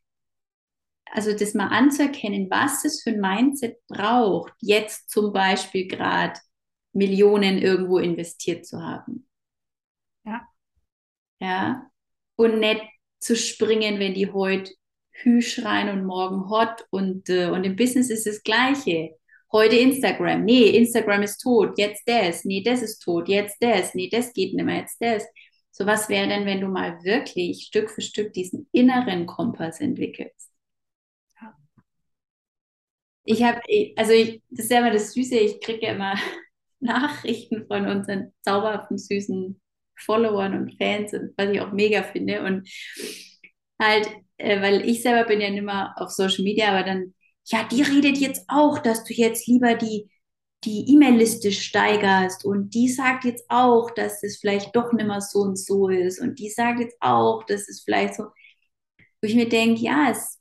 also 1.06 1.34
das 1.34 1.54
mal 1.54 1.68
anzuerkennen, 1.68 2.50
was 2.50 2.82
das 2.82 3.02
für 3.04 3.12
ein 3.12 3.20
Mindset 3.20 3.78
braucht, 3.88 4.54
jetzt 4.62 5.12
zum 5.12 5.32
Beispiel 5.34 5.88
gerade 5.88 6.40
Millionen 6.94 7.60
irgendwo 7.60 8.00
investiert 8.00 8.66
zu 8.66 8.82
haben. 8.82 9.28
Ja. 10.26 10.48
Ja. 11.40 11.92
Und 12.36 12.60
nicht 12.60 12.82
zu 13.20 13.36
springen, 13.36 14.00
wenn 14.00 14.16
die 14.16 14.32
heute 14.32 14.74
Hü 15.24 15.42
schreien 15.42 15.90
und 15.90 16.06
morgen 16.06 16.50
Hot 16.50 16.86
und, 16.92 17.30
äh, 17.30 17.50
und 17.50 17.64
im 17.64 17.76
Business 17.76 18.10
ist 18.10 18.26
das 18.26 18.44
Gleiche. 18.44 19.16
Heute 19.52 19.76
Instagram, 19.76 20.46
nee, 20.46 20.70
Instagram 20.70 21.24
ist 21.24 21.40
tot, 21.40 21.78
jetzt 21.78 22.08
das, 22.08 22.46
nee, 22.46 22.62
das 22.64 22.82
ist 22.82 23.00
tot, 23.00 23.28
jetzt 23.28 23.58
das, 23.62 23.96
nee, 23.96 24.10
das 24.10 24.32
geht 24.34 24.54
nicht 24.54 24.64
mehr, 24.64 24.78
jetzt 24.82 24.98
das. 25.02 25.26
So 25.72 25.86
was 25.86 26.08
wäre 26.10 26.28
denn, 26.28 26.46
wenn 26.46 26.62
du 26.62 26.68
mal 26.68 27.04
wirklich 27.04 27.64
Stück 27.64 27.90
für 27.90 28.02
Stück 28.02 28.34
diesen 28.34 28.68
inneren 28.72 29.26
Kompass 29.26 29.82
entwickelst? 29.82 30.50
Ja. 31.42 31.56
Ich 33.24 33.44
habe, 33.44 33.62
also 33.98 34.12
ich, 34.14 34.42
das 34.50 34.66
ist 34.66 34.72
ja 34.72 34.80
immer 34.80 34.92
das 34.92 35.14
Süße, 35.14 35.36
ich 35.38 35.60
kriege 35.62 35.88
ja 35.88 35.94
immer 35.94 36.16
Nachrichten 36.80 37.66
von 37.68 37.88
unseren 37.88 38.34
zauberhaften, 38.42 38.98
süßen 38.98 39.60
Followern 39.98 40.54
und 40.56 40.78
Fans, 40.78 41.12
was 41.36 41.50
ich 41.50 41.60
auch 41.62 41.72
mega 41.74 42.04
finde. 42.04 42.44
Und 42.44 42.70
halt, 43.80 44.10
äh, 44.40 44.62
weil 44.62 44.88
ich 44.90 45.02
selber 45.04 45.26
bin 45.28 45.42
ja 45.42 45.50
nicht 45.50 45.64
mehr 45.64 45.94
auf 45.98 46.10
Social 46.12 46.44
Media, 46.44 46.70
aber 46.70 46.84
dann, 46.84 47.14
ja, 47.46 47.64
die 47.72 47.82
redet 47.84 48.18
jetzt 48.18 48.46
auch, 48.48 48.80
dass 48.80 49.04
du 49.04 49.14
jetzt 49.14 49.48
lieber 49.48 49.76
die 49.76 50.10
die 50.66 50.92
E-Mail-Liste 50.94 51.52
steigerst. 51.52 52.46
Und 52.46 52.74
die 52.74 52.90
sagt 52.90 53.26
jetzt 53.26 53.46
auch, 53.50 53.92
dass 53.92 54.24
es 54.24 54.38
vielleicht 54.40 54.76
doch 54.76 54.92
nicht 54.94 55.08
mehr 55.08 55.22
so 55.22 55.40
und 55.40 55.58
so 55.58 55.90
ist. 55.90 56.20
Und 56.20 56.40
die 56.40 56.50
sagt 56.50 56.80
jetzt 56.80 56.98
auch, 57.00 57.44
dass 57.46 57.68
es 57.70 57.82
vielleicht 57.84 58.16
so, 58.16 58.24
wo 58.26 59.28
ich 59.28 59.36
mir 59.36 59.50
denke, 59.50 59.82
ja, 59.82 60.12
es, 60.12 60.40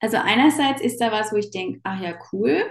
also 0.00 0.16
einerseits 0.18 0.80
ist 0.80 1.00
da 1.00 1.10
was, 1.12 1.32
wo 1.32 1.36
ich 1.36 1.50
denke, 1.50 1.80
ach 1.84 2.00
ja, 2.00 2.18
cool, 2.32 2.64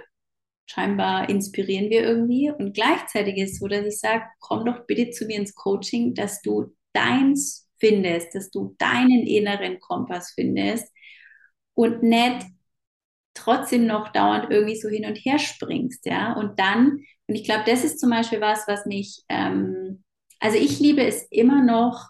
scheinbar 0.68 1.30
inspirieren 1.30 1.90
wir 1.90 2.04
irgendwie. 2.04 2.52
Und 2.52 2.74
gleichzeitig 2.74 3.38
ist 3.38 3.54
es 3.54 3.60
so, 3.60 3.68
dass 3.68 3.86
ich 3.86 4.00
sage, 4.00 4.24
komm 4.40 4.66
doch 4.66 4.86
bitte 4.88 5.12
zu 5.12 5.26
mir 5.26 5.38
ins 5.38 5.56
Coaching, 5.56 6.14
dass 6.14 6.42
du 6.42 6.76
deins 6.94 7.67
findest, 7.80 8.36
dass 8.36 8.50
du 8.50 8.76
deinen 8.78 9.26
inneren 9.28 9.80
Kompass 9.80 10.32
findest 10.36 10.92
und 11.74 12.04
nicht 12.04 12.46
trotzdem 13.34 13.86
noch 13.86 14.12
dauernd 14.12 14.48
irgendwie 14.50 14.76
so 14.76 14.90
hin 14.90 15.06
und 15.06 15.16
her 15.16 15.40
springst, 15.40 16.06
ja. 16.06 16.34
Und 16.34 16.60
dann, 16.60 17.04
und 17.28 17.36
ich 17.36 17.44
glaube, 17.44 17.64
das 17.66 17.84
ist 17.84 18.00
zum 18.00 18.10
Beispiel 18.10 18.42
was, 18.42 18.68
was 18.68 18.86
mich, 18.86 19.24
ähm, 19.30 20.04
also 20.40 20.58
ich 20.58 20.80
liebe 20.80 21.04
es 21.06 21.24
immer 21.30 21.64
noch, 21.64 22.10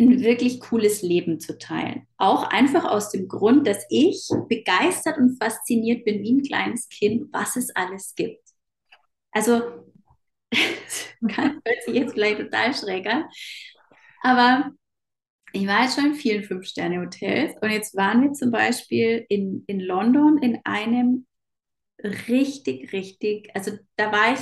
ein 0.00 0.20
wirklich 0.22 0.60
cooles 0.60 1.02
Leben 1.02 1.40
zu 1.40 1.58
teilen. 1.58 2.06
Auch 2.16 2.44
einfach 2.44 2.84
aus 2.86 3.10
dem 3.10 3.28
Grund, 3.28 3.66
dass 3.66 3.84
ich 3.90 4.28
begeistert 4.48 5.18
und 5.18 5.36
fasziniert 5.42 6.04
bin 6.04 6.22
wie 6.22 6.32
ein 6.32 6.42
kleines 6.42 6.88
Kind, 6.88 7.28
was 7.32 7.56
es 7.56 7.74
alles 7.76 8.14
gibt. 8.14 8.42
Also 9.30 9.62
hört 11.20 11.82
sich 11.84 11.94
jetzt 11.94 12.12
vielleicht 12.12 12.38
total 12.38 12.74
schräg 12.74 13.06
an. 13.06 13.24
Aber 14.22 14.72
ich 15.52 15.66
war 15.66 15.82
jetzt 15.82 15.96
schon 15.96 16.06
in 16.06 16.14
vielen 16.14 16.44
Fünf-Sterne-Hotels 16.44 17.54
und 17.60 17.70
jetzt 17.70 17.96
waren 17.96 18.22
wir 18.22 18.32
zum 18.32 18.50
Beispiel 18.50 19.24
in, 19.28 19.64
in 19.66 19.80
London 19.80 20.38
in 20.38 20.60
einem 20.64 21.26
richtig, 22.02 22.92
richtig, 22.92 23.50
also 23.54 23.72
da 23.96 24.12
war 24.12 24.32
ich, 24.34 24.40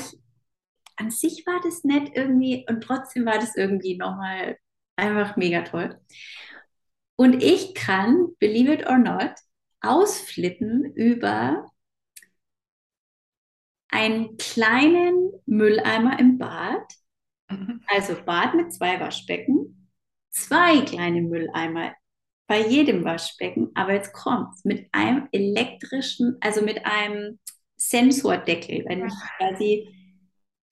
an 0.97 1.11
sich 1.11 1.45
war 1.47 1.61
das 1.63 1.85
nett 1.85 2.11
irgendwie 2.15 2.67
und 2.69 2.83
trotzdem 2.83 3.25
war 3.25 3.39
das 3.39 3.57
irgendwie 3.57 3.97
nochmal 3.97 4.57
einfach 4.97 5.37
mega 5.37 5.63
toll. 5.63 5.99
Und 7.17 7.43
ich 7.43 7.75
kann, 7.75 8.29
believe 8.39 8.73
it 8.73 8.87
or 8.87 8.99
not, 8.99 9.33
ausflippen 9.81 10.85
über 10.95 11.71
einen 13.89 14.37
kleinen 14.37 15.33
Mülleimer 15.47 16.19
im 16.19 16.39
Bad. 16.39 16.93
Mhm. 17.51 17.83
Also 17.89 18.15
Bad 18.25 18.55
mit 18.55 18.73
zwei 18.73 19.01
Waschbecken, 19.01 19.91
zwei 20.31 20.81
kleine 20.83 21.23
Mülleimer 21.23 21.95
bei 22.47 22.67
jedem 22.67 23.05
Waschbecken, 23.05 23.71
aber 23.75 23.93
jetzt 23.93 24.13
kommt 24.13 24.65
mit 24.65 24.89
einem 24.93 25.29
elektrischen, 25.33 26.37
also 26.41 26.63
mit 26.63 26.85
einem 26.87 27.39
Sensordeckel, 27.77 28.85
wenn 28.89 29.07
ich 29.07 29.15
quasi, 29.37 29.89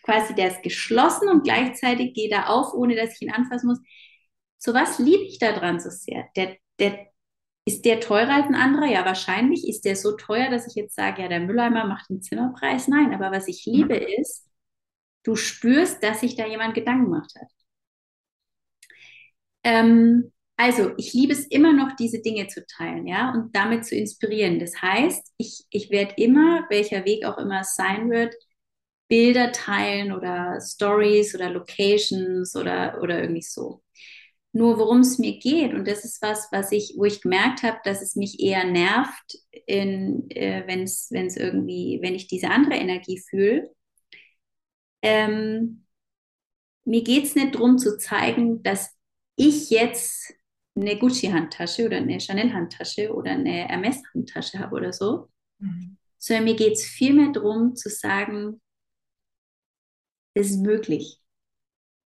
quasi 0.02 0.34
der 0.34 0.48
ist 0.48 0.62
geschlossen 0.62 1.28
und 1.28 1.44
gleichzeitig 1.44 2.14
geht 2.14 2.32
er 2.32 2.50
auf, 2.50 2.72
ohne 2.72 2.96
dass 2.96 3.14
ich 3.14 3.22
ihn 3.22 3.32
anfassen 3.32 3.68
muss. 3.68 3.80
So 4.58 4.72
was 4.72 4.98
liebe 4.98 5.24
ich 5.24 5.38
daran 5.38 5.78
so 5.78 5.90
sehr. 5.90 6.28
Der, 6.34 6.56
der 6.78 7.08
ist 7.66 7.84
der 7.84 8.00
teurer 8.00 8.34
als 8.34 8.46
ein 8.46 8.54
anderer? 8.54 8.86
Ja, 8.86 9.04
wahrscheinlich. 9.04 9.68
Ist 9.68 9.84
der 9.84 9.96
so 9.96 10.12
teuer, 10.16 10.50
dass 10.50 10.68
ich 10.68 10.74
jetzt 10.76 10.94
sage, 10.94 11.22
ja, 11.22 11.28
der 11.28 11.40
Mülleimer 11.40 11.86
macht 11.86 12.08
den 12.10 12.22
Zimmerpreis? 12.22 12.88
Nein, 12.88 13.12
aber 13.14 13.32
was 13.32 13.48
ich 13.48 13.66
liebe 13.66 13.96
ist, 13.96 14.48
du 15.24 15.36
spürst, 15.36 16.02
dass 16.02 16.20
sich 16.20 16.36
da 16.36 16.46
jemand 16.46 16.74
Gedanken 16.74 17.06
gemacht 17.06 17.32
hat. 17.40 17.48
Ähm, 19.64 20.32
also, 20.56 20.92
ich 20.96 21.12
liebe 21.12 21.32
es 21.32 21.46
immer 21.46 21.72
noch, 21.72 21.96
diese 21.96 22.20
Dinge 22.22 22.46
zu 22.46 22.64
teilen, 22.66 23.06
ja, 23.06 23.32
und 23.32 23.54
damit 23.54 23.84
zu 23.84 23.94
inspirieren. 23.96 24.58
Das 24.58 24.80
heißt, 24.80 25.34
ich, 25.38 25.64
ich 25.70 25.90
werde 25.90 26.14
immer, 26.16 26.66
welcher 26.70 27.04
Weg 27.04 27.24
auch 27.24 27.38
immer 27.38 27.60
es 27.60 27.74
sein 27.76 28.10
wird, 28.10 28.34
Bilder 29.08 29.52
teilen 29.52 30.12
oder 30.12 30.60
Stories 30.60 31.34
oder 31.34 31.50
Locations 31.50 32.56
oder, 32.56 33.00
oder 33.02 33.20
irgendwie 33.22 33.42
so. 33.42 33.82
Nur 34.56 34.78
worum 34.78 35.00
es 35.00 35.18
mir 35.18 35.38
geht, 35.38 35.74
und 35.74 35.86
das 35.86 36.02
ist 36.06 36.22
was, 36.22 36.48
was 36.50 36.72
ich, 36.72 36.94
wo 36.96 37.04
ich 37.04 37.20
gemerkt 37.20 37.62
habe, 37.62 37.78
dass 37.84 38.00
es 38.00 38.16
mich 38.16 38.40
eher 38.40 38.64
nervt, 38.64 39.38
äh, 39.66 40.62
wenn 40.66 40.82
es 40.84 41.10
irgendwie, 41.10 41.98
wenn 42.00 42.14
ich 42.14 42.26
diese 42.26 42.48
andere 42.48 42.76
Energie 42.76 43.18
fühle. 43.18 43.70
Ähm, 45.02 45.84
mir 46.86 47.04
geht 47.04 47.24
es 47.24 47.34
nicht 47.34 47.54
darum 47.54 47.76
zu 47.76 47.98
zeigen, 47.98 48.62
dass 48.62 48.96
ich 49.36 49.68
jetzt 49.68 50.32
eine 50.74 50.96
Gucci-Handtasche 50.96 51.84
oder 51.84 51.98
eine 51.98 52.18
Chanel-Handtasche 52.18 53.14
oder 53.14 53.32
eine 53.32 53.68
Hermes-Handtasche 53.68 54.58
habe 54.58 54.76
oder 54.76 54.94
so, 54.94 55.28
mhm. 55.58 55.98
sondern 56.16 56.44
mir 56.44 56.56
geht 56.56 56.72
es 56.72 56.84
vielmehr 56.86 57.30
darum 57.30 57.76
zu 57.76 57.90
sagen, 57.90 58.62
es 60.32 60.52
ist 60.52 60.62
möglich. 60.62 61.20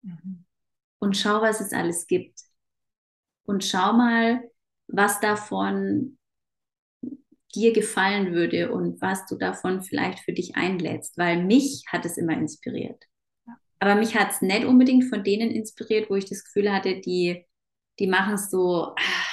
Mhm 0.03 0.44
und 1.05 1.17
schau, 1.17 1.43
was 1.43 1.61
es 1.61 1.73
alles 1.73 2.07
gibt. 2.07 2.41
Und 3.45 3.63
schau 3.63 3.93
mal, 3.93 4.43
was 4.89 5.21
davon 5.21 6.19
dir 7.55 7.73
gefallen 7.73 8.33
würde 8.33 8.73
und 8.73 9.01
was 9.01 9.27
du 9.27 9.37
davon 9.37 9.83
vielleicht 9.83 10.21
für 10.21 10.33
dich 10.33 10.57
einlädst, 10.57 11.17
weil 11.17 11.45
mich 11.45 11.85
hat 11.89 12.05
es 12.05 12.17
immer 12.17 12.33
inspiriert. 12.33 13.05
Aber 13.79 13.95
mich 13.95 14.17
hat 14.17 14.33
es 14.33 14.41
nicht 14.41 14.65
unbedingt 14.65 15.05
von 15.05 15.23
denen 15.23 15.51
inspiriert, 15.51 16.09
wo 16.09 16.17
ich 16.17 16.25
das 16.25 16.43
Gefühl 16.43 16.73
hatte, 16.73 17.01
die, 17.01 17.45
die 17.99 18.07
machen 18.07 18.35
es 18.35 18.51
so, 18.51 18.95
ah, 18.97 19.25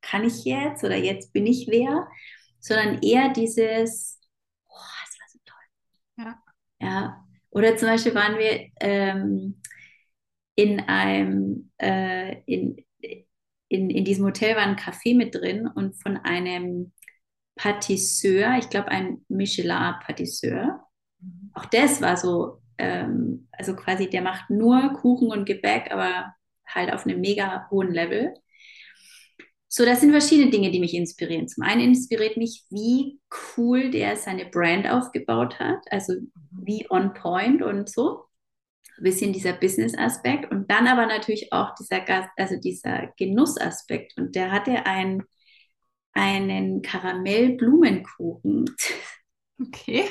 kann 0.00 0.24
ich 0.24 0.44
jetzt 0.44 0.82
oder 0.84 0.96
jetzt 0.96 1.32
bin 1.32 1.46
ich 1.46 1.68
wer, 1.68 2.08
sondern 2.60 3.02
eher 3.02 3.32
dieses, 3.32 4.18
oh, 4.68 4.74
das 5.04 5.18
war 5.20 5.28
so 5.28 5.38
toll. 5.44 6.24
Ja. 6.24 6.42
ja. 6.80 7.26
Oder 7.50 7.76
zum 7.76 7.88
Beispiel 7.88 8.14
waren 8.14 8.38
wir 8.38 8.70
ähm, 8.80 9.60
in 10.56 10.80
einem, 10.80 11.70
äh, 11.78 12.40
in, 12.46 12.76
in, 13.68 13.90
in 13.90 14.04
diesem 14.04 14.24
Hotel 14.24 14.56
war 14.56 14.62
ein 14.62 14.76
Café 14.76 15.16
mit 15.16 15.34
drin 15.34 15.68
und 15.68 15.94
von 15.94 16.16
einem 16.16 16.92
Patisseur, 17.54 18.56
ich 18.58 18.68
glaube 18.68 18.88
ein 18.88 19.24
Michelin-Patisseur. 19.28 20.80
Mhm. 21.20 21.50
Auch 21.54 21.66
das 21.66 22.00
war 22.00 22.16
so, 22.16 22.62
ähm, 22.78 23.48
also 23.52 23.76
quasi 23.76 24.08
der 24.08 24.22
macht 24.22 24.50
nur 24.50 24.94
Kuchen 24.94 25.30
und 25.30 25.44
Gebäck, 25.44 25.90
aber 25.92 26.34
halt 26.66 26.92
auf 26.92 27.06
einem 27.06 27.20
mega 27.20 27.68
hohen 27.70 27.92
Level. 27.92 28.34
So, 29.68 29.84
das 29.84 30.00
sind 30.00 30.10
verschiedene 30.10 30.50
Dinge, 30.50 30.70
die 30.70 30.80
mich 30.80 30.94
inspirieren. 30.94 31.48
Zum 31.48 31.64
einen 31.64 31.82
inspiriert 31.82 32.36
mich, 32.38 32.64
wie 32.70 33.20
cool 33.56 33.90
der 33.90 34.16
seine 34.16 34.46
Brand 34.46 34.88
aufgebaut 34.88 35.58
hat, 35.58 35.80
also 35.90 36.14
mhm. 36.14 36.32
wie 36.64 36.86
on 36.90 37.12
point 37.12 37.62
und 37.62 37.90
so 37.90 38.25
bisschen 39.02 39.32
dieser 39.32 39.52
Business-Aspekt 39.52 40.50
und 40.50 40.70
dann 40.70 40.86
aber 40.86 41.06
natürlich 41.06 41.52
auch 41.52 41.74
dieser 41.74 42.00
Gast, 42.00 42.30
also 42.36 42.56
dieser 42.56 43.12
Genussaspekt. 43.16 44.16
Und 44.16 44.34
der 44.34 44.50
hatte 44.52 44.86
ein, 44.86 45.22
einen 46.12 46.82
Karamell-Blumenkuchen. 46.82 48.66
Okay. 49.60 50.04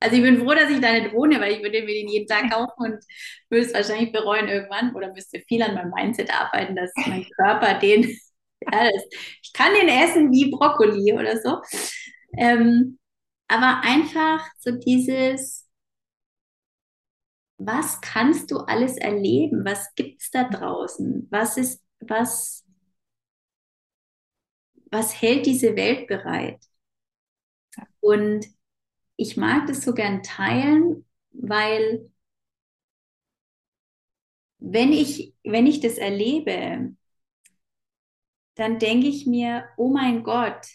Also 0.00 0.16
ich 0.16 0.22
bin 0.22 0.38
froh, 0.38 0.54
dass 0.54 0.70
ich 0.70 0.80
da 0.80 0.92
nicht 0.92 1.12
wohne, 1.12 1.40
weil 1.40 1.52
ich 1.52 1.62
würde 1.62 1.82
mir 1.82 1.94
den 1.94 2.08
jeden 2.08 2.26
Tag 2.26 2.50
kaufen 2.50 2.72
und 2.78 3.04
würde 3.50 3.66
es 3.66 3.74
wahrscheinlich 3.74 4.12
bereuen 4.12 4.48
irgendwann 4.48 4.94
oder 4.96 5.12
müsste 5.12 5.40
viel 5.46 5.62
an 5.62 5.74
meinem 5.74 5.92
Mindset 5.94 6.28
arbeiten, 6.32 6.74
dass 6.74 6.90
mein 7.06 7.24
Körper 7.36 7.78
den, 7.78 8.02
ja, 8.60 8.90
das, 8.90 9.04
ich 9.42 9.52
kann 9.52 9.72
den 9.74 9.88
essen 9.88 10.32
wie 10.32 10.50
Brokkoli 10.50 11.12
oder 11.12 11.40
so. 11.40 11.60
Ähm, 12.36 12.98
aber 13.46 13.82
einfach 13.84 14.44
so 14.58 14.72
dieses, 14.72 15.68
was 17.66 18.00
kannst 18.00 18.50
du 18.50 18.58
alles 18.58 18.96
erleben? 18.96 19.64
Was 19.64 19.94
gibt 19.94 20.22
es 20.22 20.30
da 20.30 20.44
draußen? 20.48 21.26
Was 21.30 21.56
ist, 21.56 21.82
was, 22.00 22.64
was 24.92 25.20
hält 25.20 25.46
diese 25.46 25.74
Welt 25.74 26.06
bereit? 26.06 26.60
Und 28.00 28.46
ich 29.16 29.36
mag 29.36 29.66
das 29.66 29.82
so 29.82 29.94
gern 29.94 30.22
teilen, 30.22 31.06
weil 31.32 32.10
wenn 34.60 34.92
ich, 34.92 35.34
wenn 35.44 35.66
ich 35.66 35.80
das 35.80 35.98
erlebe, 35.98 36.94
dann 38.54 38.78
denke 38.78 39.08
ich 39.08 39.26
mir, 39.26 39.68
oh 39.76 39.88
mein 39.90 40.22
Gott, 40.24 40.66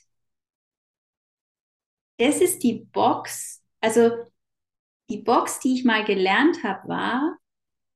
das 2.18 2.42
ist 2.42 2.64
die 2.64 2.86
Box. 2.92 3.64
Also 3.82 4.12
die 5.10 5.22
Box, 5.22 5.60
die 5.60 5.76
ich 5.76 5.86
mal 5.86 6.04
gelernt 6.04 6.64
habe, 6.64 6.88
war, 6.88 7.38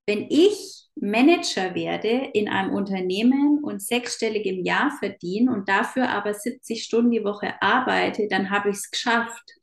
wenn 0.08 0.28
ich 0.30 0.88
Manager 0.96 1.74
werde 1.74 2.30
in 2.34 2.50
einem 2.50 2.74
Unternehmen 2.74 3.64
und 3.64 3.82
sechsstellig 3.82 4.46
im 4.46 4.66
Jahr 4.66 4.92
verdiene 5.00 5.52
und 5.52 5.70
dafür 5.70 6.10
aber 6.10 6.34
70 6.34 6.84
Stunden 6.84 7.12
die 7.12 7.24
Woche 7.24 7.62
arbeite, 7.62 8.28
dann 8.30 8.50
habe 8.50 8.70
ich 8.70 8.78
es 8.78 8.92
geschafft. 8.92 9.56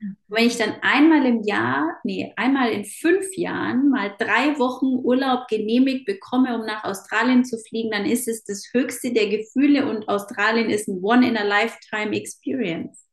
Und 0.00 0.16
wenn 0.28 0.46
ich 0.46 0.56
dann 0.56 0.76
einmal 0.80 1.26
im 1.26 1.42
Jahr, 1.42 1.98
nee, 2.04 2.32
einmal 2.36 2.70
in 2.70 2.84
fünf 2.84 3.26
Jahren 3.36 3.90
mal 3.90 4.14
drei 4.18 4.58
Wochen 4.58 5.04
Urlaub 5.04 5.46
genehmigt 5.48 6.06
bekomme, 6.06 6.58
um 6.58 6.64
nach 6.64 6.84
Australien 6.84 7.44
zu 7.44 7.58
fliegen, 7.58 7.90
dann 7.90 8.06
ist 8.06 8.26
es 8.26 8.44
das 8.44 8.70
höchste 8.72 9.12
der 9.12 9.28
Gefühle 9.28 9.88
und 9.88 10.08
Australien 10.08 10.70
ist 10.70 10.88
ein 10.88 11.02
One-in-a-Lifetime-Experience. 11.02 13.09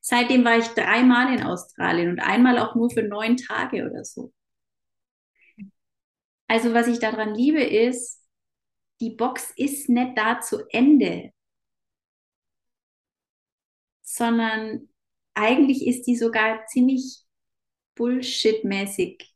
Seitdem 0.00 0.44
war 0.44 0.58
ich 0.58 0.66
dreimal 0.68 1.32
in 1.34 1.42
Australien 1.44 2.10
und 2.10 2.20
einmal 2.20 2.58
auch 2.58 2.74
nur 2.74 2.90
für 2.90 3.02
neun 3.02 3.36
Tage 3.38 3.88
oder 3.90 4.04
so. 4.04 4.32
Also 6.48 6.74
was 6.74 6.86
ich 6.86 6.98
daran 6.98 7.34
liebe 7.34 7.62
ist, 7.62 8.22
die 9.00 9.10
Box 9.10 9.52
ist 9.56 9.88
nicht 9.90 10.18
da 10.18 10.40
zu 10.40 10.60
Ende, 10.70 11.32
sondern 14.02 14.88
eigentlich 15.34 15.86
ist 15.86 16.06
die 16.06 16.16
sogar 16.16 16.66
ziemlich 16.66 17.22
bullshitmäßig 17.96 19.34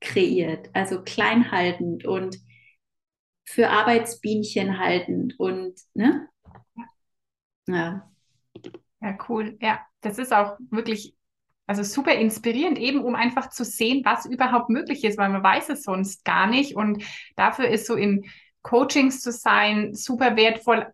kreiert, 0.00 0.70
also 0.74 1.02
kleinhaltend 1.02 2.06
und 2.06 2.38
für 3.44 3.68
Arbeitsbienchen 3.68 4.78
haltend 4.78 5.38
und 5.38 5.78
ne? 5.94 6.28
Ja. 7.66 8.10
Ja, 9.00 9.16
cool. 9.28 9.56
Ja, 9.60 9.80
das 10.02 10.18
ist 10.18 10.32
auch 10.32 10.58
wirklich, 10.70 11.14
also 11.66 11.82
super 11.82 12.14
inspirierend, 12.14 12.78
eben 12.78 13.00
um 13.02 13.14
einfach 13.14 13.48
zu 13.50 13.64
sehen, 13.64 14.02
was 14.04 14.26
überhaupt 14.26 14.68
möglich 14.68 15.04
ist, 15.04 15.18
weil 15.18 15.30
man 15.30 15.42
weiß 15.42 15.70
es 15.70 15.82
sonst 15.82 16.24
gar 16.24 16.46
nicht. 16.46 16.76
Und 16.76 17.02
dafür 17.36 17.68
ist 17.68 17.86
so 17.86 17.94
in 17.94 18.24
Coachings 18.62 19.20
zu 19.22 19.32
sein 19.32 19.94
super 19.94 20.36
wertvoll, 20.36 20.86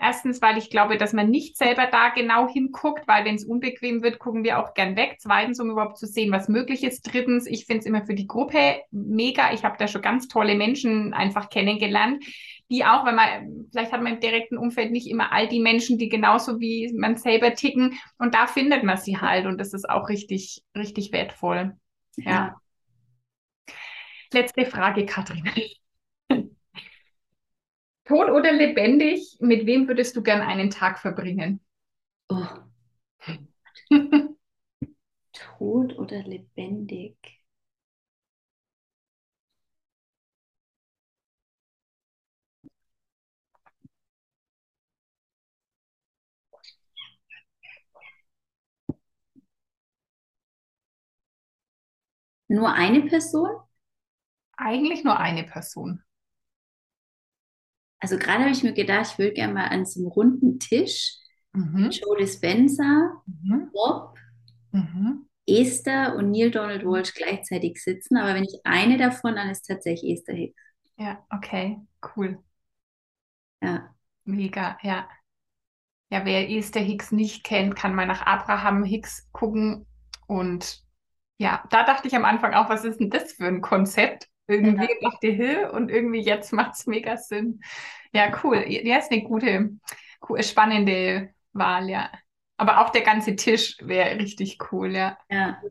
Erstens, 0.00 0.40
weil 0.40 0.58
ich 0.58 0.70
glaube, 0.70 0.96
dass 0.96 1.12
man 1.12 1.28
nicht 1.28 1.56
selber 1.56 1.86
da 1.90 2.10
genau 2.10 2.48
hinguckt, 2.48 3.08
weil 3.08 3.24
wenn 3.24 3.34
es 3.34 3.44
unbequem 3.44 4.00
wird, 4.00 4.20
gucken 4.20 4.44
wir 4.44 4.60
auch 4.60 4.72
gern 4.72 4.94
weg. 4.94 5.16
Zweitens, 5.18 5.58
um 5.58 5.70
überhaupt 5.70 5.98
zu 5.98 6.06
sehen, 6.06 6.30
was 6.30 6.48
möglich 6.48 6.84
ist. 6.84 7.02
Drittens, 7.12 7.46
ich 7.46 7.66
finde 7.66 7.80
es 7.80 7.86
immer 7.86 8.06
für 8.06 8.14
die 8.14 8.28
Gruppe 8.28 8.76
mega. 8.92 9.52
Ich 9.52 9.64
habe 9.64 9.74
da 9.76 9.88
schon 9.88 10.00
ganz 10.00 10.28
tolle 10.28 10.54
Menschen 10.54 11.14
einfach 11.14 11.50
kennengelernt, 11.50 12.24
die 12.70 12.84
auch, 12.84 13.04
wenn 13.06 13.14
man, 13.14 13.66
vielleicht 13.70 13.92
hat 13.92 14.02
man 14.02 14.14
im 14.14 14.20
direkten 14.20 14.58
Umfeld 14.58 14.90
nicht 14.92 15.08
immer 15.08 15.32
all 15.32 15.48
die 15.48 15.60
Menschen, 15.60 15.98
die 15.98 16.08
genauso 16.08 16.60
wie 16.60 16.92
man 16.92 17.16
selber 17.16 17.54
ticken. 17.54 17.98
Und 18.18 18.34
da 18.34 18.46
findet 18.46 18.84
man 18.84 18.98
sie 18.98 19.18
halt. 19.18 19.46
Und 19.46 19.58
das 19.58 19.72
ist 19.72 19.88
auch 19.88 20.08
richtig, 20.08 20.62
richtig 20.76 21.12
wertvoll. 21.12 21.76
ja. 22.16 22.30
ja. 22.30 22.60
Letzte 24.32 24.66
Frage, 24.66 25.06
Katrin. 25.06 25.50
Tot 28.04 28.30
oder 28.30 28.52
lebendig, 28.52 29.38
mit 29.40 29.66
wem 29.66 29.88
würdest 29.88 30.16
du 30.16 30.22
gern 30.22 30.42
einen 30.42 30.70
Tag 30.70 30.98
verbringen? 30.98 31.60
Oh. 32.28 32.46
Tot 35.32 35.98
oder 35.98 36.22
lebendig? 36.22 37.37
Nur 52.48 52.72
eine 52.72 53.02
Person? 53.02 53.50
Eigentlich 54.56 55.04
nur 55.04 55.18
eine 55.18 55.44
Person 55.44 56.02
also 58.00 58.16
gerade 58.16 58.40
habe 58.40 58.52
ich 58.52 58.62
mir 58.62 58.72
gedacht, 58.72 59.12
ich 59.12 59.18
würde 59.18 59.32
gerne 59.32 59.54
mal 59.54 59.68
an 59.68 59.84
so 59.84 60.00
einem 60.00 60.08
runden 60.08 60.58
Tisch 60.58 61.16
mhm. 61.52 61.90
Joe 61.90 62.16
Dispenza, 62.16 63.22
mhm. 63.26 63.70
Bob, 63.72 64.16
mhm. 64.72 65.28
Esther 65.46 66.14
und 66.16 66.30
Neil 66.30 66.50
Donald 66.50 66.84
Walsh 66.84 67.14
gleichzeitig 67.14 67.82
sitzen. 67.82 68.16
Aber 68.16 68.34
wenn 68.34 68.44
ich 68.44 68.60
eine 68.64 68.98
davon, 68.98 69.36
dann 69.36 69.50
ist 69.50 69.62
tatsächlich 69.62 70.12
Esther 70.12 70.34
Hicks. 70.34 70.62
Ja, 70.96 71.24
okay, 71.30 71.78
cool. 72.16 72.38
Ja. 73.62 73.94
Mega, 74.24 74.78
ja. 74.82 75.08
Ja, 76.10 76.24
wer 76.24 76.50
Esther 76.50 76.82
Hicks 76.82 77.12
nicht 77.12 77.44
kennt, 77.44 77.76
kann 77.76 77.94
mal 77.94 78.06
nach 78.06 78.26
Abraham 78.26 78.84
Hicks 78.84 79.28
gucken. 79.32 79.86
Und 80.26 80.82
ja, 81.38 81.64
da 81.70 81.84
dachte 81.84 82.08
ich 82.08 82.16
am 82.16 82.24
Anfang 82.24 82.52
auch, 82.54 82.68
was 82.68 82.84
ist 82.84 82.98
denn 82.98 83.10
das 83.10 83.32
für 83.32 83.46
ein 83.46 83.60
Konzept? 83.60 84.28
Irgendwie 84.48 84.88
ja. 84.90 85.10
dachte 85.10 85.26
ich, 85.28 85.72
und 85.72 85.90
irgendwie 85.90 86.20
jetzt 86.20 86.52
macht 86.52 86.74
es 86.74 86.86
mega 86.86 87.16
Sinn. 87.16 87.60
Ja, 88.12 88.32
cool. 88.42 88.64
Ja, 88.66 88.98
ist 88.98 89.12
eine 89.12 89.22
gute, 89.22 89.70
spannende 90.40 91.32
Wahl, 91.52 91.88
ja. 91.88 92.10
Aber 92.56 92.80
auch 92.80 92.90
der 92.90 93.02
ganze 93.02 93.36
Tisch 93.36 93.76
wäre 93.80 94.18
richtig 94.18 94.58
cool, 94.72 94.96
ja. 94.96 95.16
Ja, 95.30 95.62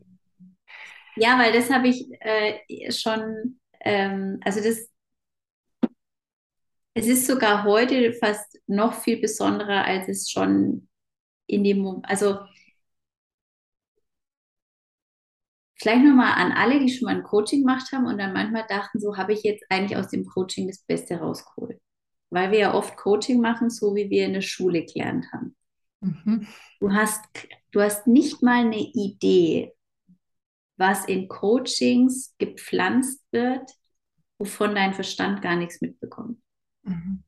ja 1.16 1.38
weil 1.38 1.52
das 1.52 1.70
habe 1.70 1.88
ich 1.88 2.08
äh, 2.20 2.90
schon, 2.90 3.60
ähm, 3.80 4.40
also 4.44 4.62
das, 4.62 4.88
es 6.94 7.06
ist 7.06 7.26
sogar 7.26 7.64
heute 7.64 8.14
fast 8.14 8.58
noch 8.66 8.94
viel 8.94 9.20
besonderer, 9.20 9.84
als 9.84 10.08
es 10.08 10.30
schon 10.30 10.88
in 11.46 11.62
dem 11.62 11.80
Moment, 11.80 12.08
also 12.08 12.38
Vielleicht 15.80 16.04
nochmal 16.04 16.32
an 16.34 16.52
alle, 16.52 16.80
die 16.80 16.92
schon 16.92 17.06
mal 17.06 17.14
ein 17.14 17.22
Coaching 17.22 17.60
gemacht 17.60 17.92
haben 17.92 18.06
und 18.06 18.18
dann 18.18 18.32
manchmal 18.32 18.66
dachten, 18.68 18.98
so 18.98 19.16
habe 19.16 19.32
ich 19.32 19.44
jetzt 19.44 19.64
eigentlich 19.70 19.96
aus 19.96 20.08
dem 20.08 20.26
Coaching 20.26 20.66
das 20.66 20.82
Beste 20.82 21.18
rausgeholt. 21.18 21.80
Weil 22.30 22.50
wir 22.50 22.58
ja 22.58 22.74
oft 22.74 22.96
Coaching 22.96 23.40
machen, 23.40 23.70
so 23.70 23.94
wie 23.94 24.10
wir 24.10 24.26
in 24.26 24.32
der 24.32 24.40
Schule 24.40 24.84
gelernt 24.84 25.26
haben. 25.32 25.56
Mhm. 26.00 26.46
Du, 26.80 26.92
hast, 26.92 27.24
du 27.70 27.80
hast 27.80 28.06
nicht 28.06 28.42
mal 28.42 28.64
eine 28.64 28.78
Idee, 28.78 29.72
was 30.76 31.04
in 31.04 31.28
Coachings 31.28 32.34
gepflanzt 32.38 33.22
wird, 33.30 33.70
wovon 34.38 34.74
dein 34.74 34.94
Verstand 34.94 35.42
gar 35.42 35.56
nichts 35.56 35.80
mitbekommt. 35.80 36.40
Mhm. 36.82 37.22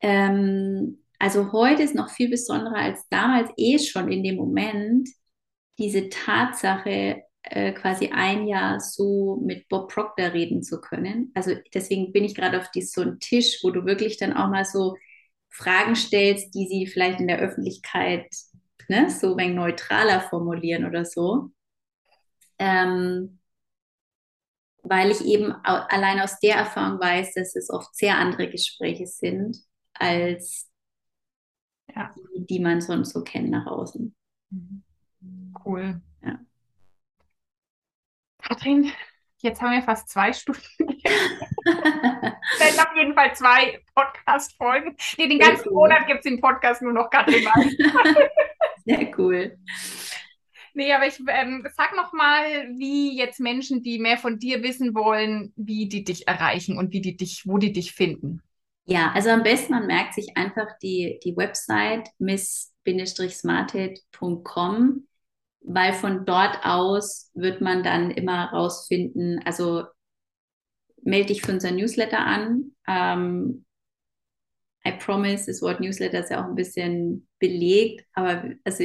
Ähm, 0.00 1.02
also 1.18 1.52
heute 1.52 1.82
ist 1.82 1.94
noch 1.94 2.10
viel 2.10 2.28
besonderer 2.28 2.76
als 2.76 3.08
damals 3.08 3.50
eh 3.56 3.78
schon 3.78 4.12
in 4.12 4.22
dem 4.22 4.36
Moment, 4.36 5.08
diese 5.78 6.08
Tatsache, 6.08 7.22
äh, 7.42 7.72
quasi 7.72 8.08
ein 8.08 8.46
Jahr 8.46 8.80
so 8.80 9.40
mit 9.44 9.68
Bob 9.68 9.92
Proctor 9.92 10.32
reden 10.32 10.62
zu 10.62 10.80
können. 10.80 11.30
Also 11.34 11.52
deswegen 11.74 12.12
bin 12.12 12.24
ich 12.24 12.34
gerade 12.34 12.58
auf 12.58 12.70
die, 12.70 12.82
so 12.82 13.02
einen 13.02 13.20
Tisch, 13.20 13.60
wo 13.62 13.70
du 13.70 13.84
wirklich 13.84 14.16
dann 14.16 14.32
auch 14.32 14.48
mal 14.48 14.64
so 14.64 14.96
Fragen 15.50 15.94
stellst, 15.96 16.54
die 16.54 16.66
sie 16.66 16.86
vielleicht 16.86 17.20
in 17.20 17.28
der 17.28 17.38
Öffentlichkeit 17.38 18.26
ne, 18.88 19.10
so 19.10 19.32
ein 19.32 19.38
wenig 19.38 19.56
neutraler 19.56 20.20
formulieren 20.20 20.84
oder 20.86 21.04
so. 21.04 21.50
Ähm, 22.58 23.38
weil 24.82 25.10
ich 25.10 25.24
eben 25.24 25.52
allein 25.52 26.20
aus 26.20 26.38
der 26.38 26.56
Erfahrung 26.56 27.00
weiß, 27.00 27.34
dass 27.34 27.56
es 27.56 27.70
oft 27.70 27.94
sehr 27.94 28.18
andere 28.18 28.48
Gespräche 28.48 29.06
sind, 29.06 29.58
als 29.94 30.70
ja. 31.94 32.14
die, 32.16 32.46
die 32.46 32.60
man 32.60 32.80
sonst 32.80 33.12
so 33.12 33.22
kennt 33.22 33.50
nach 33.50 33.66
außen. 33.66 34.14
Mhm. 34.50 34.85
Cool. 35.64 36.00
Ja. 36.22 36.38
Katrin, 38.42 38.92
jetzt 39.38 39.60
haben 39.60 39.72
wir 39.72 39.82
fast 39.82 40.08
zwei 40.08 40.32
Stunden. 40.32 40.62
Dann 41.64 42.78
auf 42.78 42.96
jeden 42.96 43.14
Fall 43.14 43.34
zwei 43.34 43.82
Podcast-Folgen. 43.94 44.96
Nee, 45.18 45.28
den 45.28 45.38
ganzen 45.38 45.68
cool. 45.68 45.74
Monat 45.74 46.06
gibt 46.06 46.18
es 46.18 46.24
den 46.24 46.40
Podcast 46.40 46.82
nur 46.82 46.92
noch 46.92 47.08
Katrin 47.10 47.44
Sehr 48.84 49.18
cool. 49.18 49.58
Nee, 50.74 50.92
aber 50.92 51.06
ich 51.06 51.18
ähm, 51.26 51.66
sag 51.74 51.96
noch 51.96 52.12
mal, 52.12 52.44
wie 52.76 53.16
jetzt 53.16 53.40
Menschen, 53.40 53.82
die 53.82 53.98
mehr 53.98 54.18
von 54.18 54.38
dir 54.38 54.62
wissen 54.62 54.94
wollen, 54.94 55.54
wie 55.56 55.88
die 55.88 56.04
dich 56.04 56.28
erreichen 56.28 56.76
und 56.76 56.92
wie 56.92 57.00
die 57.00 57.16
dich, 57.16 57.46
wo 57.46 57.56
die 57.56 57.72
dich 57.72 57.92
finden. 57.92 58.42
Ja, 58.84 59.10
also 59.12 59.30
am 59.30 59.42
besten 59.42 59.72
man 59.72 59.86
merkt 59.86 60.12
sich 60.14 60.36
einfach 60.36 60.76
die, 60.80 61.18
die 61.24 61.34
Website 61.36 62.10
miss-smarted.com, 62.18 65.08
weil 65.66 65.92
von 65.92 66.24
dort 66.24 66.64
aus 66.64 67.30
wird 67.34 67.60
man 67.60 67.82
dann 67.82 68.12
immer 68.12 68.50
rausfinden, 68.52 69.40
also 69.44 69.84
melde 71.02 71.28
dich 71.28 71.42
für 71.42 71.52
unser 71.52 71.72
Newsletter 71.72 72.20
an. 72.20 72.72
Ähm, 72.86 73.64
I 74.86 74.92
promise, 74.92 75.46
das 75.46 75.62
Wort 75.62 75.80
Newsletter 75.80 76.20
ist 76.20 76.30
ja 76.30 76.42
auch 76.42 76.48
ein 76.48 76.54
bisschen 76.54 77.28
belegt, 77.40 78.06
aber 78.12 78.44
also 78.64 78.84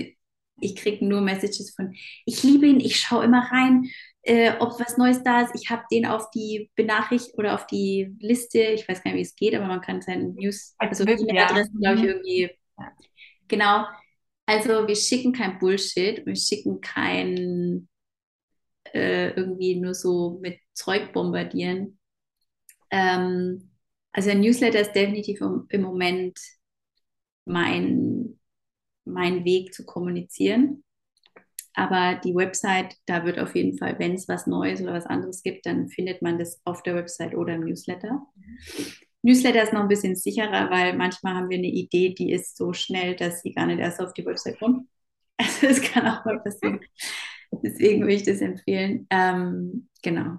ich 0.60 0.76
kriege 0.76 1.06
nur 1.06 1.22
Messages 1.22 1.72
von, 1.76 1.94
ich 2.26 2.42
liebe 2.44 2.66
ihn, 2.66 2.80
ich 2.80 3.00
schaue 3.00 3.26
immer 3.26 3.52
rein, 3.52 3.88
äh, 4.24 4.54
ob 4.60 4.80
was 4.80 4.98
Neues 4.98 5.24
da 5.24 5.42
ist. 5.42 5.54
Ich 5.56 5.70
habe 5.70 5.84
den 5.92 6.06
auf 6.08 6.32
die 6.32 6.72
Benachricht 6.76 7.32
oder 7.36 7.54
auf 7.54 7.68
die 7.68 8.16
Liste, 8.20 8.60
ich 8.60 8.88
weiß 8.88 9.04
gar 9.04 9.12
nicht, 9.12 9.20
wie 9.20 9.28
es 9.28 9.36
geht, 9.36 9.54
aber 9.56 9.68
man 9.68 9.82
kann 9.82 10.02
seinen 10.02 10.34
News, 10.34 10.76
also 10.80 11.04
E-Mail-Adresse, 11.04 11.72
glaube 11.80 11.98
ich, 11.98 12.04
mhm. 12.04 12.10
irgendwie. 12.10 12.50
Ja. 12.80 12.92
Genau. 13.48 13.86
Also 14.52 14.86
wir 14.86 14.98
schicken 14.98 15.32
kein 15.32 15.60
Bullshit, 15.60 16.26
wir 16.26 16.36
schicken 16.36 16.82
kein 16.82 17.88
äh, 18.94 19.30
irgendwie 19.30 19.80
nur 19.80 19.94
so 19.94 20.40
mit 20.42 20.60
Zeug 20.74 21.14
bombardieren. 21.14 21.98
Ähm, 22.90 23.72
also 24.12 24.30
ein 24.30 24.42
Newsletter 24.42 24.82
ist 24.82 24.92
definitiv 24.92 25.40
im, 25.40 25.68
im 25.70 25.84
Moment 25.84 26.38
mein, 27.46 28.42
mein 29.06 29.46
Weg 29.46 29.74
zu 29.74 29.86
kommunizieren. 29.86 30.84
Aber 31.74 32.20
die 32.22 32.36
Website, 32.36 32.98
da 33.06 33.24
wird 33.24 33.40
auf 33.40 33.56
jeden 33.56 33.78
Fall, 33.78 33.98
wenn 34.00 34.16
es 34.16 34.28
was 34.28 34.48
Neues 34.48 34.82
oder 34.82 34.92
was 34.92 35.06
anderes 35.06 35.44
gibt, 35.44 35.66
dann 35.66 35.88
findet 35.88 36.22
man 36.22 36.38
das 36.38 36.60
auf 36.66 36.84
der 36.84 36.96
Website 36.96 37.36
oder 37.36 37.56
im 37.56 37.64
Newsletter. 37.64 38.22
Newsletter 39.24 39.64
ist 39.64 39.74
noch 39.74 39.82
ein 39.82 39.88
bisschen 39.88 40.16
sicherer, 40.16 40.70
weil 40.72 40.96
manchmal 40.96 41.36
haben 41.36 41.50
wir 41.50 41.58
eine 41.58 41.68
Idee, 41.68 42.14
die 42.14 42.32
ist 42.32 42.58
so 42.58 42.74
schnell, 42.74 43.16
dass 43.16 43.42
sie 43.42 43.54
gar 43.54 43.68
nicht 43.68 43.80
erst 43.80 44.02
auf 44.02 44.14
die 44.14 44.26
Website 44.26 44.60
kommt. 44.60 44.88
Also 45.38 45.68
das 45.68 45.82
kann 45.82 46.08
auch 46.08 46.24
mal 46.24 46.40
passieren. 46.40 46.82
Deswegen 47.64 48.02
würde 48.02 48.14
ich 48.14 48.24
das 48.24 48.42
empfehlen. 48.42 49.08
Ähm, 49.10 49.90
genau. 50.04 50.38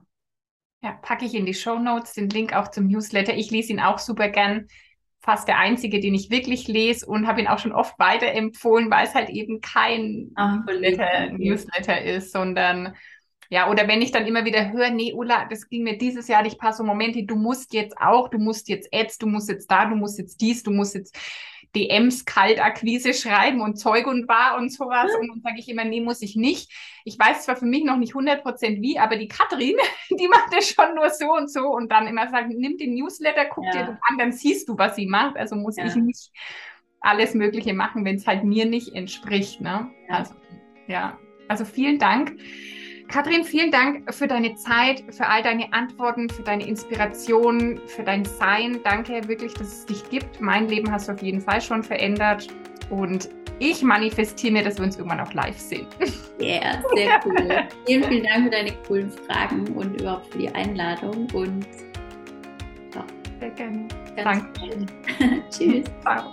Ja, 0.81 0.93
packe 0.93 1.25
ich 1.25 1.35
in 1.35 1.47
die 1.47 1.55
Show 1.55 1.79
Notes 1.79 2.15
den 2.15 2.29
Link 2.29 2.55
auch 2.55 2.69
zum 2.71 2.87
Newsletter. 2.87 3.35
Ich 3.35 3.51
lese 3.51 3.73
ihn 3.73 3.81
auch 3.81 3.99
super 3.99 4.29
gern. 4.29 4.69
Fast 5.21 5.47
der 5.47 5.59
einzige, 5.59 6.01
den 6.01 6.15
ich 6.15 6.31
wirklich 6.31 6.67
lese 6.67 7.07
und 7.07 7.29
habe 7.29 7.41
ihn 7.41 7.47
auch 7.47 7.59
schon 7.61 7.73
oft 7.73 7.97
weiterempfohlen, 7.99 8.91
weil 8.91 9.07
es 9.07 9.15
halt 9.15 9.29
eben 9.31 9.61
kein 9.61 10.33
Ach, 10.35 10.65
Newsletter, 10.67 11.33
Newsletter 11.33 12.03
ist, 12.03 12.33
sondern 12.33 12.95
ja, 13.53 13.69
oder 13.69 13.87
wenn 13.87 14.01
ich 14.01 14.13
dann 14.13 14.27
immer 14.27 14.47
wieder 14.47 14.73
höre, 14.73 14.89
nee, 14.89 15.13
Ulla, 15.13 15.45
das 15.45 15.69
ging 15.69 15.83
mir 15.83 15.99
dieses 15.99 16.27
Jahr 16.27 16.43
nicht 16.43 16.57
so 16.73 16.85
Momente, 16.85 17.23
du 17.25 17.37
musst 17.37 17.75
jetzt 17.75 17.95
auch, 17.99 18.29
du 18.29 18.39
musst 18.39 18.67
jetzt 18.71 18.89
Ads, 18.95 19.19
du 19.19 19.27
musst 19.27 19.51
jetzt 19.51 19.71
da, 19.71 19.85
du 19.85 19.95
musst 19.95 20.19
jetzt 20.19 20.41
dies, 20.41 20.63
du 20.63 20.71
musst 20.71 20.95
jetzt 20.95 21.19
DMs 21.77 22.25
Kaltakquise 22.25 23.13
schreiben 23.13 23.61
und 23.61 23.77
Zeug 23.77 24.07
und 24.07 24.27
war 24.27 24.57
und 24.57 24.73
sowas. 24.73 25.11
Und 25.21 25.29
dann 25.29 25.43
sage 25.43 25.57
ich 25.59 25.69
immer, 25.69 25.85
nee, 25.85 26.01
muss 26.01 26.23
ich 26.23 26.35
nicht. 26.35 26.73
Ich 27.05 27.19
weiß 27.19 27.45
zwar 27.45 27.57
für 27.57 27.67
mich 27.67 27.85
noch 27.85 27.99
nicht 27.99 28.15
100 28.15 28.43
Prozent 28.43 28.81
wie, 28.81 28.99
aber 28.99 29.19
die 29.19 29.29
Katrin, 29.29 29.77
die 30.19 30.29
macht 30.29 30.51
das 30.57 30.71
schon 30.71 30.95
nur 30.95 31.11
so 31.11 31.31
und 31.35 31.53
so 31.53 31.75
und 31.75 31.93
dann 31.93 32.07
immer 32.07 32.31
sagen, 32.31 32.55
nimm 32.57 32.79
den 32.79 32.95
Newsletter, 32.95 33.45
guck 33.51 33.67
ja. 33.67 33.73
dir 33.73 33.81
das 33.81 33.99
an, 34.09 34.17
dann 34.17 34.33
siehst 34.33 34.67
du, 34.71 34.79
was 34.79 34.97
sie 34.97 35.07
macht. 35.07 35.37
Also 35.37 35.57
muss 35.57 35.77
ja. 35.77 35.85
ich 35.85 35.95
nicht 35.97 36.31
alles 37.01 37.35
Mögliche 37.35 37.75
machen, 37.75 38.07
wenn 38.07 38.17
es 38.17 38.27
halt 38.27 38.45
mir 38.45 38.65
nicht 38.65 38.95
entspricht. 38.95 39.61
Ne? 39.61 39.91
Ja. 40.09 40.17
Also, 40.17 40.35
ja. 40.87 41.19
Also 41.49 41.67
vielen 41.67 41.99
Dank. 41.99 42.39
Kathrin, 43.13 43.45
vielen 43.45 43.71
Dank 43.71 44.13
für 44.15 44.27
deine 44.27 44.55
Zeit, 44.55 45.05
für 45.11 45.29
all 45.29 45.43
deine 45.43 45.71
Antworten, 45.75 46.31
für 46.31 46.43
deine 46.43 46.67
Inspiration, 46.67 47.79
für 47.87 48.03
dein 48.03 48.25
Sein. 48.25 48.81
Danke 48.85 49.29
wirklich, 49.29 49.53
dass 49.53 49.69
es 49.69 49.87
dich 49.87 50.09
gibt. 50.09 50.41
Mein 50.41 50.67
Leben 50.67 50.91
hast 50.91 51.09
du 51.09 51.13
auf 51.13 51.23
jeden 51.23 51.43
Fall 51.43 51.61
schon 51.61 51.83
verändert 51.83 52.49
und 52.89 53.29
ich 53.59 53.83
manifestiere 53.83 54.55
mir, 54.55 54.65
dass 54.65 54.79
wir 54.79 54.87
uns 54.87 54.97
irgendwann 54.97 55.21
auch 55.21 55.33
live 55.35 55.59
sehen. 55.59 55.87
Ja, 56.39 56.47
yeah, 56.47 56.83
sehr 56.95 57.21
cool. 57.27 57.69
vielen, 57.87 58.05
vielen 58.05 58.25
Dank 58.25 58.45
für 58.45 58.51
deine 58.51 58.73
coolen 58.89 59.11
Fragen 59.11 59.69
und 59.75 60.01
überhaupt 60.01 60.33
für 60.33 60.39
die 60.39 60.49
Einladung 60.49 61.29
und 61.35 61.67
ja. 62.95 63.05
Sehr 63.39 63.51
gerne. 63.51 63.87
Danke. 64.17 64.87
Tschüss. 65.51 65.85
Ciao. 66.01 66.33